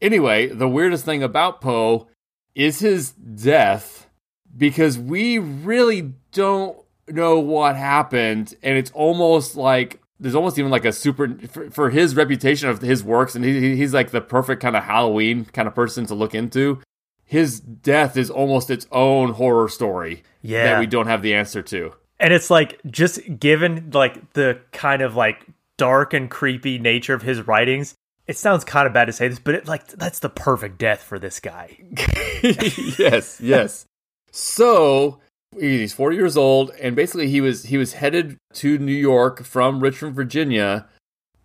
Anyway, 0.02 0.48
the 0.48 0.68
weirdest 0.68 1.06
thing 1.06 1.24
about 1.24 1.62
Poe 1.62 2.08
is 2.56 2.80
his 2.80 3.12
death 3.12 4.10
because 4.56 4.98
we 4.98 5.38
really 5.38 6.14
don't 6.32 6.78
know 7.08 7.40
what 7.40 7.76
happened. 7.76 8.56
And 8.64 8.78
it's 8.78 8.92
almost 8.92 9.56
like 9.56 10.02
there's 10.20 10.36
almost 10.36 10.58
even 10.58 10.72
like 10.72 10.86
a 10.86 10.92
super 10.92 11.36
for, 11.48 11.70
for 11.70 11.90
his 11.90 12.16
reputation 12.16 12.70
of 12.70 12.82
his 12.82 13.04
works, 13.04 13.36
and 13.36 13.44
he, 13.44 13.76
he's 13.76 13.94
like 13.94 14.12
the 14.12 14.22
perfect 14.22 14.62
kind 14.62 14.76
of 14.76 14.84
Halloween 14.84 15.46
kind 15.46 15.68
of 15.68 15.76
person 15.76 16.06
to 16.08 16.16
look 16.16 16.34
into. 16.34 16.82
His 17.26 17.60
death 17.60 18.18
is 18.18 18.30
almost 18.30 18.70
its 18.70 18.88
own 18.92 19.34
horror 19.34 19.70
story 19.70 20.24
yeah. 20.42 20.66
that 20.66 20.80
we 20.80 20.86
don't 20.86 21.08
have 21.08 21.22
the 21.22 21.34
answer 21.34 21.62
to. 21.64 21.94
And 22.20 22.34
it's 22.34 22.50
like 22.50 22.80
just 22.90 23.20
given 23.40 23.92
like 23.92 24.34
the 24.34 24.60
kind 24.72 25.02
of 25.02 25.16
like 25.16 25.46
dark 25.78 26.14
and 26.14 26.30
creepy 26.30 26.78
nature 26.80 27.14
of 27.14 27.22
his 27.22 27.46
writings, 27.48 27.96
it 28.28 28.38
sounds 28.38 28.64
kind 28.64 28.88
of 28.88 28.94
bad 28.94 29.06
to 29.06 29.14
say 29.14 29.28
this, 29.28 29.40
but 29.40 29.56
it 29.56 29.68
like 29.68 29.88
that's 29.88 30.20
the 30.20 30.30
perfect 30.30 30.78
death 30.78 31.02
for 31.04 31.20
this 31.20 31.40
guy. 31.40 31.78
yes, 32.98 33.40
yes. 33.42 33.86
So 34.32 35.20
he's 35.60 35.94
40 35.94 36.16
years 36.16 36.38
old, 36.38 36.72
and 36.82 36.96
basically 36.96 37.30
he 37.30 37.42
was 37.42 37.64
he 37.64 37.78
was 37.78 37.94
headed 37.94 38.38
to 38.54 38.78
New 38.78 38.94
York 38.94 39.44
from 39.44 39.82
Richmond, 39.82 40.16
Virginia, 40.16 40.88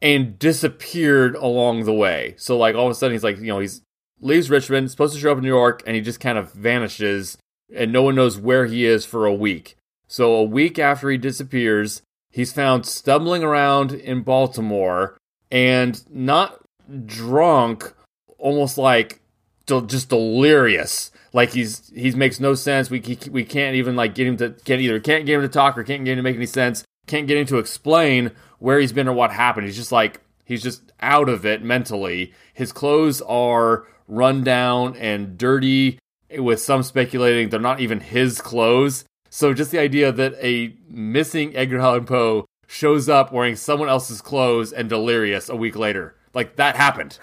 and 0.01 0.39
disappeared 0.39 1.35
along 1.35 1.85
the 1.85 1.93
way. 1.93 2.35
So 2.39 2.57
like 2.57 2.75
all 2.75 2.87
of 2.87 2.93
a 2.93 2.95
sudden 2.95 3.15
he's 3.15 3.25
like, 3.25 3.39
you 3.39 3.47
know, 3.47 3.59
he's 3.59 3.83
leaves 4.21 4.51
Richmond, 4.51 4.91
supposed 4.91 5.15
to 5.15 5.21
show 5.21 5.33
up 5.33 5.39
in 5.39 5.45
New 5.45 5.49
York, 5.49 5.83
and 5.87 5.97
he 5.97 6.03
just 6.03 6.21
kind 6.21 6.39
of 6.39 6.53
vanishes, 6.53 7.39
and 7.75 7.93
no 7.93 8.03
one 8.03 8.15
knows 8.15 8.39
where 8.39 8.67
he 8.67 8.85
is 8.85 9.05
for 9.05 9.27
a 9.27 9.35
week. 9.35 9.77
So 10.07 10.35
a 10.35 10.45
week 10.45 10.79
after 10.79 11.11
he 11.11 11.19
disappears, 11.19 12.03
He's 12.31 12.53
found 12.53 12.87
stumbling 12.87 13.43
around 13.43 13.93
in 13.93 14.23
Baltimore 14.23 15.17
and 15.51 16.03
not 16.11 16.61
drunk, 17.07 17.95
almost 18.39 18.79
like 18.79 19.21
just 19.67 20.09
delirious. 20.09 21.11
Like 21.33 21.53
he's 21.53 21.91
he 21.95 22.11
makes 22.13 22.41
no 22.41 22.55
sense. 22.55 22.91
We 22.91 23.01
we 23.31 23.45
can't 23.45 23.77
even 23.77 23.97
like 23.97 24.15
get 24.15 24.27
him 24.27 24.37
to 24.39 24.51
can't 24.65 24.81
either 24.81 25.01
can't 25.01 25.27
get 25.27 25.37
him 25.37 25.43
to 25.43 25.49
talk 25.49 25.77
or 25.77 25.85
can't 25.85 26.05
get 26.05 26.13
him 26.13 26.19
to 26.19 26.23
make 26.23 26.37
any 26.37 26.47
sense. 26.47 26.85
Can't 27.07 27.27
get 27.27 27.39
him 27.39 27.47
to 27.47 27.59
explain 27.59 28.33
where 28.59 28.79
he's 28.79 28.93
been 28.93 29.09
or 29.09 29.13
what 29.13 29.31
happened. 29.31 29.67
He's 29.67 29.77
just 29.77 29.93
like 29.93 30.21
he's 30.45 30.63
just 30.63 30.93
out 31.01 31.29
of 31.29 31.45
it 31.45 31.63
mentally. 31.63 32.33
His 32.55 32.73
clothes 32.73 33.21
are 33.23 33.87
run 34.07 34.43
down 34.43 34.97
and 34.97 35.37
dirty. 35.39 35.99
With 36.31 36.61
some 36.61 36.83
speculating 36.83 37.49
they're 37.49 37.61
not 37.61 37.81
even 37.81 38.01
his 38.01 38.41
clothes. 38.41 39.05
So 39.31 39.55
just 39.55 39.71
the 39.71 39.79
idea 39.79 40.13
that 40.13 40.35
a 40.43 40.75
missing 40.89 41.57
Edgar 41.57 41.79
Allan 41.79 42.07
Poe 42.07 42.47
shows 42.67 43.09
up 43.09 43.33
wearing 43.33 43.57
someone 43.57 43.89
else's 43.89 44.21
clothes 44.21 44.73
and 44.73 44.89
delirious 44.89 45.49
a 45.49 45.57
week 45.57 45.77
later. 45.77 46.15
Like 46.35 46.57
that 46.57 46.77
happened. 46.77 47.19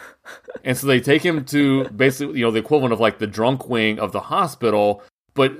and 0.64 0.78
so 0.78 0.88
they 0.88 1.00
take 1.00 1.24
him 1.24 1.46
to 1.46 1.88
basically, 1.90 2.40
you 2.40 2.46
know, 2.46 2.52
the 2.52 2.60
equivalent 2.60 2.94
of 2.94 3.00
like 3.00 3.20
the 3.20 3.28
drunk 3.28 3.70
wing 3.70 4.00
of 4.00 4.12
the 4.12 4.20
hospital, 4.22 5.04
but 5.34 5.54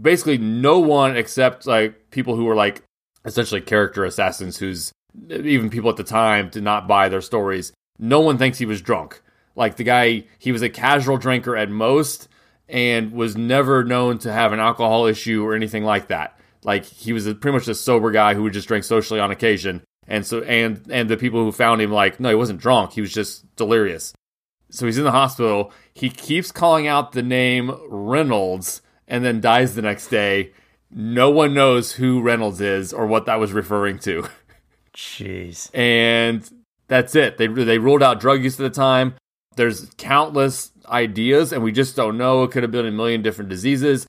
basically 0.00 0.38
no 0.38 0.78
one 0.78 1.16
except 1.16 1.66
like 1.66 2.10
people 2.10 2.36
who 2.36 2.44
were 2.44 2.54
like 2.54 2.82
essentially 3.24 3.60
character 3.60 4.04
assassins 4.04 4.56
who's 4.56 4.92
even 5.28 5.70
people 5.70 5.90
at 5.90 5.96
the 5.96 6.04
time 6.04 6.48
did 6.48 6.62
not 6.62 6.88
buy 6.88 7.08
their 7.08 7.20
stories. 7.20 7.72
No 7.98 8.20
one 8.20 8.38
thinks 8.38 8.58
he 8.58 8.66
was 8.66 8.80
drunk. 8.80 9.20
Like 9.54 9.76
the 9.76 9.84
guy, 9.84 10.24
he 10.38 10.52
was 10.52 10.62
a 10.62 10.70
casual 10.70 11.18
drinker 11.18 11.56
at 11.56 11.68
most 11.68 12.28
and 12.72 13.12
was 13.12 13.36
never 13.36 13.84
known 13.84 14.18
to 14.18 14.32
have 14.32 14.52
an 14.52 14.58
alcohol 14.58 15.06
issue 15.06 15.44
or 15.44 15.54
anything 15.54 15.84
like 15.84 16.08
that. 16.08 16.38
Like 16.64 16.84
he 16.84 17.12
was 17.12 17.26
a, 17.26 17.34
pretty 17.34 17.56
much 17.56 17.68
a 17.68 17.74
sober 17.74 18.10
guy 18.10 18.34
who 18.34 18.42
would 18.44 18.54
just 18.54 18.66
drink 18.66 18.84
socially 18.84 19.20
on 19.20 19.30
occasion. 19.30 19.82
And 20.08 20.26
so 20.26 20.42
and 20.42 20.84
and 20.90 21.08
the 21.08 21.16
people 21.16 21.44
who 21.44 21.52
found 21.52 21.80
him 21.80 21.92
like 21.92 22.18
no 22.18 22.30
he 22.30 22.34
wasn't 22.34 22.60
drunk 22.60 22.92
he 22.92 23.00
was 23.00 23.12
just 23.12 23.54
delirious. 23.54 24.12
So 24.70 24.86
he's 24.86 24.98
in 24.98 25.04
the 25.04 25.12
hospital. 25.12 25.70
He 25.92 26.08
keeps 26.08 26.50
calling 26.50 26.86
out 26.86 27.12
the 27.12 27.22
name 27.22 27.70
Reynolds 27.88 28.80
and 29.06 29.22
then 29.22 29.40
dies 29.40 29.74
the 29.74 29.82
next 29.82 30.08
day. 30.08 30.52
No 30.90 31.30
one 31.30 31.52
knows 31.52 31.92
who 31.92 32.22
Reynolds 32.22 32.60
is 32.60 32.92
or 32.92 33.06
what 33.06 33.26
that 33.26 33.38
was 33.38 33.52
referring 33.52 33.98
to. 34.00 34.26
Jeez. 34.94 35.70
And 35.74 36.48
that's 36.88 37.14
it. 37.14 37.36
They 37.36 37.48
they 37.48 37.78
ruled 37.78 38.02
out 38.02 38.18
drug 38.18 38.42
use 38.42 38.58
at 38.58 38.64
the 38.64 38.70
time. 38.70 39.14
There's 39.56 39.90
countless 39.98 40.71
ideas, 40.92 41.52
and 41.52 41.62
we 41.62 41.72
just 41.72 41.96
don't 41.96 42.18
know. 42.18 42.44
It 42.44 42.50
could 42.50 42.62
have 42.62 42.70
been 42.70 42.86
a 42.86 42.92
million 42.92 43.22
different 43.22 43.50
diseases. 43.50 44.06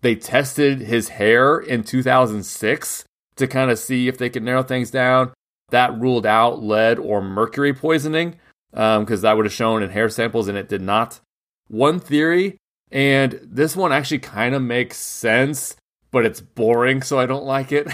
They 0.00 0.16
tested 0.16 0.80
his 0.80 1.10
hair 1.10 1.58
in 1.58 1.84
2006 1.84 3.04
to 3.36 3.46
kind 3.46 3.70
of 3.70 3.78
see 3.78 4.08
if 4.08 4.18
they 4.18 4.30
could 4.30 4.42
narrow 4.42 4.62
things 4.62 4.90
down. 4.90 5.32
That 5.70 5.98
ruled 5.98 6.26
out 6.26 6.62
lead 6.62 6.98
or 6.98 7.22
mercury 7.22 7.72
poisoning 7.72 8.36
because 8.72 9.18
um, 9.18 9.20
that 9.20 9.36
would 9.36 9.46
have 9.46 9.52
shown 9.52 9.82
in 9.82 9.90
hair 9.90 10.08
samples, 10.08 10.48
and 10.48 10.58
it 10.58 10.68
did 10.68 10.82
not. 10.82 11.20
One 11.68 12.00
theory, 12.00 12.58
and 12.90 13.38
this 13.42 13.76
one 13.76 13.92
actually 13.92 14.18
kind 14.18 14.54
of 14.54 14.62
makes 14.62 14.96
sense, 14.96 15.76
but 16.10 16.26
it's 16.26 16.40
boring, 16.40 17.02
so 17.02 17.18
I 17.18 17.26
don't 17.26 17.44
like 17.44 17.72
it. 17.72 17.86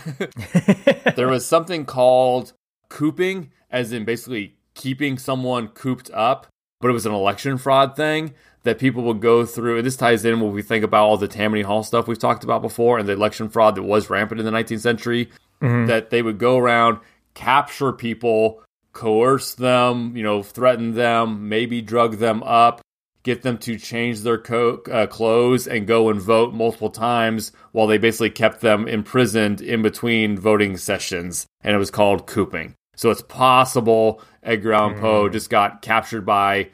there 1.16 1.28
was 1.28 1.46
something 1.46 1.84
called 1.84 2.52
cooping, 2.88 3.52
as 3.70 3.92
in 3.92 4.04
basically 4.04 4.56
keeping 4.74 5.18
someone 5.18 5.68
cooped 5.68 6.10
up 6.14 6.46
but 6.80 6.88
it 6.88 6.92
was 6.92 7.06
an 7.06 7.12
election 7.12 7.58
fraud 7.58 7.96
thing 7.96 8.34
that 8.62 8.78
people 8.78 9.02
would 9.04 9.20
go 9.20 9.44
through. 9.46 9.78
And 9.78 9.86
this 9.86 9.96
ties 9.96 10.24
in 10.24 10.40
when 10.40 10.52
we 10.52 10.62
think 10.62 10.84
about 10.84 11.06
all 11.06 11.16
the 11.16 11.28
Tammany 11.28 11.62
Hall 11.62 11.82
stuff 11.82 12.06
we've 12.06 12.18
talked 12.18 12.44
about 12.44 12.62
before 12.62 12.98
and 12.98 13.08
the 13.08 13.12
election 13.12 13.48
fraud 13.48 13.74
that 13.76 13.82
was 13.82 14.10
rampant 14.10 14.40
in 14.40 14.46
the 14.46 14.52
19th 14.52 14.80
century. 14.80 15.30
mm-hmm. 15.60 15.86
that 15.86 16.10
they 16.10 16.22
would 16.22 16.38
go 16.38 16.58
around, 16.58 16.98
capture 17.34 17.92
people, 17.92 18.62
coerce 18.92 19.54
them, 19.54 20.16
you 20.16 20.22
know, 20.22 20.42
threaten 20.42 20.94
them, 20.94 21.48
maybe 21.48 21.80
drug 21.80 22.18
them 22.18 22.42
up, 22.42 22.80
get 23.22 23.42
them 23.42 23.58
to 23.58 23.78
change 23.78 24.20
their 24.22 24.38
co- 24.38 24.82
uh, 24.90 25.06
clothes 25.06 25.66
and 25.66 25.86
go 25.86 26.08
and 26.08 26.20
vote 26.20 26.54
multiple 26.54 26.90
times 26.90 27.52
while 27.72 27.86
they 27.86 27.98
basically 27.98 28.30
kept 28.30 28.60
them 28.60 28.88
imprisoned 28.88 29.60
in 29.60 29.82
between 29.82 30.38
voting 30.38 30.76
sessions. 30.76 31.46
And 31.62 31.74
it 31.74 31.78
was 31.78 31.90
called 31.90 32.26
cooping. 32.26 32.74
So 32.98 33.10
it's 33.10 33.22
possible 33.22 34.20
Edgar 34.42 34.72
Allan 34.72 34.96
mm. 34.96 35.00
Poe 35.00 35.28
just 35.28 35.50
got 35.50 35.82
captured 35.82 36.26
by 36.26 36.70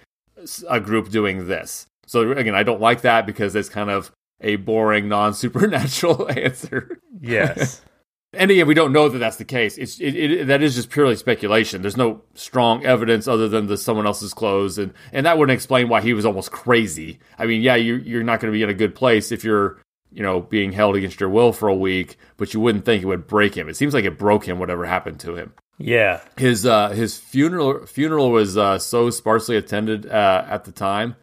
a 0.71 0.81
group 0.81 1.11
doing 1.11 1.49
this. 1.49 1.87
So 2.07 2.33
again, 2.33 2.55
I 2.55 2.63
don't 2.63 2.81
like 2.81 3.03
that 3.03 3.27
because 3.27 3.55
it's 3.55 3.69
kind 3.69 3.91
of 3.91 4.11
a 4.41 4.57
boring, 4.57 5.07
non 5.07 5.35
supernatural 5.35 6.31
answer. 6.37 6.99
Yes. 7.21 7.83
and 8.33 8.51
again, 8.51 8.67
we 8.67 8.73
don't 8.73 8.93
know 8.93 9.11
that 9.11 9.19
that's 9.19 9.37
the 9.37 9.45
case. 9.45 9.77
It's 9.77 10.01
it, 10.01 10.17
it, 10.17 10.47
that 10.47 10.63
is 10.63 10.75
just 10.75 10.89
purely 10.89 11.15
speculation. 11.17 11.83
There's 11.83 11.97
no 11.97 12.23
strong 12.33 12.87
evidence 12.87 13.29
other 13.29 13.47
than 13.47 13.67
the 13.67 13.77
someone 13.77 14.07
else's 14.07 14.33
clothes, 14.33 14.79
and 14.79 14.95
and 15.13 15.27
that 15.27 15.37
wouldn't 15.37 15.55
explain 15.55 15.91
why 15.91 16.01
he 16.01 16.15
was 16.15 16.25
almost 16.25 16.53
crazy. 16.53 17.19
I 17.39 17.45
mean, 17.45 17.61
yeah, 17.61 17.77
you 17.77 17.97
you're 17.97 18.23
not 18.23 18.41
going 18.41 18.51
to 18.51 18.57
be 18.57 18.63
in 18.63 18.71
a 18.71 18.75
good 18.75 18.95
place 18.95 19.31
if 19.31 19.45
you're 19.45 19.79
you 20.11 20.23
know 20.23 20.41
being 20.41 20.73
held 20.73 20.97
against 20.97 21.21
your 21.21 21.29
will 21.29 21.53
for 21.53 21.69
a 21.69 21.75
week, 21.75 22.17
but 22.39 22.55
you 22.55 22.61
wouldn't 22.61 22.87
think 22.87 23.03
it 23.03 23.07
would 23.07 23.27
break 23.27 23.55
him. 23.55 23.69
It 23.69 23.77
seems 23.77 23.93
like 23.93 24.07
it 24.07 24.19
broke 24.19 24.47
him. 24.47 24.59
Whatever 24.59 24.87
happened 24.87 25.21
to 25.21 25.37
him. 25.37 25.53
Yeah, 25.79 26.21
his 26.37 26.67
uh, 26.67 26.91
his 26.91 27.19
funeral 27.19 27.87
funeral 27.87 28.31
was 28.31 28.57
uh, 28.57 28.79
so 28.79 29.11
sparsely 29.11 29.57
attended 29.57 30.07
uh, 30.07 30.45
at 30.49 30.65
the 30.65 30.73
time 30.73 31.17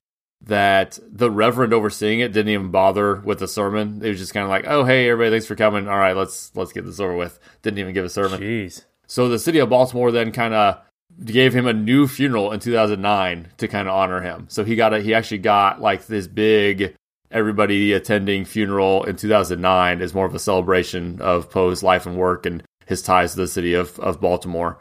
that 0.43 0.99
the 1.08 1.30
reverend 1.30 1.74
overseeing 1.74 2.20
it 2.20 2.34
didn't 2.34 2.52
even 2.52 2.72
bother 2.72 3.16
with 3.16 3.39
the 3.39 3.47
sermon. 3.47 4.02
It 4.04 4.10
was 4.10 4.20
just 4.20 4.34
kind 4.34 4.43
of 4.43 4.49
like, 4.49 4.66
"Oh, 4.68 4.84
hey, 4.84 5.10
everybody, 5.10 5.32
thanks 5.32 5.45
for 5.45 5.56
coming. 5.56 5.88
All 5.88 5.97
right, 5.97 6.16
let's 6.16 6.52
let's 6.56 6.74
get 6.74 6.86
this 6.86 6.99
over 6.99 7.16
with." 7.16 7.39
Didn't 7.62 7.80
even 7.80 7.93
give 7.93 8.06
a 8.06 8.10
sermon. 8.10 8.41
Jeez. 8.41 8.86
So 9.08 9.30
the 9.30 9.39
city 9.39 9.60
of 9.60 9.70
Baltimore 9.70 10.12
then 10.12 10.32
kind 10.32 10.54
of 10.54 10.82
gave 11.24 11.54
him 11.54 11.68
a 11.68 11.74
new 11.74 12.08
funeral 12.08 12.52
in 12.52 12.60
2009 12.60 13.49
to 13.58 13.68
kind 13.68 13.88
of 13.88 13.93
honor 13.93 14.22
him. 14.22 14.47
So 14.49 14.64
he 14.64 14.76
got 14.76 14.93
a, 14.93 15.02
he 15.02 15.14
actually 15.14 15.39
got 15.39 15.82
like 15.82 16.08
this 16.08 16.28
big 16.28 16.95
everybody 17.30 17.93
attending 17.93 18.45
funeral 18.45 19.04
in 19.04 19.16
2009 19.16 20.02
as 20.02 20.14
more 20.14 20.26
of 20.26 20.36
a 20.36 20.39
celebration 20.39 21.22
of 21.22 21.49
Poe's 21.49 21.82
life 21.82 22.06
and 22.06 22.18
work 22.18 22.45
and 22.45 22.64
his 22.92 23.02
ties 23.02 23.32
to 23.32 23.38
the 23.38 23.48
city 23.48 23.74
of, 23.74 23.98
of 24.00 24.20
Baltimore. 24.22 24.78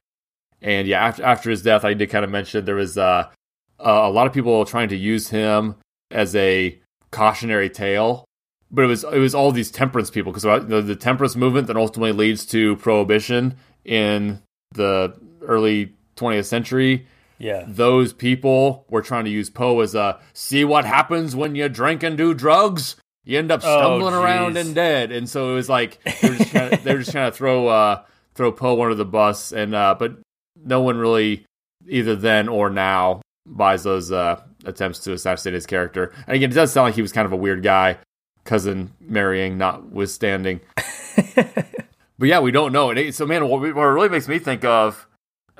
And 0.60 0.86
yeah, 0.86 1.06
after 1.06 1.22
after 1.22 1.48
his 1.48 1.62
death, 1.62 1.84
I 1.84 1.94
did 1.94 2.10
kind 2.10 2.24
of 2.24 2.30
mention 2.30 2.64
there 2.66 2.74
was 2.74 2.98
uh, 2.98 3.30
uh, 3.78 4.00
a 4.02 4.10
lot 4.10 4.26
of 4.26 4.34
people 4.34 4.62
trying 4.66 4.90
to 4.90 4.96
use 4.96 5.30
him 5.30 5.76
as 6.10 6.36
a 6.36 6.78
cautionary 7.12 7.70
tale, 7.70 8.26
but 8.70 8.84
it 8.84 8.88
was 8.88 9.04
it 9.04 9.18
was 9.18 9.34
all 9.34 9.52
these 9.52 9.70
temperance 9.70 10.10
people 10.10 10.32
because 10.32 10.42
the, 10.42 10.82
the 10.82 10.96
temperance 10.96 11.34
movement 11.34 11.68
that 11.68 11.76
ultimately 11.76 12.12
leads 12.12 12.44
to 12.46 12.76
prohibition 12.76 13.56
in 13.86 14.42
the 14.72 15.16
early 15.40 15.94
20th 16.16 16.44
century. 16.44 17.06
Yeah, 17.38 17.64
those 17.66 18.12
people 18.12 18.84
were 18.90 19.00
trying 19.00 19.24
to 19.24 19.30
use 19.30 19.48
Poe 19.48 19.80
as 19.80 19.94
a 19.94 20.18
see 20.34 20.64
what 20.64 20.84
happens 20.84 21.34
when 21.34 21.54
you 21.54 21.70
drink 21.70 22.02
and 22.02 22.18
do 22.18 22.34
drugs. 22.34 22.96
You 23.30 23.38
end 23.38 23.52
up 23.52 23.60
oh, 23.62 23.78
stumbling 23.78 24.14
oh, 24.14 24.22
around 24.22 24.56
and 24.56 24.74
dead, 24.74 25.12
and 25.12 25.28
so 25.28 25.52
it 25.52 25.54
was 25.54 25.68
like 25.68 26.02
they're 26.20 26.34
just 26.34 26.50
trying 26.50 26.70
to, 26.70 26.76
they 26.78 26.92
were 26.92 26.98
just 26.98 27.12
trying 27.12 27.30
to 27.30 27.36
throw 27.36 27.68
uh, 27.68 28.02
throw 28.34 28.50
Poe 28.50 28.82
under 28.82 28.96
the 28.96 29.04
bus, 29.04 29.52
and 29.52 29.72
uh, 29.72 29.94
but 29.96 30.18
no 30.56 30.82
one 30.82 30.96
really 30.96 31.44
either 31.86 32.16
then 32.16 32.48
or 32.48 32.70
now 32.70 33.22
buys 33.46 33.84
those 33.84 34.10
uh, 34.10 34.40
attempts 34.64 34.98
to 35.04 35.12
assassinate 35.12 35.54
his 35.54 35.64
character. 35.64 36.12
And 36.26 36.34
again, 36.34 36.50
it 36.50 36.54
does 36.54 36.72
sound 36.72 36.86
like 36.86 36.96
he 36.96 37.02
was 37.02 37.12
kind 37.12 37.24
of 37.24 37.30
a 37.30 37.36
weird 37.36 37.62
guy, 37.62 37.98
cousin 38.42 38.94
marrying 38.98 39.58
notwithstanding. 39.58 40.60
but 41.36 42.26
yeah, 42.28 42.40
we 42.40 42.50
don't 42.50 42.72
know. 42.72 42.90
And 42.90 43.14
so, 43.14 43.26
man, 43.26 43.46
what, 43.46 43.60
what 43.60 43.68
it 43.68 43.74
really 43.74 44.08
makes 44.08 44.26
me 44.26 44.40
think 44.40 44.64
of, 44.64 45.06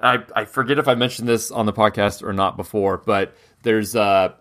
I, 0.02 0.24
I 0.34 0.44
forget 0.44 0.80
if 0.80 0.88
I 0.88 0.96
mentioned 0.96 1.28
this 1.28 1.52
on 1.52 1.66
the 1.66 1.72
podcast 1.72 2.24
or 2.24 2.32
not 2.32 2.56
before, 2.56 2.98
but 2.98 3.32
there's 3.62 3.94
uh, 3.94 4.32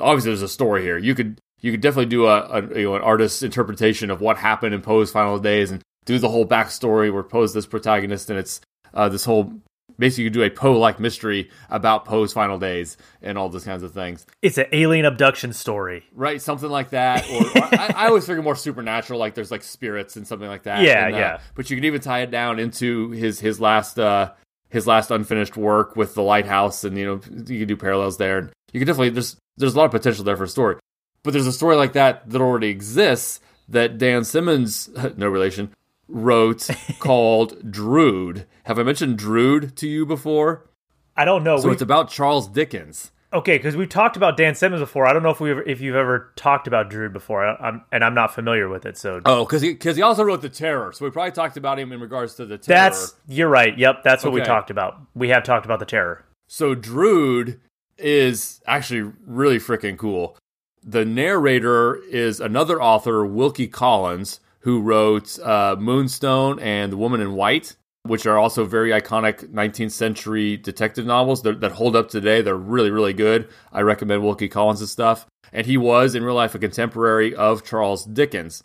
obviously 0.00 0.30
there's 0.30 0.42
a 0.42 0.48
story 0.48 0.82
here. 0.82 0.98
You 0.98 1.14
could 1.14 1.38
you 1.62 1.70
could 1.70 1.80
definitely 1.80 2.06
do 2.06 2.26
a, 2.26 2.42
a 2.42 2.78
you 2.78 2.84
know 2.84 2.96
an 2.96 3.02
artist's 3.02 3.42
interpretation 3.42 4.10
of 4.10 4.20
what 4.20 4.36
happened 4.36 4.74
in 4.74 4.82
Poe's 4.82 5.10
final 5.10 5.38
days 5.38 5.70
and 5.70 5.82
do 6.04 6.18
the 6.18 6.28
whole 6.28 6.46
backstory 6.46 7.12
where 7.12 7.22
Poe's 7.22 7.54
this 7.54 7.66
protagonist 7.66 8.28
and 8.28 8.38
it's 8.38 8.60
uh, 8.92 9.08
this 9.08 9.24
whole 9.24 9.54
basically 9.98 10.24
you 10.24 10.30
could 10.30 10.34
do 10.34 10.42
a 10.42 10.50
Poe 10.50 10.78
like 10.78 10.98
mystery 10.98 11.50
about 11.70 12.04
Poe's 12.04 12.32
final 12.32 12.58
days 12.58 12.96
and 13.20 13.38
all 13.38 13.48
those 13.48 13.64
kinds 13.64 13.82
of 13.82 13.92
things. 13.92 14.26
It's 14.42 14.58
an 14.58 14.66
alien 14.72 15.04
abduction 15.04 15.52
story, 15.52 16.04
right? 16.12 16.40
Something 16.42 16.70
like 16.70 16.90
that. 16.90 17.28
Or, 17.30 17.42
or 17.42 17.64
I, 17.74 17.92
I, 17.96 18.06
always 18.08 18.26
figure 18.26 18.42
more 18.42 18.56
supernatural, 18.56 19.18
like 19.18 19.34
there's 19.34 19.50
like 19.50 19.62
spirits 19.62 20.16
and 20.16 20.26
something 20.26 20.48
like 20.48 20.64
that. 20.64 20.82
Yeah, 20.82 21.06
and, 21.06 21.14
uh, 21.14 21.18
yeah. 21.18 21.40
But 21.54 21.70
you 21.70 21.76
can 21.76 21.84
even 21.84 22.00
tie 22.00 22.22
it 22.22 22.30
down 22.30 22.58
into 22.58 23.10
his 23.10 23.40
his 23.40 23.60
last 23.60 23.98
uh, 23.98 24.32
his 24.70 24.86
last 24.86 25.10
unfinished 25.10 25.56
work 25.56 25.96
with 25.96 26.14
the 26.14 26.22
lighthouse, 26.22 26.84
and 26.84 26.98
you 26.98 27.06
know 27.06 27.20
you 27.46 27.60
can 27.60 27.68
do 27.68 27.76
parallels 27.76 28.18
there. 28.18 28.38
And 28.38 28.50
you 28.72 28.80
can 28.80 28.86
definitely 28.86 29.10
there's 29.10 29.36
there's 29.56 29.74
a 29.74 29.78
lot 29.78 29.84
of 29.84 29.92
potential 29.92 30.24
there 30.24 30.36
for 30.36 30.44
a 30.44 30.48
story. 30.48 30.76
But 31.22 31.32
there's 31.32 31.46
a 31.46 31.52
story 31.52 31.76
like 31.76 31.92
that 31.92 32.28
that 32.30 32.40
already 32.40 32.68
exists 32.68 33.40
that 33.68 33.98
Dan 33.98 34.24
Simmons, 34.24 34.90
no 35.16 35.28
relation, 35.28 35.72
wrote 36.08 36.68
called 36.98 37.70
Drood. 37.70 38.46
Have 38.64 38.78
I 38.78 38.82
mentioned 38.82 39.18
Drood 39.18 39.76
to 39.76 39.88
you 39.88 40.06
before? 40.06 40.68
I 41.16 41.24
don't 41.24 41.44
know. 41.44 41.58
So 41.58 41.68
we 41.68 41.74
it's 41.74 41.82
about 41.82 42.10
Charles 42.10 42.48
Dickens. 42.48 43.12
Okay, 43.34 43.56
because 43.56 43.76
we've 43.76 43.88
talked 43.88 44.18
about 44.18 44.36
Dan 44.36 44.54
Simmons 44.54 44.80
before. 44.80 45.06
I 45.06 45.14
don't 45.14 45.22
know 45.22 45.30
if 45.30 45.40
we 45.40 45.52
if 45.62 45.80
you've 45.80 45.96
ever 45.96 46.32
talked 46.36 46.66
about 46.66 46.90
Drood 46.90 47.14
before, 47.14 47.46
I, 47.46 47.68
am 47.68 47.82
and 47.90 48.04
I'm 48.04 48.14
not 48.14 48.34
familiar 48.34 48.68
with 48.68 48.84
it. 48.84 48.98
So 48.98 49.22
oh, 49.24 49.44
because 49.44 49.62
he 49.62 49.72
because 49.72 49.96
he 49.96 50.02
also 50.02 50.22
wrote 50.22 50.42
the 50.42 50.50
Terror, 50.50 50.92
so 50.92 51.04
we 51.04 51.10
probably 51.10 51.32
talked 51.32 51.56
about 51.56 51.78
him 51.78 51.92
in 51.92 52.00
regards 52.00 52.34
to 52.34 52.44
the 52.44 52.58
Terror. 52.58 52.76
That's 52.76 53.14
you're 53.26 53.48
right. 53.48 53.76
Yep, 53.76 54.02
that's 54.04 54.22
what 54.22 54.30
okay. 54.30 54.40
we 54.40 54.46
talked 54.46 54.70
about. 54.70 55.00
We 55.14 55.30
have 55.30 55.44
talked 55.44 55.64
about 55.64 55.78
the 55.78 55.86
Terror. 55.86 56.24
So 56.46 56.74
Drood 56.74 57.58
is 57.96 58.60
actually 58.66 59.12
really 59.24 59.58
freaking 59.58 59.96
cool. 59.96 60.36
The 60.84 61.04
narrator 61.04 61.94
is 61.94 62.40
another 62.40 62.82
author, 62.82 63.24
Wilkie 63.24 63.68
Collins, 63.68 64.40
who 64.60 64.80
wrote 64.80 65.38
uh, 65.40 65.76
Moonstone 65.78 66.58
and 66.58 66.90
The 66.90 66.96
Woman 66.96 67.20
in 67.20 67.34
White, 67.34 67.76
which 68.04 68.26
are 68.26 68.36
also 68.36 68.64
very 68.64 68.90
iconic 68.90 69.46
19th 69.52 69.92
century 69.92 70.56
detective 70.56 71.06
novels 71.06 71.42
that, 71.42 71.60
that 71.60 71.72
hold 71.72 71.94
up 71.94 72.08
today. 72.08 72.42
They're 72.42 72.56
really, 72.56 72.90
really 72.90 73.12
good. 73.12 73.48
I 73.72 73.82
recommend 73.82 74.24
Wilkie 74.24 74.48
Collins' 74.48 74.90
stuff. 74.90 75.26
And 75.52 75.66
he 75.66 75.76
was, 75.76 76.16
in 76.16 76.24
real 76.24 76.34
life, 76.34 76.54
a 76.54 76.58
contemporary 76.58 77.32
of 77.34 77.64
Charles 77.64 78.04
Dickens. 78.04 78.64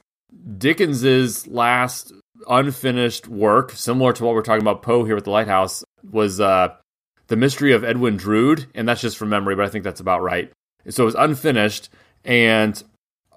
Dickens's 0.57 1.47
last 1.47 2.13
unfinished 2.49 3.27
work, 3.27 3.71
similar 3.71 4.13
to 4.13 4.23
what 4.23 4.33
we're 4.33 4.41
talking 4.41 4.61
about 4.61 4.81
Poe 4.81 5.03
here 5.03 5.15
with 5.15 5.25
the 5.25 5.31
Lighthouse, 5.31 5.83
was 6.09 6.39
uh, 6.39 6.69
The 7.27 7.35
Mystery 7.35 7.73
of 7.73 7.83
Edwin 7.83 8.17
Drood. 8.17 8.65
And 8.73 8.89
that's 8.89 9.01
just 9.01 9.17
from 9.17 9.29
memory, 9.29 9.55
but 9.55 9.65
I 9.65 9.69
think 9.69 9.83
that's 9.83 9.99
about 9.99 10.23
right. 10.23 10.51
So 10.89 11.03
it 11.03 11.05
was 11.05 11.15
unfinished. 11.15 11.89
And 12.27 12.83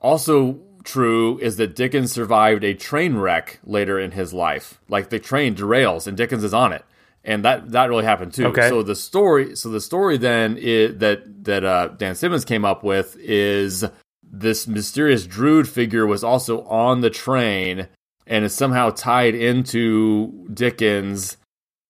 also 0.03 0.59
true 0.85 1.39
is 1.39 1.57
that 1.57 1.77
Dickens 1.77 2.13
survived 2.13 2.65
a 2.65 2.75
train 2.75 3.17
wreck 3.17 3.61
later 3.65 3.99
in 3.99 4.11
his 4.11 4.35
life. 4.35 4.81
Like 4.89 5.11
the 5.11 5.21
train 5.21 5.55
derails 5.55 6.07
and 6.07 6.17
Dickens 6.17 6.45
is 6.45 6.53
on 6.53 6.73
it. 6.73 6.85
And 7.23 7.45
that 7.45 7.71
that 7.73 7.89
really 7.89 8.05
happened 8.05 8.35
too. 8.35 8.47
Okay. 8.47 8.69
So 8.69 8.83
the 8.83 8.97
story 8.97 9.55
so 9.55 9.69
the 9.69 9.81
story 9.81 10.17
then 10.19 10.57
is, 10.57 10.99
that 10.99 11.45
that 11.45 11.65
uh, 11.65 11.89
Dan 11.89 12.15
Simmons 12.15 12.45
came 12.45 12.65
up 12.65 12.83
with 12.83 13.17
is 13.19 13.85
this 14.23 14.67
mysterious 14.67 15.27
Drood 15.27 15.69
figure 15.69 16.07
was 16.07 16.25
also 16.25 16.63
on 16.65 17.01
the 17.01 17.11
train 17.11 17.89
and 18.27 18.45
is 18.45 18.55
somehow 18.55 18.91
tied 18.91 19.35
into 19.35 20.49
Dickens 20.53 21.37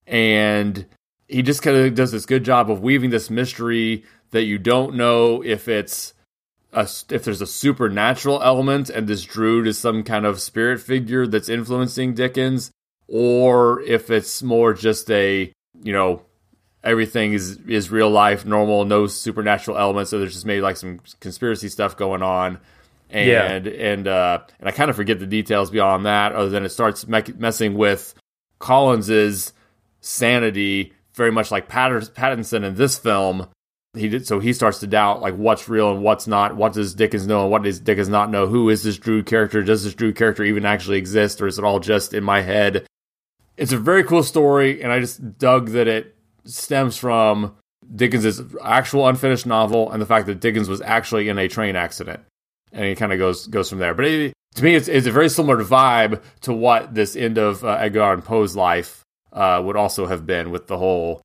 and 0.07 0.87
he 1.29 1.43
just 1.43 1.63
kind 1.63 1.77
of 1.77 1.95
does 1.95 2.11
this 2.11 2.27
good 2.27 2.45
job 2.45 2.71
of 2.71 2.81
weaving 2.81 3.11
this 3.11 3.31
mystery 3.31 4.05
that 4.33 4.43
you 4.43 4.59
don't 4.59 4.97
know 4.97 5.43
if 5.43 5.69
it's 5.69 6.13
a, 6.73 6.89
if 7.11 7.25
there's 7.25 7.41
a 7.41 7.47
supernatural 7.47 8.43
element 8.43 8.91
and 8.91 9.07
this 9.07 9.25
Drood 9.25 9.67
is 9.67 9.79
some 9.79 10.03
kind 10.03 10.25
of 10.25 10.41
spirit 10.41 10.81
figure 10.81 11.27
that's 11.27 11.49
influencing 11.49 12.15
Dickens, 12.15 12.71
or 13.09 13.81
if 13.83 14.11
it's 14.11 14.43
more 14.43 14.73
just 14.73 15.11
a 15.11 15.53
you 15.83 15.93
know 15.93 16.23
everything 16.83 17.33
is 17.33 17.59
is 17.67 17.91
real 17.91 18.11
life, 18.11 18.45
normal, 18.45 18.85
no 18.85 19.07
supernatural 19.07 19.77
elements. 19.77 20.11
So 20.11 20.19
there's 20.19 20.35
just 20.35 20.47
maybe 20.47 20.61
like 20.61 20.77
some 20.77 21.01
conspiracy 21.21 21.69
stuff 21.69 21.97
going 21.97 22.23
on, 22.23 22.59
and 23.11 23.67
yeah. 23.67 23.83
and 23.93 24.09
uh, 24.09 24.41
and 24.59 24.69
I 24.69 24.73
kind 24.73 24.91
of 24.91 24.97
forget 24.97 25.19
the 25.19 25.27
details 25.27 25.71
beyond 25.71 26.07
that. 26.07 26.33
Other 26.33 26.49
than 26.49 26.65
it 26.65 26.71
starts 26.71 27.07
me- 27.07 27.23
messing 27.37 27.75
with 27.75 28.15
Collins's 28.59 29.53
sanity, 30.01 30.93
very 31.15 31.33
much 31.33 31.51
like 31.51 31.69
Pattinson 31.69 32.65
in 32.65 32.75
this 32.75 32.99
film, 32.99 33.49
he 33.95 34.09
did 34.09 34.27
so 34.27 34.39
he 34.39 34.53
starts 34.53 34.79
to 34.79 34.87
doubt 34.87 35.21
like 35.21 35.35
what's 35.35 35.69
real 35.69 35.91
and 35.93 36.03
what's 36.03 36.27
not 36.27 36.55
what 36.55 36.73
does 36.73 36.95
dickens 36.95 37.27
know 37.27 37.43
and 37.43 37.51
what 37.51 37.63
does 37.63 37.81
dickens 37.81 38.09
not 38.09 38.31
know 38.31 38.47
who 38.47 38.69
is 38.69 38.83
this 38.83 38.99
Drood 38.99 39.27
character 39.27 39.63
does 39.63 39.83
this 39.83 39.95
Drood 39.95 40.17
character 40.17 40.45
even 40.45 40.65
actually 40.65 40.99
exist 40.99 41.41
or 41.41 41.47
is 41.47 41.59
it 41.59 41.65
all 41.65 41.81
just 41.81 42.15
in 42.15 42.23
my 42.23 42.43
head? 42.43 42.87
It's 43.57 43.73
a 43.73 43.79
very 43.79 44.05
cool 44.05 44.23
story 44.23 44.83
and 44.83 44.93
i 44.93 45.01
just 45.01 45.39
dug 45.39 45.71
that 45.71 45.89
it 45.89 46.15
stems 46.45 46.97
from 46.97 47.57
dickens's 47.95 48.43
actual 48.63 49.09
unfinished 49.09 49.47
novel 49.47 49.91
and 49.91 50.01
the 50.01 50.07
fact 50.07 50.27
that 50.27 50.41
dickens 50.41 50.69
was 50.69 50.81
actually 50.81 51.29
in 51.29 51.39
a 51.39 51.49
train 51.49 51.77
accident. 51.77 52.21
And 52.73 52.85
it 52.85 52.97
kind 52.97 53.13
of 53.13 53.19
goes 53.19 53.47
goes 53.47 53.69
from 53.69 53.79
there. 53.79 53.95
But 53.95 54.05
it, 54.05 54.33
to 54.55 54.65
me, 54.65 54.75
it's, 54.75 54.89
it's 54.89 55.07
a 55.07 55.13
very 55.13 55.29
similar 55.29 55.63
vibe 55.63 56.23
to 56.43 56.53
what 56.53 56.95
this 56.95 57.17
end 57.17 57.39
of 57.39 57.65
uh, 57.65 57.79
Edgar 57.81 58.03
Allan 58.03 58.23
Poe's 58.23 58.55
life 58.55 59.03
uh, 59.33 59.61
would 59.65 59.77
also 59.77 60.07
have 60.07 60.27
been 60.27 60.51
with 60.51 60.67
the 60.67 60.79
whole 60.79 61.21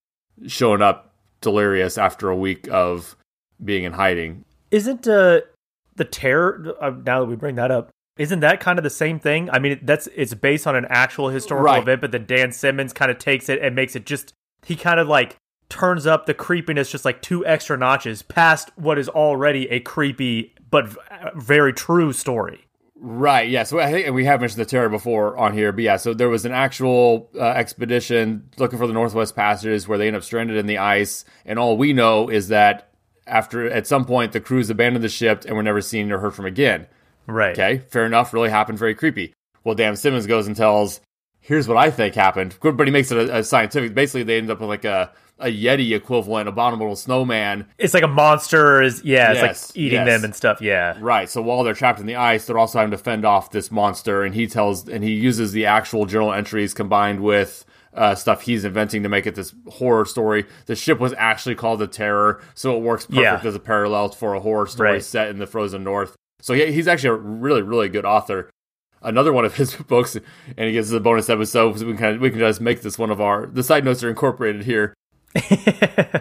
showing 0.48 0.82
up 0.82 1.15
delirious 1.46 1.98
after 1.98 2.30
a 2.30 2.36
week 2.36 2.68
of 2.70 3.16
being 3.64 3.86
in 3.86 3.94
hiding. 3.94 4.44
Isn't 4.72 5.08
uh, 5.08 5.42
the 5.96 6.04
terror? 6.04 6.76
Uh, 6.82 6.90
now 7.06 7.22
that 7.22 7.28
we 7.28 7.38
bring 7.38 7.56
that 7.56 7.72
up, 7.72 7.92
isn't 8.18 8.42
that 8.42 8.60
kind 8.60 8.80
of 8.80 8.84
the 8.84 8.90
same 8.90 9.20
thing? 9.20 9.50
I 9.50 9.60
mean, 9.60 9.80
that's 9.84 10.08
it's 10.16 10.34
based 10.34 10.68
on 10.68 10.76
an 10.76 10.86
actual 10.90 11.30
historical 11.30 11.66
right. 11.66 11.82
event, 11.82 12.02
but 12.02 12.12
then 12.12 12.26
Dan 12.26 12.52
Simmons 12.52 12.92
kind 12.92 13.12
of 13.12 13.20
takes 13.20 13.48
it 13.48 13.62
and 13.62 13.76
makes 13.76 13.96
it 13.96 14.06
just 14.06 14.34
he 14.66 14.76
kind 14.76 15.00
of 15.00 15.08
like 15.08 15.38
turns 15.70 16.06
up 16.06 16.26
the 16.26 16.34
creepiness 16.34 16.92
just 16.92 17.06
like 17.06 17.22
two 17.22 17.46
extra 17.46 17.78
notches 17.78 18.22
past 18.22 18.72
what 18.76 19.00
is 19.00 19.10
already 19.10 19.68
a 19.70 19.80
creepy 19.80 20.54
but 20.70 20.90
very 21.36 21.72
true 21.72 22.12
story. 22.12 22.65
Right. 23.08 23.48
Yeah. 23.48 23.64
So 23.64 23.80
I 23.80 23.92
think 23.92 24.12
we 24.16 24.26
have 24.26 24.40
mentioned 24.40 24.60
the 24.60 24.66
terror 24.66 24.90
before 24.90 25.38
on 25.38 25.54
here, 25.54 25.72
but 25.72 25.84
yeah. 25.84 25.98
So 25.98 26.16
there 26.16 26.28
was 26.28 26.44
an 26.44 26.54
actual 26.54 27.30
uh, 27.36 27.44
expedition 27.44 28.50
looking 28.58 28.80
for 28.80 28.88
the 28.88 28.94
Northwest 28.94 29.36
Passages 29.36 29.88
where 29.88 30.00
they 30.00 30.08
end 30.08 30.16
up 30.16 30.24
stranded 30.24 30.58
in 30.58 30.66
the 30.66 30.80
ice, 30.80 31.24
and 31.46 31.60
all 31.60 31.78
we 31.78 31.94
know 31.94 32.30
is 32.30 32.48
that 32.48 32.90
after 33.28 33.70
at 33.70 33.86
some 33.86 34.06
point 34.06 34.32
the 34.32 34.40
crews 34.40 34.72
abandoned 34.72 35.04
the 35.04 35.10
ship 35.10 35.46
and 35.46 35.56
were 35.56 35.62
never 35.62 35.82
seen 35.82 36.12
or 36.12 36.18
heard 36.18 36.34
from 36.34 36.48
again. 36.48 36.88
Right. 37.28 37.52
Okay. 37.52 37.78
Fair 37.78 38.08
enough. 38.08 38.34
Really 38.34 38.50
happened. 38.50 38.80
Very 38.80 38.96
creepy. 38.96 39.36
Well, 39.64 39.76
Dan 39.76 39.96
Simmons 39.98 40.26
goes 40.26 40.48
and 40.48 40.56
tells, 40.56 41.00
"Here's 41.40 41.68
what 41.68 41.78
I 41.78 41.92
think 41.92 42.16
happened." 42.16 42.58
But 42.60 42.88
he 42.88 42.92
makes 42.92 43.12
it 43.12 43.30
a, 43.30 43.38
a 43.38 43.44
scientific. 43.44 43.94
Basically, 43.94 44.24
they 44.24 44.40
end 44.40 44.50
up 44.50 44.60
with 44.62 44.70
like 44.70 44.84
a 44.84 45.12
a 45.40 45.48
Yeti 45.48 45.96
equivalent, 45.96 46.48
abominable 46.48 46.96
snowman. 46.96 47.68
It's 47.78 47.94
like 47.94 48.04
a 48.04 48.08
monster 48.08 48.82
is 48.82 49.04
yeah, 49.04 49.32
it's 49.32 49.42
yes, 49.42 49.70
like 49.70 49.78
eating 49.78 50.00
yes. 50.00 50.08
them 50.08 50.24
and 50.24 50.36
stuff. 50.36 50.62
Yeah. 50.62 50.98
Right. 51.00 51.30
So 51.30 51.42
while 51.42 51.64
they're 51.64 51.74
trapped 51.74 52.00
in 52.00 52.06
the 52.06 52.16
ice, 52.16 52.46
they're 52.46 52.58
also 52.58 52.80
having 52.80 52.92
to 52.92 52.98
fend 52.98 53.26
off 53.26 53.52
this 53.52 53.72
monster 53.72 54.24
and 54.24 54.34
he 54.34 54.48
tells 54.48 54.88
and 54.88 55.04
he 55.04 55.14
uses 55.14 55.52
the 55.52 55.66
actual 55.66 56.06
journal 56.06 56.32
entries 56.32 56.74
combined 56.74 57.22
with 57.22 57.66
uh, 57.96 58.16
stuff 58.16 58.42
he's 58.42 58.66
inventing 58.66 59.04
to 59.04 59.10
make 59.10 59.26
it 59.26 59.36
this 59.36 59.54
horror 59.70 60.06
story. 60.06 60.46
The 60.66 60.76
ship 60.76 61.00
was 61.00 61.14
actually 61.18 61.56
called 61.56 61.80
the 61.80 61.88
Terror, 61.88 62.42
so 62.54 62.76
it 62.76 62.82
works 62.82 63.06
perfect 63.06 63.44
yeah. 63.44 63.48
as 63.48 63.56
a 63.56 63.60
parallel 63.60 64.10
for 64.10 64.34
a 64.34 64.40
horror 64.40 64.68
story 64.68 64.92
right. 64.94 65.04
set 65.04 65.30
in 65.30 65.40
the 65.40 65.48
frozen 65.48 65.84
north. 65.84 66.16
So 66.42 66.54
he, 66.54 66.72
he's 66.72 66.88
actually 66.88 67.10
a 67.10 67.14
really, 67.14 67.62
really 67.62 67.90
good 67.90 68.06
author. 68.06 68.50
Another 69.02 69.32
one 69.32 69.46
of 69.46 69.56
his 69.56 69.76
books, 69.88 70.16
and 70.16 70.68
he 70.68 70.74
gives 70.74 70.92
us 70.92 70.98
a 70.98 71.00
bonus 71.00 71.30
episode, 71.30 71.80
so 71.80 71.86
we 71.86 71.94
can 71.94 71.98
kind 71.98 72.16
of, 72.16 72.22
we 72.22 72.30
can 72.30 72.40
just 72.40 72.62
make 72.62 72.82
this 72.82 72.98
one 72.98 73.12
of 73.12 73.22
our. 73.22 73.46
The 73.46 73.64
side 73.64 73.86
notes 73.86 74.04
are 74.04 74.10
incorporated 74.10 74.64
here. 74.64 74.94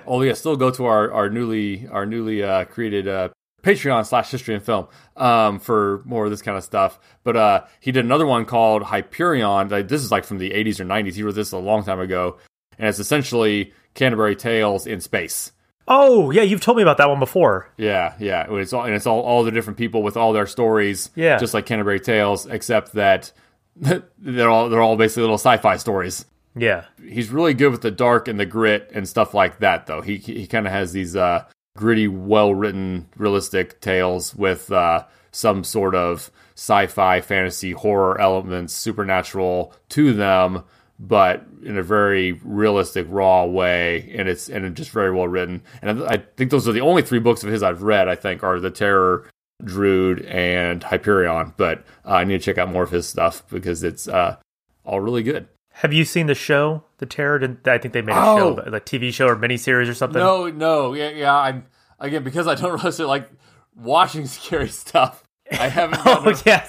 Oh 0.06 0.22
yeah, 0.22 0.32
still 0.32 0.56
go 0.56 0.70
to 0.70 0.86
our, 0.86 1.12
our 1.12 1.30
newly 1.30 1.86
our 1.88 2.06
newly 2.06 2.42
uh, 2.42 2.64
created 2.64 3.06
uh, 3.06 3.28
Patreon 3.62 4.06
slash 4.06 4.30
History 4.30 4.54
and 4.54 4.62
Film 4.62 4.86
um, 5.16 5.58
for 5.58 6.02
more 6.04 6.24
of 6.24 6.30
this 6.30 6.42
kind 6.42 6.56
of 6.58 6.64
stuff. 6.64 6.98
But 7.22 7.36
uh, 7.36 7.64
he 7.80 7.92
did 7.92 8.04
another 8.04 8.26
one 8.26 8.44
called 8.44 8.82
Hyperion. 8.82 9.68
Like, 9.68 9.88
this 9.88 10.02
is 10.02 10.10
like 10.10 10.24
from 10.24 10.38
the 10.38 10.50
80s 10.50 10.80
or 10.80 10.84
90s. 10.84 11.14
He 11.14 11.22
wrote 11.22 11.34
this 11.34 11.52
a 11.52 11.58
long 11.58 11.84
time 11.84 12.00
ago, 12.00 12.38
and 12.78 12.88
it's 12.88 12.98
essentially 12.98 13.72
Canterbury 13.94 14.36
Tales 14.36 14.86
in 14.86 15.00
space. 15.00 15.52
Oh 15.86 16.30
yeah, 16.30 16.42
you've 16.42 16.62
told 16.62 16.76
me 16.76 16.82
about 16.82 16.96
that 16.98 17.08
one 17.08 17.18
before. 17.18 17.70
Yeah, 17.76 18.14
yeah. 18.18 18.46
It's 18.48 18.72
all 18.72 18.84
and 18.84 18.94
it's 18.94 19.06
all 19.06 19.20
all 19.20 19.44
the 19.44 19.50
different 19.50 19.78
people 19.78 20.02
with 20.02 20.16
all 20.16 20.32
their 20.32 20.46
stories. 20.46 21.10
Yeah, 21.14 21.38
just 21.38 21.52
like 21.52 21.66
Canterbury 21.66 22.00
Tales, 22.00 22.46
except 22.46 22.92
that 22.94 23.32
they're 23.76 24.48
all 24.48 24.70
they're 24.70 24.80
all 24.80 24.96
basically 24.96 25.22
little 25.22 25.34
sci-fi 25.36 25.76
stories. 25.76 26.24
Yeah, 26.56 26.84
he's 27.04 27.30
really 27.30 27.54
good 27.54 27.70
with 27.70 27.82
the 27.82 27.90
dark 27.90 28.28
and 28.28 28.38
the 28.38 28.46
grit 28.46 28.90
and 28.94 29.08
stuff 29.08 29.34
like 29.34 29.58
that. 29.58 29.86
Though 29.86 30.02
he 30.02 30.16
he 30.18 30.46
kind 30.46 30.66
of 30.66 30.72
has 30.72 30.92
these 30.92 31.16
uh, 31.16 31.44
gritty, 31.76 32.06
well 32.08 32.54
written, 32.54 33.08
realistic 33.16 33.80
tales 33.80 34.34
with 34.34 34.70
uh, 34.70 35.04
some 35.32 35.64
sort 35.64 35.94
of 35.94 36.30
sci-fi, 36.54 37.20
fantasy, 37.20 37.72
horror 37.72 38.20
elements, 38.20 38.72
supernatural 38.72 39.74
to 39.88 40.12
them, 40.12 40.62
but 41.00 41.44
in 41.64 41.76
a 41.76 41.82
very 41.82 42.32
realistic, 42.44 43.06
raw 43.10 43.44
way, 43.44 44.14
and 44.16 44.28
it's 44.28 44.48
and 44.48 44.76
just 44.76 44.90
very 44.90 45.12
well 45.12 45.26
written. 45.26 45.62
And 45.82 46.04
I 46.04 46.18
think 46.36 46.52
those 46.52 46.68
are 46.68 46.72
the 46.72 46.80
only 46.80 47.02
three 47.02 47.18
books 47.18 47.42
of 47.42 47.50
his 47.50 47.64
I've 47.64 47.82
read. 47.82 48.08
I 48.08 48.14
think 48.14 48.42
are 48.42 48.60
the 48.60 48.70
Terror. 48.70 49.28
Drood 49.62 50.22
and 50.22 50.82
Hyperion, 50.82 51.54
but 51.56 51.84
uh, 52.04 52.14
I 52.14 52.24
need 52.24 52.38
to 52.38 52.44
check 52.44 52.58
out 52.58 52.72
more 52.72 52.82
of 52.82 52.90
his 52.90 53.06
stuff 53.06 53.48
because 53.48 53.84
it's 53.84 54.08
uh, 54.08 54.36
all 54.84 55.00
really 55.00 55.22
good. 55.22 55.48
Have 55.78 55.92
you 55.92 56.04
seen 56.04 56.28
the 56.28 56.36
show, 56.36 56.84
The 56.98 57.06
Terror? 57.06 57.58
I 57.66 57.78
think 57.78 57.94
they 57.94 58.00
made 58.00 58.14
a 58.14 58.20
oh. 58.20 58.36
show, 58.36 58.70
like 58.70 58.86
TV 58.86 59.12
show 59.12 59.26
or 59.26 59.34
miniseries 59.34 59.88
or 59.88 59.94
something. 59.94 60.20
No, 60.20 60.48
no, 60.48 60.94
yeah, 60.94 61.10
yeah. 61.10 61.36
I'm 61.36 61.66
again 61.98 62.22
because 62.22 62.46
I 62.46 62.54
don't 62.54 62.82
really 62.84 63.04
like 63.04 63.28
watching 63.74 64.26
scary 64.26 64.68
stuff. 64.68 65.24
I 65.50 65.68
haven't. 65.68 66.00
oh, 66.06 66.42
yeah, 66.46 66.64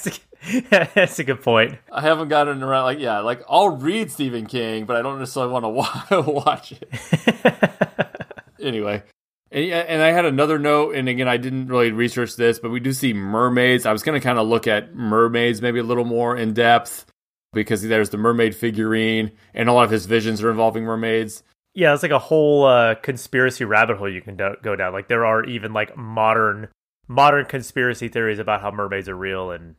that's 0.96 1.20
a 1.20 1.24
good 1.24 1.42
point. 1.42 1.78
I 1.92 2.02
haven't 2.02 2.30
gotten 2.30 2.64
around. 2.64 2.86
Like, 2.86 3.00
yeah, 3.00 3.20
like 3.20 3.44
I'll 3.48 3.70
read 3.70 4.10
Stephen 4.10 4.48
King, 4.48 4.86
but 4.86 4.96
I 4.96 5.04
don't 5.04 5.20
necessarily 5.20 5.54
want 5.54 6.10
to 6.10 6.22
watch 6.22 6.72
it. 6.72 6.92
anyway, 8.60 9.04
and, 9.52 9.72
and 9.72 10.02
I 10.02 10.14
had 10.14 10.26
another 10.26 10.58
note, 10.58 10.96
and 10.96 11.08
again, 11.08 11.28
I 11.28 11.38
didn't 11.38 11.68
really 11.68 11.92
research 11.92 12.38
this, 12.38 12.58
but 12.58 12.72
we 12.72 12.80
do 12.80 12.92
see 12.92 13.14
mermaids. 13.14 13.86
I 13.86 13.92
was 13.92 14.02
going 14.02 14.20
to 14.20 14.24
kind 14.24 14.40
of 14.40 14.48
look 14.48 14.66
at 14.66 14.96
mermaids 14.96 15.62
maybe 15.62 15.78
a 15.78 15.84
little 15.84 16.06
more 16.06 16.36
in 16.36 16.54
depth 16.54 17.06
because 17.56 17.82
there's 17.82 18.12
the 18.12 18.18
mermaid 18.18 18.56
figurine, 18.56 19.32
and 19.56 19.68
a 19.68 19.74
lot 19.74 19.86
of 19.86 19.90
his 19.90 20.06
visions 20.06 20.44
are 20.44 20.52
involving 20.52 20.84
mermaids. 20.84 21.42
Yeah, 21.74 21.94
it's 21.94 22.04
like 22.04 22.12
a 22.12 22.20
whole 22.20 22.66
uh, 22.66 22.96
conspiracy 22.96 23.66
rabbit 23.66 23.98
hole 23.98 24.08
you 24.08 24.22
can 24.22 24.38
do- 24.38 24.56
go 24.62 24.76
down. 24.76 24.94
Like 24.94 25.08
there 25.08 25.26
are 25.26 25.44
even 25.44 25.74
like 25.74 25.98
modern 25.98 26.68
modern 27.08 27.46
conspiracy 27.46 28.08
theories 28.08 28.40
about 28.40 28.62
how 28.62 28.70
mermaids 28.70 29.10
are 29.10 29.16
real 29.16 29.50
and. 29.52 29.76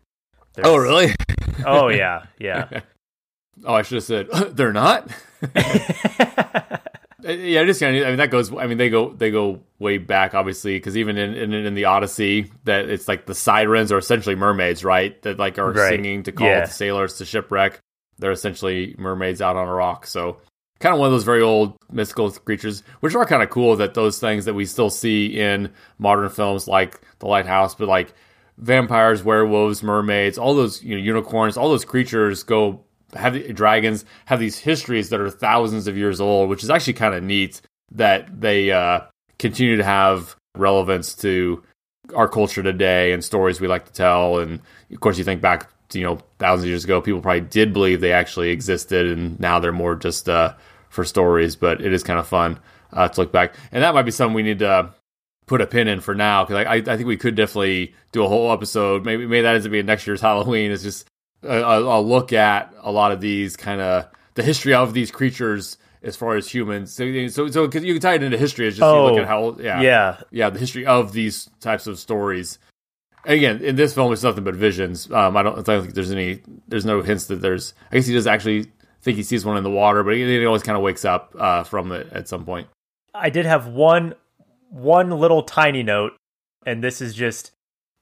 Oh 0.65 0.77
really? 0.77 1.15
oh 1.65 1.89
yeah, 1.89 2.27
yeah. 2.39 2.81
oh, 3.65 3.75
I 3.75 3.83
should 3.83 3.97
have 3.97 4.05
said 4.05 4.29
they're 4.57 4.73
not. 4.73 5.09
Yeah, 7.29 7.61
I 7.61 7.65
just 7.65 7.81
kind 7.81 7.97
of. 7.97 8.05
I 8.05 8.09
mean, 8.09 8.19
that 8.19 8.31
goes. 8.31 8.53
I 8.55 8.67
mean, 8.67 8.79
they 8.79 8.91
go 8.91 9.11
they 9.13 9.31
go 9.31 9.61
way 9.79 9.99
back, 9.99 10.35
obviously, 10.35 10.77
because 10.77 10.97
even 10.97 11.17
in, 11.17 11.35
in, 11.35 11.53
in 11.53 11.75
the 11.75 11.87
Odyssey, 11.87 12.51
that 12.65 12.89
it's 12.89 13.09
like 13.09 13.27
the 13.27 13.35
sirens 13.35 13.93
are 13.93 13.99
essentially 13.99 14.35
mermaids, 14.35 14.85
right? 14.85 15.21
That 15.23 15.39
like 15.39 15.59
are 15.59 15.73
right. 15.73 15.91
singing 15.91 16.23
to 16.25 16.33
call 16.33 16.49
yeah. 16.49 16.67
the 16.67 16.71
sailors 16.71 17.15
to 17.19 17.25
shipwreck. 17.25 17.81
They're 18.19 18.33
essentially 18.33 18.95
mermaids 18.99 19.43
out 19.43 19.57
on 19.57 19.69
a 19.69 19.73
rock. 19.73 20.07
So 20.07 20.39
kind 20.79 20.93
of 20.93 20.99
one 20.99 21.07
of 21.07 21.13
those 21.13 21.25
very 21.25 21.43
old 21.43 21.77
mystical 21.91 22.31
creatures, 22.31 22.83
which 23.01 23.15
are 23.15 23.27
kind 23.27 23.43
of 23.43 23.51
cool. 23.51 23.77
That 23.77 23.95
those 23.95 24.19
things 24.19 24.45
that 24.45 24.55
we 24.55 24.65
still 24.65 24.91
see 24.91 25.27
in 25.39 25.73
modern 25.99 26.29
films, 26.29 26.69
like 26.69 27.01
The 27.19 27.27
Lighthouse, 27.27 27.75
but 27.75 27.89
like 27.89 28.15
vampires, 28.59 29.23
werewolves, 29.23 29.83
mermaids, 29.83 30.39
all 30.39 30.55
those 30.55 30.83
you 30.83 30.97
know 30.97 31.03
unicorns, 31.03 31.57
all 31.57 31.69
those 31.69 31.85
creatures 31.85 32.43
go 32.43 32.86
have 33.15 33.35
the, 33.35 33.53
dragons 33.53 34.05
have 34.27 34.41
these 34.41 34.59
histories 34.59 35.11
that 35.11 35.21
are 35.21 35.31
thousands 35.31 35.87
of 35.87 35.97
years 35.97 36.21
old, 36.21 36.49
which 36.49 36.63
is 36.63 36.71
actually 36.71 36.95
kind 36.95 37.15
of 37.15 37.23
neat 37.23 37.61
that 37.93 38.41
they 38.41 38.71
uh, 38.73 39.01
continue 39.39 39.77
to 39.77 39.85
have 39.85 40.37
relevance 40.57 41.15
to 41.15 41.63
our 42.15 42.29
culture 42.29 42.63
today 42.63 43.13
and 43.13 43.25
stories 43.25 43.61
we 43.61 43.69
like 43.69 43.87
to 43.87 43.93
tell. 43.93 44.39
And 44.39 44.61
of 44.93 45.01
course, 45.01 45.19
you 45.19 45.25
think 45.25 45.41
back 45.41 45.69
to, 45.91 45.99
you 45.99 46.05
know, 46.05 46.19
thousands 46.39 46.65
of 46.65 46.69
years 46.69 46.85
ago, 46.85 47.01
people 47.01 47.21
probably 47.21 47.41
did 47.41 47.73
believe 47.73 48.01
they 48.01 48.13
actually 48.13 48.51
existed, 48.51 49.07
and 49.07 49.39
now 49.39 49.59
they're 49.59 49.73
more 49.73 49.95
just 49.95 50.29
uh, 50.29 50.55
for 50.89 51.05
stories. 51.05 51.57
But 51.57 51.81
it 51.81 51.93
is 51.93 52.03
kind 52.03 52.19
of 52.19 52.27
fun 52.27 52.59
uh, 52.93 53.09
to 53.09 53.21
look 53.21 53.33
back, 53.33 53.55
and 53.73 53.83
that 53.83 53.95
might 53.95 54.03
be 54.03 54.11
something 54.11 54.35
we 54.35 54.43
need 54.43 54.61
to 54.61 54.93
put 55.47 55.61
a 55.61 55.67
pin 55.67 55.87
in 55.87 56.01
for 56.01 56.15
now 56.15 56.45
because 56.45 56.67
I, 56.67 56.75
I 56.75 56.97
think 56.97 57.07
we 57.07 57.17
could 57.17 57.37
definitely 57.37 57.95
do 58.13 58.25
a 58.25 58.29
whole 58.29 58.53
episode. 58.53 59.05
Maybe 59.05 59.27
maybe 59.27 59.43
that 59.43 59.55
ends 59.55 59.67
up 59.67 59.73
being 59.73 59.87
next 59.87 60.07
year's 60.07 60.21
Halloween. 60.29 60.71
It's 60.71 60.83
just 60.83 61.09
a, 61.47 61.79
a, 61.81 62.01
look 62.01 62.33
at 62.33 62.73
a 62.83 62.91
lot 62.91 63.13
of 63.13 63.21
these 63.21 63.57
kind 63.57 63.81
of 63.81 64.09
the 64.35 64.43
history 64.43 64.75
of 64.75 64.95
these 64.95 65.11
creatures 65.11 65.79
as 66.03 66.17
far 66.17 66.37
as 66.37 66.49
humans. 66.49 66.93
So, 66.93 67.29
so, 67.29 67.49
so 67.51 67.63
you 67.65 67.95
can 67.95 68.01
tie 68.01 68.15
it 68.15 68.23
into 68.23 68.39
history. 68.39 68.69
It's 68.69 68.77
just 68.77 68.85
oh, 68.85 69.07
you 69.07 69.13
look 69.13 69.23
at 69.23 69.29
how, 69.29 69.57
yeah, 69.59 69.81
yeah, 69.81 70.21
yeah, 70.31 70.51
the 70.51 70.59
history 70.59 70.87
of 70.87 71.13
these 71.13 71.51
types 71.61 71.87
of 71.87 71.99
stories. 71.99 72.59
again, 73.25 73.63
in 73.63 73.77
this 73.77 73.95
film, 73.95 74.13
it's 74.13 74.23
nothing 74.23 74.45
but 74.45 74.55
visions. 74.55 75.11
Um, 75.11 75.37
I 75.37 75.43
don't, 75.43 75.59
I 75.59 75.63
don't 75.63 75.83
think 75.83 75.95
there's 75.95 76.13
any, 76.13 76.43
there's 76.69 76.85
no 76.85 77.03
hints 77.03 77.27
that 77.27 77.37
there's. 77.37 77.75
I 77.91 77.97
guess 77.97 78.07
he 78.07 78.15
does 78.15 78.27
actually 78.27 78.71
think 79.03 79.17
he 79.17 79.23
sees 79.23 79.45
one 79.45 79.57
in 79.57 79.65
the 79.65 79.71
water, 79.71 80.05
but 80.05 80.15
he, 80.15 80.25
he 80.25 80.47
always 80.47 80.63
kind 80.63 80.77
of 80.77 80.83
wakes 80.83 81.05
up 81.05 81.35
uh, 81.39 81.65
from 81.65 81.93
it 81.93 82.13
at 82.13 82.29
some 82.29 82.45
point. 82.45 82.69
I 83.15 83.31
did 83.31 83.47
have 83.47 83.67
one, 83.67 84.15
one 84.71 85.11
little 85.11 85.43
tiny 85.43 85.83
note, 85.83 86.13
and 86.65 86.85
this 86.85 87.01
is 87.01 87.15
just, 87.15 87.53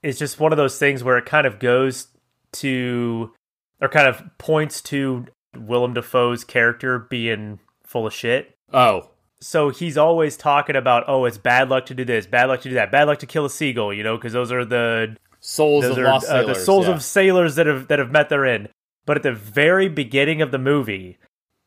it's 0.03 0.19
just 0.19 0.41
one 0.41 0.53
of 0.53 0.59
those 0.59 0.79
things 0.79 1.03
where 1.03 1.17
it 1.17 1.25
kind 1.25 1.47
of 1.47 1.59
goes 1.59 2.09
to 2.55 3.33
or 3.81 3.89
kind 3.89 4.09
of 4.09 4.23
points 4.39 4.81
to 4.81 5.27
Willem 5.57 5.95
Dafoe's 5.95 6.45
character 6.45 6.99
being 6.99 7.59
full 7.85 8.07
of 8.07 8.13
shit. 8.13 8.57
Oh. 8.73 9.11
So 9.41 9.69
he's 9.69 9.99
always 9.99 10.37
talking 10.37 10.75
about, 10.75 11.05
oh, 11.07 11.27
it's 11.27 11.37
bad 11.37 11.69
luck 11.69 11.87
to 11.87 11.95
do 11.95 12.05
this, 12.05 12.27
bad 12.27 12.47
luck 12.47 12.63
to 12.63 12.71
do 12.71 12.77
that, 12.77 12.91
bad 12.91 13.09
luck 13.09 13.19
to 13.19 13.27
kill 13.27 13.45
a 13.45 13.51
seagull, 13.51 13.93
you 13.93 14.03
know, 14.03 14.17
because 14.17 14.33
those 14.33 14.51
are 14.51 14.65
the 14.65 15.17
souls 15.41 15.85
of 15.85 15.99
are, 15.99 16.05
lost 16.05 16.29
uh, 16.29 16.45
the 16.45 16.55
souls 16.55 16.87
yeah. 16.87 16.95
of 16.95 17.03
sailors 17.03 17.57
that 17.57 17.67
have 17.67 17.89
that 17.89 17.99
have 17.99 18.11
met 18.11 18.31
their 18.31 18.47
end. 18.47 18.71
But 19.05 19.19
at 19.19 19.23
the 19.23 19.33
very 19.33 19.89
beginning 19.89 20.41
of 20.41 20.51
the 20.51 20.59
movie, 20.59 21.19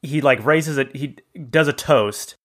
he 0.02 0.22
like 0.22 0.44
raises 0.44 0.80
it, 0.80 0.96
he 0.96 1.18
does 1.50 1.68
a 1.68 1.74
toast, 1.74 2.36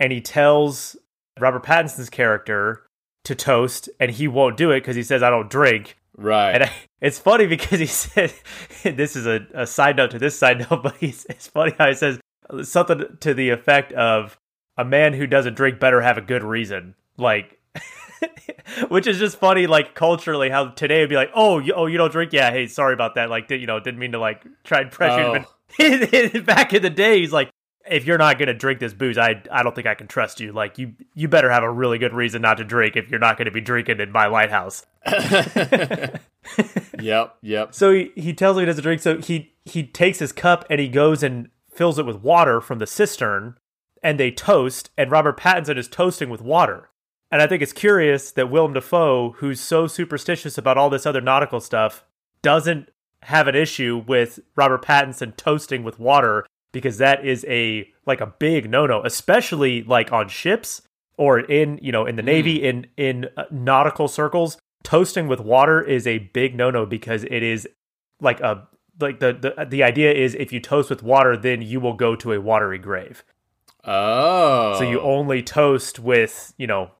and 0.00 0.10
he 0.10 0.22
tells 0.22 0.96
Robert 1.38 1.64
Pattinson's 1.64 2.08
character 2.08 2.86
to 3.24 3.34
toast, 3.34 3.90
and 4.00 4.12
he 4.12 4.26
won't 4.26 4.56
do 4.56 4.70
it 4.70 4.80
because 4.80 4.96
he 4.96 5.02
says, 5.02 5.22
"I 5.22 5.28
don't 5.28 5.50
drink." 5.50 5.97
Right. 6.18 6.50
And 6.50 6.64
I, 6.64 6.72
it's 7.00 7.18
funny 7.18 7.46
because 7.46 7.78
he 7.78 7.86
said, 7.86 8.34
this 8.82 9.16
is 9.16 9.26
a, 9.26 9.46
a 9.54 9.66
side 9.66 9.96
note 9.96 10.10
to 10.10 10.18
this 10.18 10.38
side 10.38 10.58
note, 10.58 10.82
but 10.82 10.96
he's, 10.96 11.24
it's 11.30 11.46
funny 11.46 11.72
how 11.78 11.88
he 11.88 11.94
says 11.94 12.20
something 12.62 13.04
to 13.20 13.34
the 13.34 13.50
effect 13.50 13.92
of 13.92 14.38
a 14.76 14.84
man 14.84 15.12
who 15.14 15.26
doesn't 15.26 15.54
drink 15.54 15.78
better 15.78 16.00
have 16.00 16.18
a 16.18 16.22
good 16.22 16.42
reason. 16.42 16.94
Like, 17.16 17.60
which 18.88 19.06
is 19.06 19.18
just 19.18 19.38
funny, 19.38 19.66
like 19.66 19.94
culturally, 19.94 20.50
how 20.50 20.68
today 20.68 21.00
would 21.00 21.08
be 21.08 21.16
like, 21.16 21.30
oh, 21.34 21.60
you, 21.60 21.72
oh, 21.74 21.86
you 21.86 21.98
don't 21.98 22.12
drink? 22.12 22.32
Yeah, 22.32 22.50
hey, 22.50 22.66
sorry 22.66 22.94
about 22.94 23.14
that. 23.14 23.30
Like, 23.30 23.48
did, 23.48 23.60
you 23.60 23.66
know, 23.66 23.78
didn't 23.78 24.00
mean 24.00 24.12
to 24.12 24.18
like 24.18 24.44
try 24.64 24.80
and 24.80 24.90
pressure 24.90 25.20
oh. 25.20 25.34
you. 25.34 25.44
But 25.78 26.34
oh. 26.34 26.40
back 26.42 26.74
in 26.74 26.82
the 26.82 26.90
day, 26.90 27.20
he's 27.20 27.32
like, 27.32 27.50
if 27.90 28.06
you're 28.06 28.18
not 28.18 28.38
going 28.38 28.48
to 28.48 28.54
drink 28.54 28.80
this 28.80 28.92
booze, 28.92 29.18
I 29.18 29.42
I 29.50 29.62
don't 29.62 29.74
think 29.74 29.86
I 29.86 29.94
can 29.94 30.06
trust 30.06 30.40
you. 30.40 30.52
Like 30.52 30.78
you 30.78 30.94
you 31.14 31.28
better 31.28 31.50
have 31.50 31.62
a 31.62 31.70
really 31.70 31.98
good 31.98 32.14
reason 32.14 32.42
not 32.42 32.58
to 32.58 32.64
drink 32.64 32.96
if 32.96 33.10
you're 33.10 33.20
not 33.20 33.36
going 33.36 33.46
to 33.46 33.52
be 33.52 33.60
drinking 33.60 34.00
in 34.00 34.12
my 34.12 34.26
lighthouse. 34.26 34.84
yep, 37.00 37.36
yep. 37.42 37.74
So 37.74 37.92
he, 37.92 38.12
he 38.14 38.32
tells 38.32 38.56
me 38.56 38.62
he 38.62 38.66
doesn't 38.66 38.82
drink. 38.82 39.00
So 39.00 39.18
he 39.18 39.52
he 39.64 39.82
takes 39.84 40.18
his 40.18 40.32
cup 40.32 40.64
and 40.70 40.80
he 40.80 40.88
goes 40.88 41.22
and 41.22 41.48
fills 41.72 41.98
it 41.98 42.06
with 42.06 42.16
water 42.16 42.60
from 42.60 42.78
the 42.78 42.86
cistern, 42.86 43.56
and 44.02 44.18
they 44.18 44.30
toast. 44.30 44.90
And 44.96 45.10
Robert 45.10 45.38
Pattinson 45.38 45.76
is 45.76 45.88
toasting 45.88 46.30
with 46.30 46.42
water. 46.42 46.90
And 47.30 47.42
I 47.42 47.46
think 47.46 47.62
it's 47.62 47.74
curious 47.74 48.32
that 48.32 48.50
Willem 48.50 48.72
Dafoe, 48.72 49.32
who's 49.38 49.60
so 49.60 49.86
superstitious 49.86 50.56
about 50.56 50.78
all 50.78 50.88
this 50.88 51.04
other 51.04 51.20
nautical 51.20 51.60
stuff, 51.60 52.04
doesn't 52.40 52.88
have 53.24 53.48
an 53.48 53.54
issue 53.54 54.02
with 54.06 54.40
Robert 54.56 54.82
Pattinson 54.82 55.36
toasting 55.36 55.82
with 55.82 55.98
water 55.98 56.46
because 56.72 56.98
that 56.98 57.24
is 57.24 57.44
a 57.48 57.88
like 58.06 58.20
a 58.20 58.26
big 58.26 58.68
no-no 58.70 59.02
especially 59.04 59.82
like 59.82 60.12
on 60.12 60.28
ships 60.28 60.82
or 61.16 61.40
in 61.40 61.78
you 61.82 61.92
know 61.92 62.06
in 62.06 62.16
the 62.16 62.22
navy 62.22 62.60
mm. 62.60 62.62
in 62.62 62.86
in 62.96 63.26
uh, 63.36 63.44
nautical 63.50 64.08
circles 64.08 64.58
toasting 64.82 65.28
with 65.28 65.40
water 65.40 65.82
is 65.82 66.06
a 66.06 66.18
big 66.18 66.54
no-no 66.54 66.86
because 66.86 67.24
it 67.24 67.42
is 67.42 67.68
like 68.20 68.40
a 68.40 68.66
like 69.00 69.20
the, 69.20 69.32
the 69.32 69.64
the 69.66 69.82
idea 69.82 70.12
is 70.12 70.34
if 70.34 70.52
you 70.52 70.60
toast 70.60 70.90
with 70.90 71.02
water 71.02 71.36
then 71.36 71.62
you 71.62 71.80
will 71.80 71.94
go 71.94 72.16
to 72.16 72.32
a 72.32 72.40
watery 72.40 72.78
grave. 72.78 73.24
Oh 73.84 74.78
so 74.78 74.88
you 74.88 75.00
only 75.00 75.42
toast 75.42 75.98
with 75.98 76.52
you 76.56 76.66
know 76.66 76.90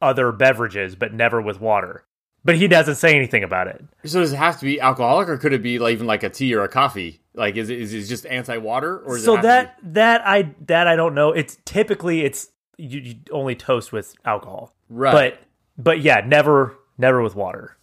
other 0.00 0.32
beverages 0.32 0.94
but 0.94 1.12
never 1.12 1.40
with 1.40 1.60
water 1.60 2.04
but 2.44 2.56
he 2.56 2.68
doesn't 2.68 2.96
say 2.96 3.14
anything 3.14 3.44
about 3.44 3.68
it. 3.68 3.84
So 4.04 4.20
does 4.20 4.32
it 4.32 4.36
have 4.36 4.58
to 4.60 4.64
be 4.64 4.80
alcoholic, 4.80 5.28
or 5.28 5.36
could 5.36 5.52
it 5.52 5.62
be 5.62 5.78
like 5.78 5.92
even 5.92 6.06
like 6.06 6.22
a 6.22 6.30
tea 6.30 6.54
or 6.54 6.62
a 6.62 6.68
coffee? 6.68 7.20
Like, 7.34 7.56
is 7.56 7.70
it 7.70 7.80
is 7.80 7.94
it 7.94 8.04
just 8.06 8.26
anti 8.26 8.56
water, 8.58 8.98
or 8.98 9.18
so 9.18 9.36
that 9.36 9.76
that 9.82 10.26
I 10.26 10.54
that 10.66 10.86
I 10.86 10.96
don't 10.96 11.14
know. 11.14 11.32
It's 11.32 11.58
typically 11.64 12.22
it's 12.22 12.48
you, 12.76 13.00
you 13.00 13.14
only 13.30 13.54
toast 13.54 13.92
with 13.92 14.14
alcohol, 14.24 14.74
right? 14.88 15.12
But 15.12 15.82
but 15.82 16.00
yeah, 16.00 16.22
never 16.26 16.76
never 16.98 17.22
with 17.22 17.34
water. 17.34 17.76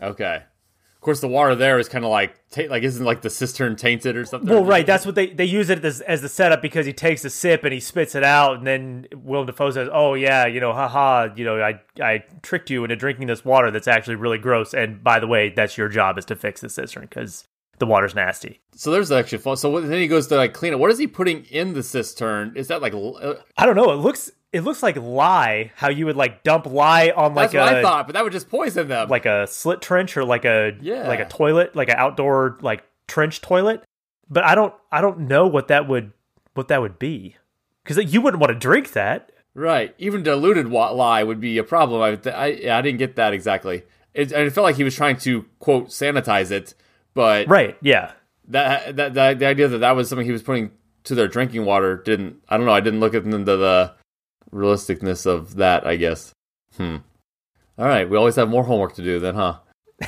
Okay 0.00 0.42
course, 1.06 1.20
the 1.20 1.28
water 1.28 1.54
there 1.54 1.78
is 1.78 1.88
kind 1.88 2.04
of 2.04 2.10
like 2.10 2.36
like 2.68 2.82
isn't 2.82 3.04
like 3.04 3.22
the 3.22 3.30
cistern 3.30 3.76
tainted 3.76 4.16
or 4.16 4.26
something. 4.26 4.50
Well, 4.50 4.64
right. 4.64 4.86
That's 4.86 5.06
what 5.06 5.14
they 5.14 5.28
they 5.28 5.46
use 5.46 5.70
it 5.70 5.82
as, 5.84 6.02
as 6.02 6.20
the 6.20 6.28
setup 6.28 6.60
because 6.60 6.84
he 6.84 6.92
takes 6.92 7.24
a 7.24 7.30
sip 7.30 7.64
and 7.64 7.72
he 7.72 7.80
spits 7.80 8.14
it 8.14 8.22
out, 8.22 8.58
and 8.58 8.66
then 8.66 9.06
Willem 9.14 9.46
Dafoe 9.46 9.70
says, 9.70 9.88
"Oh 9.90 10.12
yeah, 10.14 10.46
you 10.46 10.60
know, 10.60 10.72
haha, 10.72 11.28
you 11.34 11.44
know, 11.44 11.62
I 11.62 11.80
I 12.02 12.24
tricked 12.42 12.68
you 12.68 12.84
into 12.84 12.96
drinking 12.96 13.28
this 13.28 13.44
water 13.44 13.70
that's 13.70 13.88
actually 13.88 14.16
really 14.16 14.38
gross. 14.38 14.74
And 14.74 15.02
by 15.02 15.18
the 15.18 15.26
way, 15.26 15.48
that's 15.48 15.78
your 15.78 15.88
job 15.88 16.18
is 16.18 16.24
to 16.26 16.36
fix 16.36 16.60
the 16.60 16.68
cistern 16.68 17.04
because 17.04 17.46
the 17.78 17.86
water's 17.86 18.14
nasty." 18.14 18.60
So 18.74 18.90
there's 18.90 19.10
actually 19.10 19.38
fun. 19.38 19.56
So 19.56 19.80
then 19.80 20.00
he 20.00 20.08
goes 20.08 20.26
to 20.26 20.36
like 20.36 20.52
clean 20.52 20.72
it. 20.72 20.78
What 20.78 20.90
is 20.90 20.98
he 20.98 21.06
putting 21.06 21.44
in 21.44 21.72
the 21.72 21.82
cistern? 21.82 22.52
Is 22.56 22.68
that 22.68 22.82
like 22.82 22.92
uh, 22.92 23.34
I 23.56 23.64
don't 23.64 23.76
know. 23.76 23.90
It 23.92 23.96
looks 23.96 24.30
it 24.56 24.62
looks 24.62 24.82
like 24.82 24.96
lye. 24.96 25.70
How 25.76 25.90
you 25.90 26.06
would 26.06 26.16
like 26.16 26.42
dump 26.42 26.64
lye 26.64 27.12
on 27.14 27.34
like 27.34 27.50
That's 27.50 27.66
what 27.66 27.74
a, 27.74 27.78
I 27.78 27.82
thought, 27.82 28.06
but 28.06 28.14
that 28.14 28.24
would 28.24 28.32
just 28.32 28.48
poison 28.48 28.88
them. 28.88 29.10
Like 29.10 29.26
a 29.26 29.46
slit 29.46 29.82
trench 29.82 30.16
or 30.16 30.24
like 30.24 30.46
a 30.46 30.72
yeah. 30.80 31.06
like 31.06 31.20
a 31.20 31.26
toilet, 31.26 31.76
like 31.76 31.90
an 31.90 31.96
outdoor 31.98 32.58
like 32.62 32.82
trench 33.06 33.42
toilet. 33.42 33.84
But 34.30 34.44
I 34.44 34.54
don't 34.54 34.72
I 34.90 35.02
don't 35.02 35.20
know 35.20 35.46
what 35.46 35.68
that 35.68 35.86
would 35.86 36.12
what 36.54 36.68
that 36.68 36.80
would 36.80 36.98
be 36.98 37.36
because 37.84 38.12
you 38.12 38.22
wouldn't 38.22 38.40
want 38.40 38.52
to 38.52 38.58
drink 38.58 38.92
that. 38.92 39.30
Right. 39.54 39.94
Even 39.98 40.22
diluted 40.22 40.68
lye 40.68 41.22
would 41.22 41.40
be 41.40 41.58
a 41.58 41.64
problem. 41.64 42.00
I 42.00 42.30
I, 42.30 42.78
I 42.78 42.80
didn't 42.80 42.98
get 42.98 43.16
that 43.16 43.34
exactly. 43.34 43.82
It, 44.14 44.32
it 44.32 44.52
felt 44.54 44.64
like 44.64 44.76
he 44.76 44.84
was 44.84 44.94
trying 44.94 45.18
to 45.18 45.44
quote 45.58 45.88
sanitize 45.88 46.50
it, 46.50 46.72
but 47.12 47.46
right. 47.48 47.76
Yeah. 47.82 48.12
That, 48.48 48.96
that 48.96 49.14
that 49.14 49.38
the 49.38 49.46
idea 49.46 49.68
that 49.68 49.78
that 49.78 49.96
was 49.96 50.08
something 50.08 50.24
he 50.24 50.32
was 50.32 50.42
putting 50.42 50.70
to 51.04 51.14
their 51.14 51.28
drinking 51.28 51.66
water 51.66 51.98
didn't. 51.98 52.36
I 52.48 52.56
don't 52.56 52.64
know. 52.64 52.72
I 52.72 52.80
didn't 52.80 53.00
look 53.00 53.12
into 53.12 53.44
the 53.44 53.94
realisticness 54.52 55.26
of 55.26 55.56
that, 55.56 55.86
I 55.86 55.96
guess. 55.96 56.32
Hmm. 56.76 56.96
All 57.78 57.86
right, 57.86 58.08
we 58.08 58.16
always 58.16 58.36
have 58.36 58.48
more 58.48 58.64
homework 58.64 58.94
to 58.94 59.02
do 59.02 59.20
then, 59.20 59.34
huh? 59.34 59.58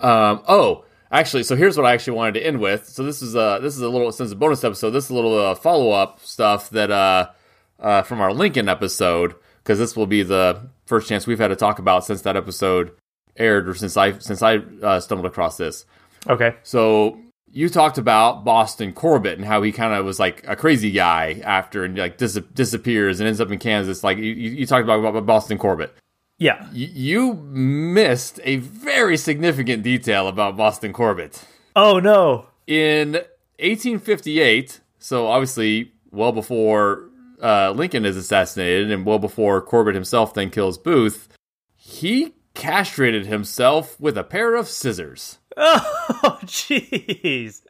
um, 0.00 0.42
oh, 0.48 0.84
actually, 1.10 1.42
so 1.42 1.56
here's 1.56 1.76
what 1.76 1.86
I 1.86 1.92
actually 1.92 2.16
wanted 2.16 2.34
to 2.34 2.46
end 2.46 2.60
with. 2.60 2.88
So 2.88 3.02
this 3.02 3.22
is 3.22 3.34
a 3.34 3.58
this 3.60 3.76
is 3.76 3.82
a 3.82 3.88
little 3.88 4.10
since 4.12 4.32
a 4.32 4.36
bonus 4.36 4.64
episode. 4.64 4.90
This 4.90 5.04
is 5.04 5.10
a 5.10 5.14
little 5.14 5.38
uh, 5.38 5.54
follow 5.54 5.90
up 5.90 6.20
stuff 6.20 6.70
that 6.70 6.90
uh, 6.90 7.30
uh 7.78 8.02
from 8.02 8.20
our 8.20 8.32
Lincoln 8.32 8.68
episode 8.68 9.34
because 9.62 9.78
this 9.78 9.96
will 9.96 10.06
be 10.06 10.22
the 10.22 10.70
first 10.86 11.08
chance 11.08 11.26
we've 11.26 11.38
had 11.38 11.48
to 11.48 11.56
talk 11.56 11.78
about 11.78 12.04
since 12.04 12.22
that 12.22 12.36
episode 12.36 12.92
aired 13.36 13.68
or 13.68 13.74
since 13.74 13.96
I 13.96 14.18
since 14.18 14.42
I 14.42 14.56
uh, 14.82 15.00
stumbled 15.00 15.26
across 15.26 15.56
this. 15.56 15.84
Okay. 16.28 16.54
So 16.62 17.20
you 17.56 17.70
talked 17.70 17.96
about 17.96 18.44
Boston 18.44 18.92
Corbett 18.92 19.38
and 19.38 19.46
how 19.46 19.62
he 19.62 19.72
kind 19.72 19.94
of 19.94 20.04
was 20.04 20.20
like 20.20 20.44
a 20.46 20.54
crazy 20.54 20.90
guy 20.90 21.40
after 21.42 21.84
and 21.84 21.96
like 21.96 22.18
dis- 22.18 22.38
disappears 22.52 23.18
and 23.18 23.26
ends 23.26 23.40
up 23.40 23.50
in 23.50 23.58
Kansas. 23.58 24.04
Like 24.04 24.18
you, 24.18 24.24
you 24.24 24.66
talked 24.66 24.84
about, 24.84 25.02
about 25.02 25.24
Boston 25.24 25.56
Corbett. 25.56 25.90
Yeah. 26.36 26.60
Y- 26.64 26.90
you 26.92 27.32
missed 27.32 28.40
a 28.44 28.56
very 28.56 29.16
significant 29.16 29.82
detail 29.82 30.28
about 30.28 30.58
Boston 30.58 30.92
Corbett. 30.92 31.46
Oh, 31.74 31.98
no. 31.98 32.44
In 32.66 33.12
1858, 33.58 34.80
so 34.98 35.26
obviously 35.26 35.92
well 36.10 36.32
before 36.32 37.08
uh, 37.42 37.70
Lincoln 37.70 38.04
is 38.04 38.18
assassinated 38.18 38.90
and 38.90 39.06
well 39.06 39.18
before 39.18 39.62
Corbett 39.62 39.94
himself 39.94 40.34
then 40.34 40.50
kills 40.50 40.76
Booth, 40.76 41.28
he 41.74 42.34
castrated 42.52 43.24
himself 43.24 43.98
with 43.98 44.18
a 44.18 44.24
pair 44.24 44.56
of 44.56 44.68
scissors. 44.68 45.38
Oh, 46.28 46.38
jeez. 46.44 47.62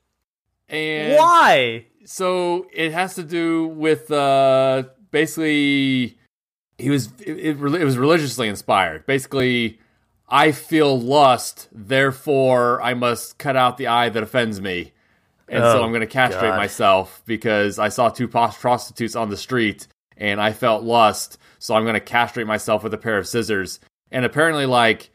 And 0.68 1.16
why? 1.16 1.86
So 2.04 2.66
it 2.72 2.92
has 2.92 3.14
to 3.16 3.22
do 3.22 3.66
with 3.68 4.10
uh, 4.10 4.84
basically 5.10 6.18
he 6.78 6.90
was 6.90 7.08
it, 7.20 7.38
it, 7.38 7.56
it 7.56 7.84
was 7.84 7.98
religiously 7.98 8.48
inspired. 8.48 9.06
Basically, 9.06 9.78
I 10.28 10.52
feel 10.52 10.98
lust, 10.98 11.68
therefore 11.72 12.80
I 12.82 12.94
must 12.94 13.38
cut 13.38 13.56
out 13.56 13.76
the 13.76 13.86
eye 13.88 14.08
that 14.08 14.22
offends 14.22 14.60
me. 14.60 14.92
And 15.48 15.62
oh, 15.62 15.74
so 15.74 15.82
I'm 15.84 15.90
going 15.90 16.00
to 16.00 16.06
castrate 16.06 16.52
God. 16.52 16.56
myself 16.56 17.22
because 17.24 17.78
I 17.78 17.88
saw 17.88 18.08
two 18.08 18.26
prostitutes 18.26 19.14
on 19.14 19.30
the 19.30 19.36
street 19.36 19.86
and 20.16 20.40
I 20.40 20.52
felt 20.52 20.82
lust. 20.82 21.38
So 21.58 21.74
I'm 21.74 21.84
going 21.84 21.94
to 21.94 22.00
castrate 22.00 22.46
myself 22.46 22.82
with 22.82 22.92
a 22.94 22.98
pair 22.98 23.18
of 23.18 23.28
scissors. 23.28 23.78
And 24.10 24.24
apparently, 24.24 24.66
like, 24.66 25.10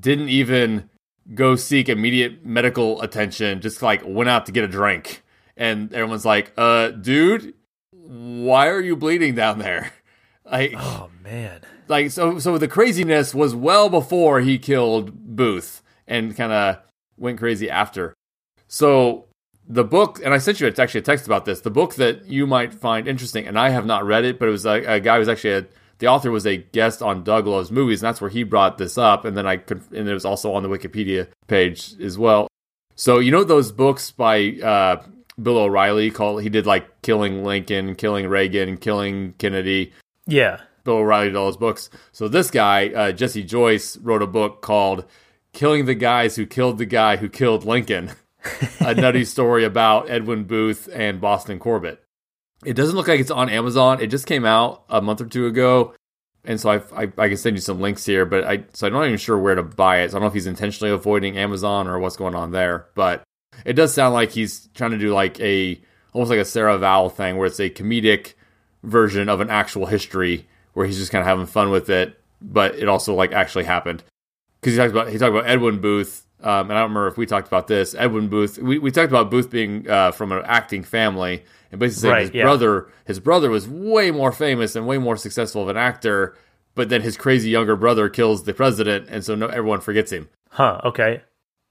didn't 0.00 0.28
even 0.28 0.90
go 1.34 1.56
seek 1.56 1.88
immediate 1.88 2.44
medical 2.44 3.00
attention, 3.02 3.60
just 3.60 3.82
like 3.82 4.02
went 4.04 4.28
out 4.28 4.46
to 4.46 4.52
get 4.52 4.64
a 4.64 4.68
drink. 4.68 5.22
And 5.56 5.92
everyone's 5.92 6.24
like, 6.24 6.52
uh, 6.56 6.88
dude, 6.88 7.54
why 7.90 8.68
are 8.68 8.80
you 8.80 8.96
bleeding 8.96 9.34
down 9.34 9.58
there? 9.58 9.92
Like, 10.48 10.74
oh 10.76 11.10
man. 11.24 11.62
Like, 11.88 12.12
so, 12.12 12.38
so 12.38 12.56
the 12.56 12.68
craziness 12.68 13.34
was 13.34 13.52
well 13.52 13.88
before 13.88 14.38
he 14.42 14.60
killed 14.60 15.34
Booth 15.34 15.82
and 16.06 16.36
kind 16.36 16.52
of 16.52 16.78
went 17.16 17.40
crazy 17.40 17.68
after. 17.68 18.14
So 18.68 19.26
the 19.68 19.82
book, 19.82 20.20
and 20.24 20.32
I 20.32 20.38
sent 20.38 20.60
you 20.60 20.66
it's 20.66 20.78
actually 20.78 21.00
a 21.00 21.02
text 21.02 21.26
about 21.26 21.44
this. 21.44 21.60
The 21.62 21.70
book 21.70 21.96
that 21.96 22.26
you 22.26 22.46
might 22.46 22.72
find 22.72 23.08
interesting, 23.08 23.46
and 23.46 23.58
I 23.58 23.70
have 23.70 23.86
not 23.86 24.04
read 24.04 24.24
it, 24.24 24.38
but 24.38 24.46
it 24.46 24.52
was 24.52 24.66
a, 24.66 24.84
a 24.84 25.00
guy 25.00 25.14
who 25.14 25.20
was 25.20 25.28
actually 25.28 25.54
a 25.54 25.66
the 25.98 26.06
author 26.06 26.30
was 26.30 26.46
a 26.46 26.56
guest 26.56 27.02
on 27.02 27.24
Doug 27.24 27.46
Loves 27.46 27.70
Movies, 27.70 28.02
and 28.02 28.08
that's 28.08 28.20
where 28.20 28.30
he 28.30 28.42
brought 28.42 28.78
this 28.78 28.98
up. 28.98 29.24
And 29.24 29.36
then 29.36 29.46
I 29.46 29.56
could, 29.56 29.82
and 29.92 30.08
it 30.08 30.14
was 30.14 30.24
also 30.24 30.52
on 30.52 30.62
the 30.62 30.68
Wikipedia 30.68 31.28
page 31.46 31.94
as 32.00 32.18
well. 32.18 32.48
So 32.94 33.18
you 33.18 33.30
know 33.30 33.44
those 33.44 33.72
books 33.72 34.10
by 34.10 34.58
uh, 34.62 35.02
Bill 35.40 35.58
O'Reilly 35.58 36.10
called 36.10 36.42
he 36.42 36.48
did 36.48 36.66
like 36.66 37.02
Killing 37.02 37.44
Lincoln, 37.44 37.94
Killing 37.94 38.28
Reagan, 38.28 38.76
Killing 38.76 39.34
Kennedy. 39.38 39.92
Yeah, 40.26 40.60
Bill 40.84 40.96
O'Reilly 40.96 41.26
did 41.28 41.36
all 41.36 41.46
those 41.46 41.56
books. 41.56 41.90
So 42.12 42.28
this 42.28 42.50
guy, 42.50 42.88
uh, 42.88 43.12
Jesse 43.12 43.44
Joyce, 43.44 43.96
wrote 43.98 44.22
a 44.22 44.26
book 44.26 44.62
called 44.62 45.04
"Killing 45.52 45.84
the 45.86 45.94
Guys 45.94 46.36
Who 46.36 46.46
Killed 46.46 46.78
the 46.78 46.86
Guy 46.86 47.16
Who 47.16 47.28
Killed 47.28 47.64
Lincoln." 47.64 48.12
a 48.80 48.94
nutty 48.94 49.24
story 49.24 49.64
about 49.64 50.08
Edwin 50.08 50.44
Booth 50.44 50.88
and 50.92 51.20
Boston 51.20 51.58
Corbett. 51.58 52.02
It 52.64 52.74
doesn't 52.74 52.96
look 52.96 53.08
like 53.08 53.20
it's 53.20 53.30
on 53.30 53.48
Amazon. 53.50 54.00
It 54.00 54.06
just 54.08 54.26
came 54.26 54.44
out 54.44 54.84
a 54.88 55.00
month 55.02 55.20
or 55.20 55.26
two 55.26 55.46
ago, 55.46 55.94
and 56.44 56.60
so 56.60 56.70
I, 56.70 56.76
I, 57.02 57.12
I 57.18 57.28
can 57.28 57.36
send 57.36 57.56
you 57.56 57.60
some 57.60 57.80
links 57.80 58.04
here. 58.06 58.24
But 58.24 58.44
I 58.44 58.64
so 58.72 58.86
I'm 58.86 58.92
not 58.92 59.04
even 59.06 59.18
sure 59.18 59.38
where 59.38 59.54
to 59.54 59.62
buy 59.62 60.00
it. 60.00 60.10
So 60.10 60.16
I 60.16 60.18
don't 60.18 60.22
know 60.22 60.28
if 60.28 60.34
he's 60.34 60.46
intentionally 60.46 60.92
avoiding 60.92 61.36
Amazon 61.36 61.86
or 61.86 61.98
what's 61.98 62.16
going 62.16 62.34
on 62.34 62.52
there. 62.52 62.86
But 62.94 63.22
it 63.64 63.74
does 63.74 63.92
sound 63.94 64.14
like 64.14 64.32
he's 64.32 64.68
trying 64.74 64.92
to 64.92 64.98
do 64.98 65.12
like 65.12 65.38
a 65.40 65.80
almost 66.12 66.30
like 66.30 66.40
a 66.40 66.44
Sarah 66.44 66.78
Vowell 66.78 67.12
thing, 67.12 67.36
where 67.36 67.46
it's 67.46 67.60
a 67.60 67.68
comedic 67.70 68.32
version 68.82 69.28
of 69.28 69.40
an 69.40 69.50
actual 69.50 69.86
history, 69.86 70.46
where 70.72 70.86
he's 70.86 70.98
just 70.98 71.12
kind 71.12 71.20
of 71.20 71.26
having 71.26 71.46
fun 71.46 71.70
with 71.70 71.90
it, 71.90 72.18
but 72.40 72.74
it 72.76 72.88
also 72.88 73.14
like 73.14 73.32
actually 73.32 73.64
happened. 73.64 74.02
because 74.60 74.72
he 74.74 74.78
talked 74.78 74.92
about 74.92 75.08
he 75.08 75.18
talked 75.18 75.34
about 75.34 75.46
Edwin 75.48 75.80
Booth. 75.80 76.25
Um, 76.46 76.70
and 76.70 76.78
I 76.78 76.82
don't 76.82 76.90
remember 76.90 77.08
if 77.08 77.16
we 77.16 77.26
talked 77.26 77.48
about 77.48 77.66
this. 77.66 77.92
Edwin 77.96 78.28
Booth. 78.28 78.56
We, 78.56 78.78
we 78.78 78.92
talked 78.92 79.10
about 79.10 79.32
Booth 79.32 79.50
being 79.50 79.90
uh, 79.90 80.12
from 80.12 80.30
an 80.30 80.42
acting 80.44 80.84
family, 80.84 81.42
and 81.72 81.80
basically 81.80 82.02
saying 82.02 82.12
right, 82.12 82.22
his 82.22 82.34
yeah. 82.34 82.44
brother 82.44 82.88
his 83.04 83.18
brother 83.18 83.50
was 83.50 83.66
way 83.66 84.12
more 84.12 84.30
famous 84.30 84.76
and 84.76 84.86
way 84.86 84.96
more 84.96 85.16
successful 85.16 85.62
of 85.62 85.68
an 85.68 85.76
actor, 85.76 86.36
but 86.76 86.88
then 86.88 87.02
his 87.02 87.16
crazy 87.16 87.50
younger 87.50 87.74
brother 87.74 88.08
kills 88.08 88.44
the 88.44 88.54
president, 88.54 89.08
and 89.10 89.24
so 89.24 89.34
no, 89.34 89.48
everyone 89.48 89.80
forgets 89.80 90.12
him. 90.12 90.28
Huh. 90.50 90.80
Okay. 90.84 91.22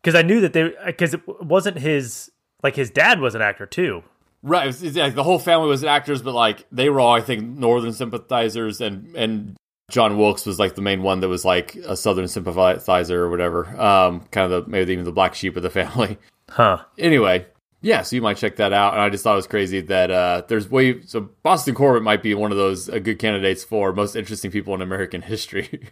Because 0.03 0.13
I 0.13 0.23
knew 0.23 0.41
that 0.41 0.51
they 0.51 0.73
because 0.86 1.13
it 1.13 1.21
wasn't 1.41 1.78
his 1.78 2.30
like 2.61 2.76
his 2.76 2.89
dad 2.89 3.21
was 3.21 3.34
an 3.34 3.41
actor 3.41 3.65
too. 3.65 4.03
Right. 4.43 4.67
It's, 4.67 4.82
it's, 4.82 4.97
like 4.97 5.15
the 5.15 5.23
whole 5.23 5.39
family 5.39 5.69
was 5.69 5.86
actors, 5.86 6.21
but 6.21 6.34
like 6.34 6.67
they 6.69 6.89
were 6.89 6.99
all, 6.99 7.13
I 7.13 7.21
think, 7.21 7.43
Northern 7.43 7.93
sympathizers, 7.93 8.82
and 8.82 9.15
and 9.15 9.55
John 9.89 10.17
Wilkes 10.17 10.45
was 10.45 10.59
like 10.59 10.75
the 10.75 10.81
main 10.81 11.03
one 11.03 11.19
that 11.19 11.29
was 11.29 11.45
like 11.45 11.75
a 11.75 11.95
Southern 11.95 12.27
sympathizer 12.27 13.23
or 13.23 13.29
whatever. 13.29 13.67
Um, 13.79 14.21
kind 14.31 14.51
of 14.51 14.65
the 14.65 14.69
maybe 14.69 14.93
even 14.93 15.05
the 15.05 15.11
black 15.11 15.36
sheep 15.36 15.55
of 15.55 15.63
the 15.63 15.69
family. 15.69 16.17
Huh. 16.49 16.83
Anyway, 16.97 17.45
yeah, 17.81 18.01
so 18.01 18.15
you 18.15 18.21
might 18.21 18.38
check 18.38 18.55
that 18.55 18.73
out. 18.73 18.93
And 18.93 19.01
I 19.01 19.09
just 19.09 19.23
thought 19.23 19.33
it 19.33 19.38
was 19.38 19.47
crazy 19.47 19.81
that 19.81 20.09
uh, 20.09 20.43
there's 20.47 20.69
way 20.69 21.01
so 21.03 21.29
Boston 21.43 21.75
Corbett 21.75 22.03
might 22.03 22.23
be 22.23 22.33
one 22.33 22.51
of 22.51 22.57
those 22.57 22.89
uh, 22.89 22.99
good 22.99 23.19
candidates 23.19 23.63
for 23.63 23.93
most 23.93 24.15
interesting 24.15 24.51
people 24.51 24.73
in 24.73 24.81
American 24.81 25.21
history. 25.23 25.89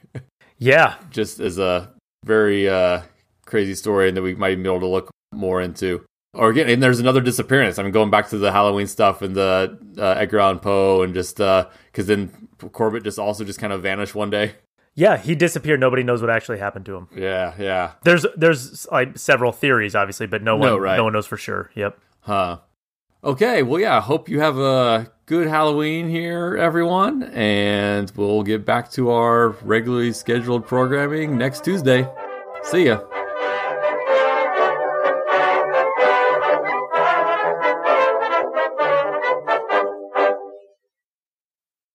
yeah, 0.57 0.95
just 1.11 1.39
as 1.39 1.59
a 1.59 1.91
very 2.23 2.67
uh, 2.67 3.01
crazy 3.45 3.75
story, 3.75 4.07
and 4.07 4.17
that 4.17 4.21
we 4.23 4.33
might 4.35 4.55
be 4.55 4.69
able 4.69 4.79
to 4.79 4.87
look 4.87 5.11
more 5.31 5.61
into 5.61 6.03
or 6.34 6.49
again, 6.49 6.69
and 6.69 6.81
there's 6.81 6.99
another 6.99 7.21
disappearance. 7.21 7.77
I 7.77 7.84
mean, 7.84 7.91
going 7.91 8.09
back 8.09 8.29
to 8.29 8.38
the 8.38 8.51
Halloween 8.51 8.88
stuff 8.88 9.21
and 9.21 9.36
the 9.36 9.77
uh, 9.97 10.15
Edgar 10.17 10.39
Allan 10.39 10.59
Poe, 10.59 11.03
and 11.03 11.13
just 11.13 11.38
because 11.38 11.69
uh, 11.99 12.03
then 12.03 12.47
Corbett 12.71 13.03
just 13.03 13.19
also 13.19 13.43
just 13.43 13.59
kind 13.59 13.71
of 13.71 13.81
vanished 13.81 14.15
one 14.15 14.29
day. 14.29 14.55
Yeah, 14.95 15.17
he 15.17 15.36
disappeared. 15.36 15.79
Nobody 15.79 16.03
knows 16.03 16.21
what 16.21 16.29
actually 16.29 16.59
happened 16.59 16.86
to 16.86 16.95
him. 16.95 17.07
Yeah, 17.15 17.53
yeah. 17.57 17.91
There's 18.03 18.25
there's 18.36 18.88
like 18.91 19.17
several 19.17 19.51
theories, 19.51 19.95
obviously, 19.95 20.27
but 20.27 20.43
no 20.43 20.55
one 20.55 20.67
no, 20.67 20.77
right. 20.77 20.97
no 20.97 21.05
one 21.05 21.13
knows 21.13 21.25
for 21.25 21.38
sure. 21.38 21.71
Yep. 21.75 21.99
Huh. 22.21 22.59
Okay. 23.23 23.63
Well, 23.63 23.79
yeah. 23.79 23.97
I 23.97 24.01
hope 24.01 24.29
you 24.29 24.39
have 24.39 24.57
a 24.57 25.11
good 25.25 25.47
Halloween 25.47 26.09
here, 26.09 26.57
everyone, 26.57 27.23
and 27.23 28.11
we'll 28.15 28.43
get 28.43 28.65
back 28.65 28.91
to 28.91 29.11
our 29.11 29.49
regularly 29.63 30.13
scheduled 30.13 30.67
programming 30.67 31.38
next 31.38 31.63
Tuesday. 31.63 32.07
See 32.63 32.86
ya. 32.86 33.01